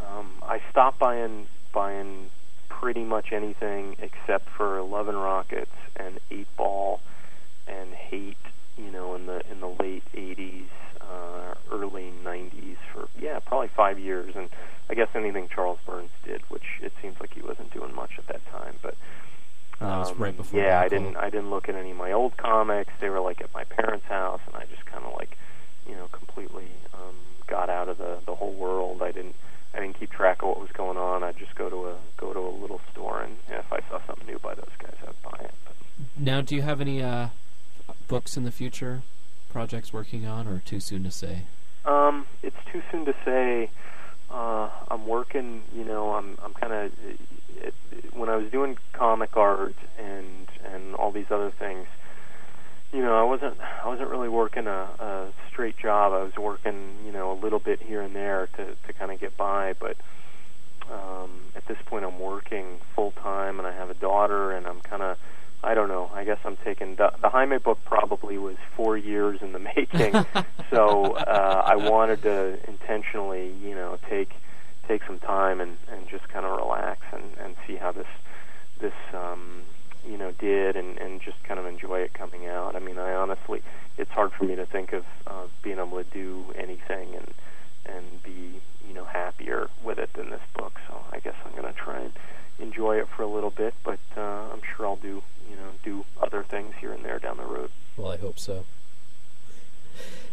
Um, 0.02 0.32
I 0.40 0.62
stopped 0.70 0.98
buying 0.98 1.46
buying 1.74 2.30
pretty 2.70 3.04
much 3.04 3.30
anything 3.30 3.96
except 3.98 4.48
for 4.48 4.78
and 4.78 5.18
Rockets 5.18 5.76
and 5.94 6.20
Eightball 6.30 7.00
and 7.68 7.92
Hate. 7.92 8.38
You 8.78 8.90
know, 8.90 9.14
in 9.14 9.26
the 9.26 9.42
in 9.50 9.60
the 9.60 9.68
late 9.68 10.04
'80s, 10.14 10.68
uh, 11.14 11.54
early 11.70 12.12
'90s 12.24 12.76
for 12.92 13.08
yeah 13.20 13.38
probably 13.40 13.68
five 13.68 13.98
years, 13.98 14.34
and 14.36 14.48
I 14.90 14.94
guess 14.94 15.08
anything 15.14 15.48
Charles 15.54 15.78
Burns 15.86 16.10
did, 16.24 16.42
which 16.48 16.64
it 16.82 16.92
seems 17.00 17.16
like 17.20 17.32
he 17.34 17.42
wasn't 17.42 17.72
doing 17.72 17.94
much 17.94 18.12
at 18.18 18.26
that 18.28 18.44
time, 18.50 18.76
but. 18.82 18.96
Was 19.80 20.12
Um, 20.12 20.18
right 20.18 20.36
before 20.36 20.60
Yeah, 20.60 20.80
I 20.80 20.88
didn't. 20.88 21.16
I 21.16 21.28
didn't 21.30 21.50
look 21.50 21.68
at 21.68 21.74
any 21.74 21.90
of 21.90 21.96
my 21.96 22.12
old 22.12 22.36
comics. 22.36 22.92
They 23.00 23.08
were 23.10 23.20
like 23.20 23.40
at 23.40 23.52
my 23.52 23.64
parents' 23.64 24.06
house, 24.06 24.40
and 24.46 24.54
I 24.56 24.64
just 24.66 24.86
kind 24.86 25.04
of 25.04 25.12
like, 25.14 25.36
you 25.88 25.94
know, 25.96 26.06
completely 26.12 26.68
um, 26.94 27.16
got 27.48 27.68
out 27.68 27.88
of 27.88 27.98
the 27.98 28.20
the 28.24 28.34
whole 28.36 28.52
world. 28.54 29.02
I 29.02 29.10
didn't. 29.10 29.34
I 29.74 29.80
didn't 29.80 29.98
keep 29.98 30.12
track 30.12 30.42
of 30.42 30.48
what 30.50 30.60
was 30.60 30.70
going 30.72 30.96
on. 30.96 31.24
I'd 31.24 31.36
just 31.36 31.56
go 31.56 31.68
to 31.68 31.88
a 31.88 31.96
go 32.16 32.32
to 32.32 32.38
a 32.38 32.54
little 32.62 32.80
store, 32.92 33.22
and 33.22 33.36
if 33.48 33.70
I 33.72 33.80
saw 33.90 33.98
something 34.06 34.26
new 34.28 34.38
by 34.38 34.54
those 34.54 34.70
guys, 34.78 34.94
I'd 35.02 35.22
buy 35.28 35.38
it. 35.44 35.54
But 35.66 35.74
Now, 36.16 36.40
do 36.40 36.54
you 36.54 36.62
have 36.62 36.80
any 36.80 37.02
uh, 37.02 37.28
books 38.06 38.36
in 38.36 38.44
the 38.44 38.52
future, 38.52 39.02
projects 39.54 39.92
working 39.92 40.26
on, 40.26 40.48
or 40.48 40.58
too 40.58 40.80
soon 40.80 41.04
to 41.04 41.12
say? 41.12 41.44
Um, 41.84 42.26
it's 42.42 42.56
too 42.72 42.82
soon 42.90 43.04
to 43.04 43.14
say. 43.24 43.70
Uh, 44.28 44.68
I'm 44.90 45.06
working. 45.06 45.62
You 45.72 45.84
know, 45.84 46.14
I'm 46.14 46.36
I'm 46.42 46.52
kind 46.54 46.72
of 46.72 46.92
when 48.12 48.28
I 48.28 48.36
was 48.36 48.50
doing 48.50 48.76
comic 48.92 49.36
art 49.36 49.76
and 49.96 50.48
and 50.64 50.96
all 50.96 51.12
these 51.12 51.30
other 51.30 51.52
things. 51.52 51.86
You 52.92 53.02
know, 53.02 53.14
I 53.16 53.22
wasn't 53.22 53.56
I 53.60 53.86
wasn't 53.86 54.10
really 54.10 54.28
working 54.28 54.66
a, 54.66 54.88
a 54.98 55.32
straight 55.48 55.78
job. 55.78 56.12
I 56.12 56.24
was 56.24 56.36
working, 56.36 56.96
you 57.06 57.12
know, 57.12 57.30
a 57.30 57.38
little 57.38 57.60
bit 57.60 57.80
here 57.80 58.02
and 58.02 58.14
there 58.14 58.48
to 58.56 58.64
to 58.74 58.92
kind 58.92 59.12
of 59.12 59.20
get 59.20 59.36
by. 59.36 59.74
But 59.78 59.96
um, 60.92 61.30
at 61.54 61.64
this 61.66 61.78
point, 61.86 62.04
I'm 62.04 62.18
working 62.18 62.80
full 62.96 63.12
time, 63.12 63.60
and 63.60 63.68
I 63.68 63.72
have 63.72 63.88
a 63.88 63.94
daughter, 63.94 64.50
and 64.50 64.66
I'm 64.66 64.80
kind 64.80 65.02
of 65.02 65.16
I 65.64 65.74
don't 65.74 65.88
know. 65.88 66.10
I 66.12 66.24
guess 66.24 66.38
I'm 66.44 66.56
taking 66.64 66.96
the, 66.96 67.12
the 67.20 67.28
Jaime 67.28 67.58
book. 67.58 67.78
Probably 67.84 68.38
was 68.38 68.56
four 68.76 68.96
years 68.96 69.40
in 69.42 69.52
the 69.52 69.58
making, 69.76 70.12
so 70.70 71.14
uh, 71.16 71.62
I 71.66 71.76
wanted 71.76 72.22
to 72.22 72.58
intentionally, 72.68 73.52
you 73.62 73.74
know, 73.74 73.98
take 74.08 74.34
take 74.86 75.02
some 75.04 75.18
time 75.18 75.60
and 75.60 75.76
and 75.90 76.08
just 76.08 76.28
kind 76.28 76.44
of 76.44 76.56
relax 76.56 77.00
and 77.12 77.24
and 77.38 77.56
see 77.66 77.76
how 77.76 77.92
this 77.92 78.06
this 78.80 78.92
um, 79.14 79.62
you 80.06 80.18
know 80.18 80.32
did 80.32 80.76
and 80.76 80.98
and 80.98 81.20
just 81.20 81.42
kind 81.44 81.58
of 81.58 81.66
enjoy 81.66 82.00
it 82.00 82.12
coming 82.14 82.46
out. 82.46 82.76
I 82.76 82.80
mean, 82.80 82.98
I 82.98 83.14
honestly, 83.14 83.62
it's 83.96 84.10
hard 84.10 84.32
for 84.32 84.44
me 84.44 84.56
to 84.56 84.66
think 84.66 84.92
of 84.92 85.04
uh, 85.26 85.46
being 85.62 85.78
able 85.78 86.02
to 86.02 86.10
do 86.10 86.44
anything 86.56 87.14
and 87.14 87.34
and 87.86 88.22
be 88.22 88.60
you 88.86 88.94
know 88.94 89.04
happier 89.04 89.68
with 89.82 89.98
it 89.98 90.10
than 90.14 90.30
this 90.30 90.42
book. 90.54 90.78
So 90.88 91.00
I 91.10 91.20
guess 91.20 91.34
I'm 91.44 91.52
going 91.52 91.72
to 91.72 91.78
try 91.78 92.00
and 92.00 92.12
enjoy 92.58 92.98
it 92.98 93.08
for 93.08 93.22
a 93.22 93.26
little 93.26 93.50
bit, 93.50 93.74
but 93.84 93.98
uh, 94.16 94.20
I'm 94.52 94.60
sure 94.76 94.86
I'll 94.86 94.96
do 94.96 95.22
you 95.50 95.56
know 95.56 95.70
do 95.84 96.04
other 96.22 96.42
things 96.42 96.74
here 96.80 96.92
and 96.92 97.04
there 97.04 97.18
down 97.18 97.36
the 97.36 97.44
road. 97.44 97.70
Well, 97.96 98.10
I 98.12 98.16
hope 98.16 98.38
so. 98.38 98.64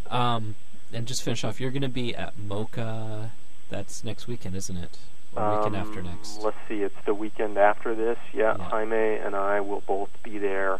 Um, 0.10 0.56
and 0.94 1.08
just 1.08 1.24
finish 1.24 1.44
off. 1.44 1.60
You're 1.62 1.72
going 1.72 1.82
to 1.84 1.88
be 1.90 2.16
at 2.16 2.38
MoCCA. 2.38 3.30
That's 3.70 4.04
next 4.04 4.28
weekend, 4.28 4.56
isn't 4.56 4.76
it? 4.78 4.98
Or 5.36 5.58
weekend 5.58 5.78
after 5.78 6.00
Um, 6.00 6.06
next. 6.08 6.40
Let's 6.42 6.58
see, 6.68 6.82
it's 6.82 6.96
the 7.06 7.14
weekend 7.14 7.58
after 7.58 7.96
this. 7.96 8.18
Yeah, 8.34 8.58
Yeah. 8.58 8.64
Jaime 8.66 9.16
and 9.18 9.34
I 9.36 9.62
will 9.62 9.82
both 9.88 10.10
be 10.24 10.38
there 10.38 10.80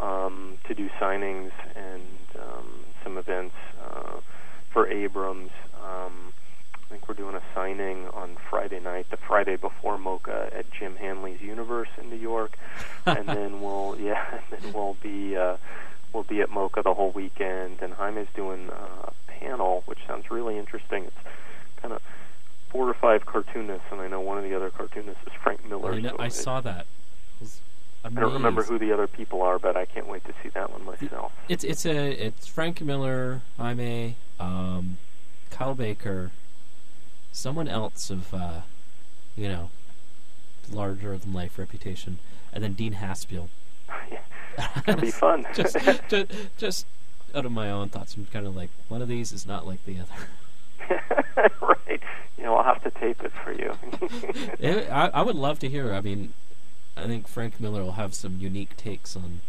um, 0.00 0.58
to 0.66 0.74
do 0.74 0.88
signings 1.00 1.52
and 1.76 2.02
um, 2.36 2.84
some 3.04 3.16
events 3.18 3.54
uh, 3.80 4.18
for 4.72 4.88
Abrams. 4.88 5.50
Um, 5.80 6.32
think 6.94 7.08
we're 7.08 7.14
doing 7.14 7.34
a 7.34 7.42
signing 7.52 8.06
on 8.14 8.36
Friday 8.48 8.78
night, 8.78 9.06
the 9.10 9.16
Friday 9.16 9.56
before 9.56 9.98
MoCCA 9.98 10.56
at 10.56 10.70
Jim 10.70 10.94
Hanley's 10.94 11.40
Universe 11.40 11.88
in 12.00 12.08
New 12.08 12.16
York, 12.16 12.56
and 13.06 13.26
then 13.26 13.60
we'll 13.60 13.96
yeah, 14.00 14.24
and 14.30 14.42
then 14.62 14.72
we'll 14.72 14.96
be 15.02 15.36
uh, 15.36 15.56
we'll 16.12 16.22
be 16.22 16.40
at 16.40 16.50
MoCCA 16.50 16.84
the 16.84 16.94
whole 16.94 17.10
weekend. 17.10 17.80
And 17.82 17.94
Jaime's 17.94 18.28
doing 18.36 18.70
uh, 18.70 19.10
a 19.10 19.12
panel, 19.26 19.82
which 19.86 19.98
sounds 20.06 20.30
really 20.30 20.56
interesting. 20.56 21.02
It's 21.02 21.16
kind 21.82 21.92
of 21.92 22.00
four 22.68 22.88
or 22.88 22.94
five 22.94 23.26
cartoonists, 23.26 23.86
and 23.90 24.00
I 24.00 24.06
know 24.06 24.20
one 24.20 24.38
of 24.38 24.44
the 24.44 24.54
other 24.54 24.70
cartoonists 24.70 25.22
is 25.26 25.32
Frank 25.42 25.68
Miller. 25.68 25.94
I, 25.94 26.00
know, 26.00 26.10
so 26.10 26.16
I 26.20 26.28
saw 26.28 26.60
that. 26.60 26.86
I, 27.42 27.46
I 28.04 28.10
don't 28.10 28.34
remember 28.34 28.62
who 28.62 28.78
the 28.78 28.92
other 28.92 29.08
people 29.08 29.42
are, 29.42 29.58
but 29.58 29.76
I 29.76 29.84
can't 29.84 30.06
wait 30.06 30.24
to 30.26 30.34
see 30.44 30.50
that 30.50 30.70
one 30.70 30.84
myself. 30.84 31.32
It's 31.48 31.64
it's 31.64 31.86
a 31.86 32.26
it's 32.26 32.46
Frank 32.46 32.80
Miller, 32.82 33.42
Jaime, 33.58 34.14
um, 34.38 34.98
Kyle 35.50 35.74
Baker, 35.74 36.30
someone 37.34 37.68
else 37.68 38.08
of 38.08 38.32
uh, 38.32 38.60
you 39.36 39.48
know 39.48 39.70
larger 40.70 41.18
than 41.18 41.32
life 41.34 41.58
reputation, 41.58 42.18
and 42.52 42.64
then 42.64 42.72
Dean 42.72 42.94
Haspiel. 42.94 43.48
gonna 44.86 45.02
be 45.02 45.10
fun. 45.10 45.44
just, 45.52 45.76
just 46.08 46.32
just 46.56 46.86
out 47.34 47.44
of 47.44 47.52
my 47.52 47.70
own 47.70 47.88
thoughts, 47.90 48.16
I'm 48.16 48.26
kind 48.26 48.46
of 48.46 48.56
like 48.56 48.70
one 48.88 49.02
of 49.02 49.08
these 49.08 49.32
is 49.32 49.46
not 49.46 49.66
like 49.66 49.84
the 49.84 49.98
other. 49.98 51.50
right. 51.60 52.00
You 52.38 52.44
know, 52.44 52.56
I'll 52.56 52.64
have 52.64 52.82
to 52.84 52.90
tape 52.90 53.22
it 53.22 53.32
for 53.32 53.52
you. 53.52 53.76
I, 54.90 55.10
I 55.12 55.22
would 55.22 55.36
love 55.36 55.58
to 55.60 55.68
hear. 55.68 55.92
I 55.92 56.00
mean, 56.00 56.32
I 56.96 57.06
think 57.06 57.26
Frank 57.26 57.58
Miller 57.58 57.82
will 57.82 57.92
have 57.92 58.14
some 58.14 58.38
unique 58.38 58.76
takes 58.76 59.16
on 59.16 59.40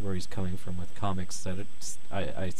where 0.00 0.14
he's 0.14 0.26
coming 0.26 0.56
from 0.56 0.78
with 0.78 0.94
comics. 0.94 1.42
That 1.42 1.58
it's, 1.58 1.98
I, 2.10 2.20
I, 2.20 2.52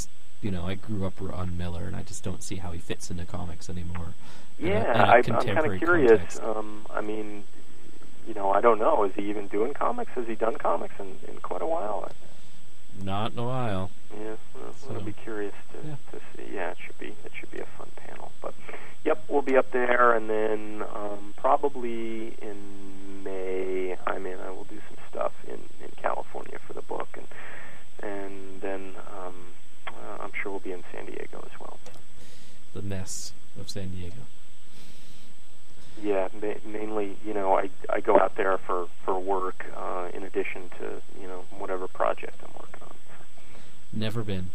you 0.43 0.51
know, 0.51 0.64
I 0.66 0.74
grew 0.74 1.07
up 1.07 1.20
on 1.20 1.57
Miller, 1.57 1.84
and 1.84 1.95
I 1.95 2.03
just 2.03 2.24
don't 2.24 2.43
see 2.43 2.57
how 2.57 2.72
he 2.72 2.78
fits 2.78 3.11
into 3.11 3.24
comics 3.26 3.68
anymore. 3.68 4.14
in 4.59 4.66
a- 4.66 4.70
yeah, 4.70 4.93
in 4.95 5.01
a 5.01 5.05
I, 5.05 5.16
I'm 5.16 5.22
kind 5.55 5.72
of 5.72 5.78
curious. 5.78 6.38
Um, 6.43 6.86
I 6.91 7.01
mean, 7.01 7.45
you 8.26 8.34
know, 8.34 8.51
I 8.51 8.61
don't 8.61 8.78
know. 8.78 9.05
Is 9.05 9.12
he 9.14 9.28
even 9.30 9.49
doing 9.49 9.74
comics? 9.74 10.12
Has 10.14 10.26
he 10.26 10.34
done 10.34 10.57
comics 10.57 10.95
in, 10.99 11.16
in 11.28 11.38
quite 11.41 11.62
a 11.62 11.66
while? 11.66 12.11
Not 13.03 13.32
in 13.32 13.38
a 13.38 13.45
while. 13.45 13.91
Yeah, 14.12 14.34
well, 14.55 14.74
So, 14.74 14.95
I'll 14.95 15.01
be 15.03 15.12
curious 15.12 15.55
to, 15.72 15.88
yeah. 15.88 15.95
to 16.12 16.18
see. 16.36 16.55
Yeah, 16.55 16.70
it 16.72 16.78
should 16.84 16.99
be 16.99 17.14
it 17.24 17.32
should 17.38 17.51
be 17.51 17.59
a 17.61 17.66
fun 17.78 17.88
panel. 17.97 18.32
But 18.43 18.53
yep, 19.05 19.22
we'll 19.28 19.43
be 19.43 19.57
up 19.57 19.70
there, 19.72 20.12
and 20.14 20.28
then 20.28 20.82
um, 20.95 21.32
probably 21.36 22.34
in 22.43 23.22
May, 23.24 23.97
I 24.07 24.18
mean, 24.18 24.36
I 24.45 24.51
will 24.51 24.64
do 24.64 24.80
some 24.88 24.97
stuff 25.09 25.32
in 25.47 25.61
in 25.84 25.91
California 25.97 26.59
for 26.66 26.72
the 26.72 26.82
book, 26.82 27.09
and 27.16 27.26
and 28.03 28.61
then 28.61 28.95
um, 29.16 29.34
I'm 30.20 30.32
sure 30.42 30.52
we'll 30.52 30.60
be 30.60 30.72
in 30.72 30.84
San 30.92 31.06
Diego 31.06 31.42
as 31.44 31.60
well. 31.60 31.78
The 32.74 32.82
mess 32.82 33.32
of 33.58 33.68
San 33.68 33.90
Diego. 33.90 34.22
Yeah, 36.02 36.28
ma- 36.40 36.54
mainly, 36.64 37.16
you 37.24 37.34
know, 37.34 37.56
I 37.56 37.68
I 37.90 38.00
go 38.00 38.18
out 38.18 38.36
there 38.36 38.56
for 38.58 38.86
for 39.04 39.18
work 39.18 39.66
uh, 39.76 40.08
in 40.14 40.22
addition 40.22 40.70
to 40.78 41.02
you 41.20 41.26
know 41.26 41.44
whatever 41.58 41.88
project 41.88 42.36
I'm 42.42 42.52
working 42.58 42.82
on. 42.82 42.94
Never 43.92 44.22
been. 44.22 44.50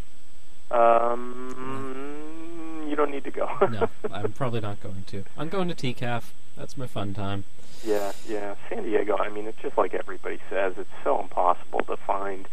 Um, 0.71 2.85
you 2.89 2.95
don't 2.95 3.11
need 3.11 3.23
to 3.25 3.31
go. 3.31 3.47
No, 3.69 3.89
I'm 4.11 4.31
probably 4.33 4.61
not 4.61 4.81
going 4.81 5.03
to. 5.07 5.23
I'm 5.37 5.49
going 5.49 5.67
to 5.67 5.75
TCAF. 5.75 6.23
That's 6.57 6.77
my 6.77 6.87
fun 6.87 7.13
time. 7.13 7.43
Yeah, 7.83 8.13
yeah. 8.27 8.55
San 8.69 8.83
Diego, 8.83 9.17
I 9.17 9.29
mean, 9.29 9.45
it's 9.45 9.61
just 9.61 9.77
like 9.77 9.93
everybody 9.93 10.39
says, 10.49 10.73
it's 10.77 10.89
so 11.03 11.21
impossible 11.21 11.81
to 11.81 11.97
find, 11.97 12.47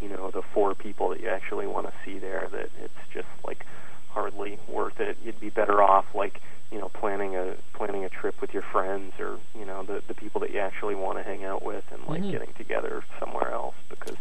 you 0.00 0.08
know, 0.08 0.30
the 0.30 0.42
four 0.42 0.74
people 0.74 1.08
that 1.10 1.20
you 1.20 1.28
actually 1.28 1.66
want 1.66 1.86
to 1.86 1.92
see 2.04 2.18
there 2.18 2.48
that 2.52 2.70
it's 2.82 2.94
just 3.12 3.28
like 3.44 3.64
hardly 4.10 4.58
worth 4.68 5.00
it. 5.00 5.16
You'd 5.24 5.40
be 5.40 5.50
better 5.50 5.82
off 5.82 6.06
like, 6.14 6.40
you 6.70 6.78
know, 6.78 6.88
planning 6.88 7.36
a 7.36 7.54
planning 7.74 8.04
a 8.04 8.08
trip 8.08 8.40
with 8.40 8.52
your 8.52 8.62
friends 8.62 9.14
or, 9.18 9.38
you 9.58 9.64
know, 9.64 9.82
the 9.82 10.02
the 10.06 10.14
people 10.14 10.40
that 10.42 10.50
you 10.50 10.60
actually 10.60 10.94
want 10.94 11.18
to 11.18 11.24
hang 11.24 11.44
out 11.44 11.62
with 11.64 11.84
and 11.92 12.02
like 12.06 12.22
Mhm. 12.22 12.30
getting 12.32 12.52
together 12.54 13.02
somewhere 13.18 13.50
else 13.52 13.74
because 13.88 14.16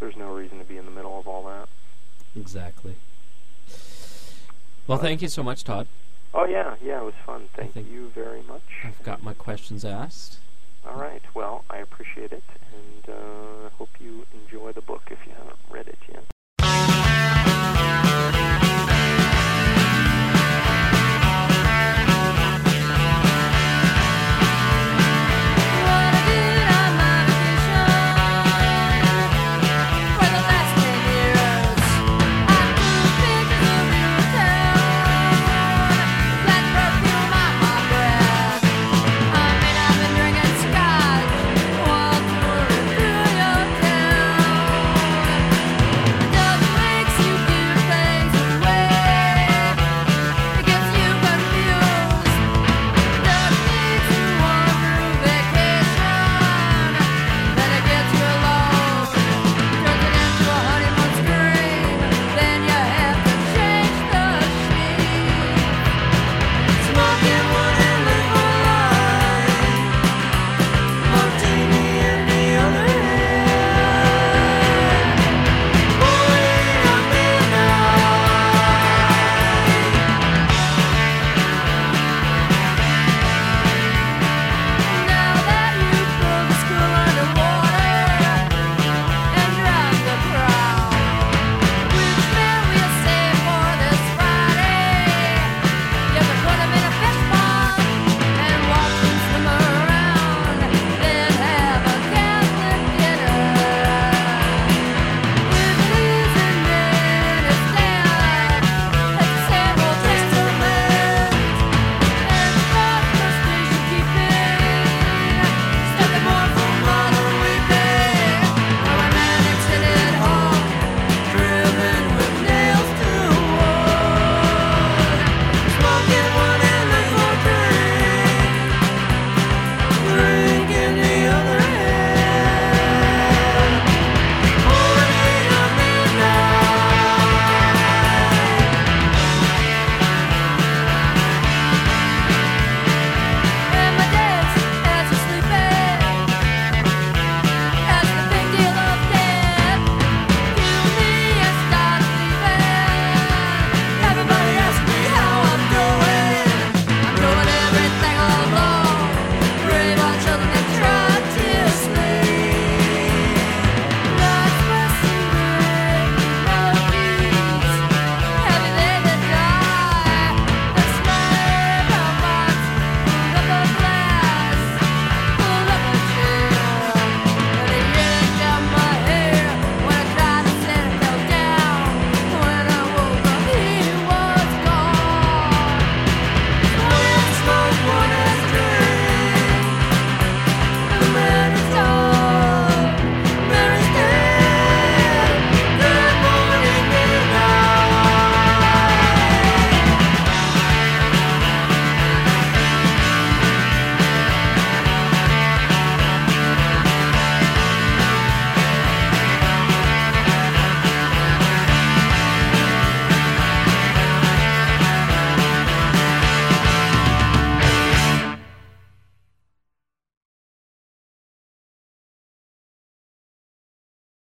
there's 0.00 0.16
no 0.16 0.32
reason 0.32 0.58
to 0.58 0.64
be 0.64 0.76
in 0.76 0.84
the 0.84 0.90
middle 0.90 1.18
of 1.18 1.26
all 1.26 1.44
that. 1.44 1.68
Exactly. 2.36 2.94
Well, 4.86 4.98
thank 4.98 5.20
you 5.22 5.28
so 5.28 5.42
much, 5.42 5.64
Todd. 5.64 5.86
Oh 6.34 6.44
yeah, 6.44 6.76
yeah, 6.82 7.00
it 7.00 7.04
was 7.04 7.14
fun. 7.26 7.48
Thank 7.54 7.74
you 7.76 8.10
very 8.14 8.42
much. 8.42 8.62
I've 8.84 9.02
got 9.02 9.22
my 9.22 9.34
questions 9.34 9.84
asked. 9.84 10.38
All 10.86 10.96
right. 10.96 11.22
Well, 11.34 11.64
I 11.70 11.78
appreciate 11.78 12.32
it, 12.32 12.42
and 12.72 13.14
uh, 13.14 13.68
hope 13.76 13.90
you 14.00 14.24
enjoy 14.44 14.72
the 14.72 14.80
book 14.80 15.02
if 15.10 15.18
you 15.26 15.32
haven't 15.36 15.58
read 15.70 15.88
it 15.88 15.98
yet. 16.12 16.24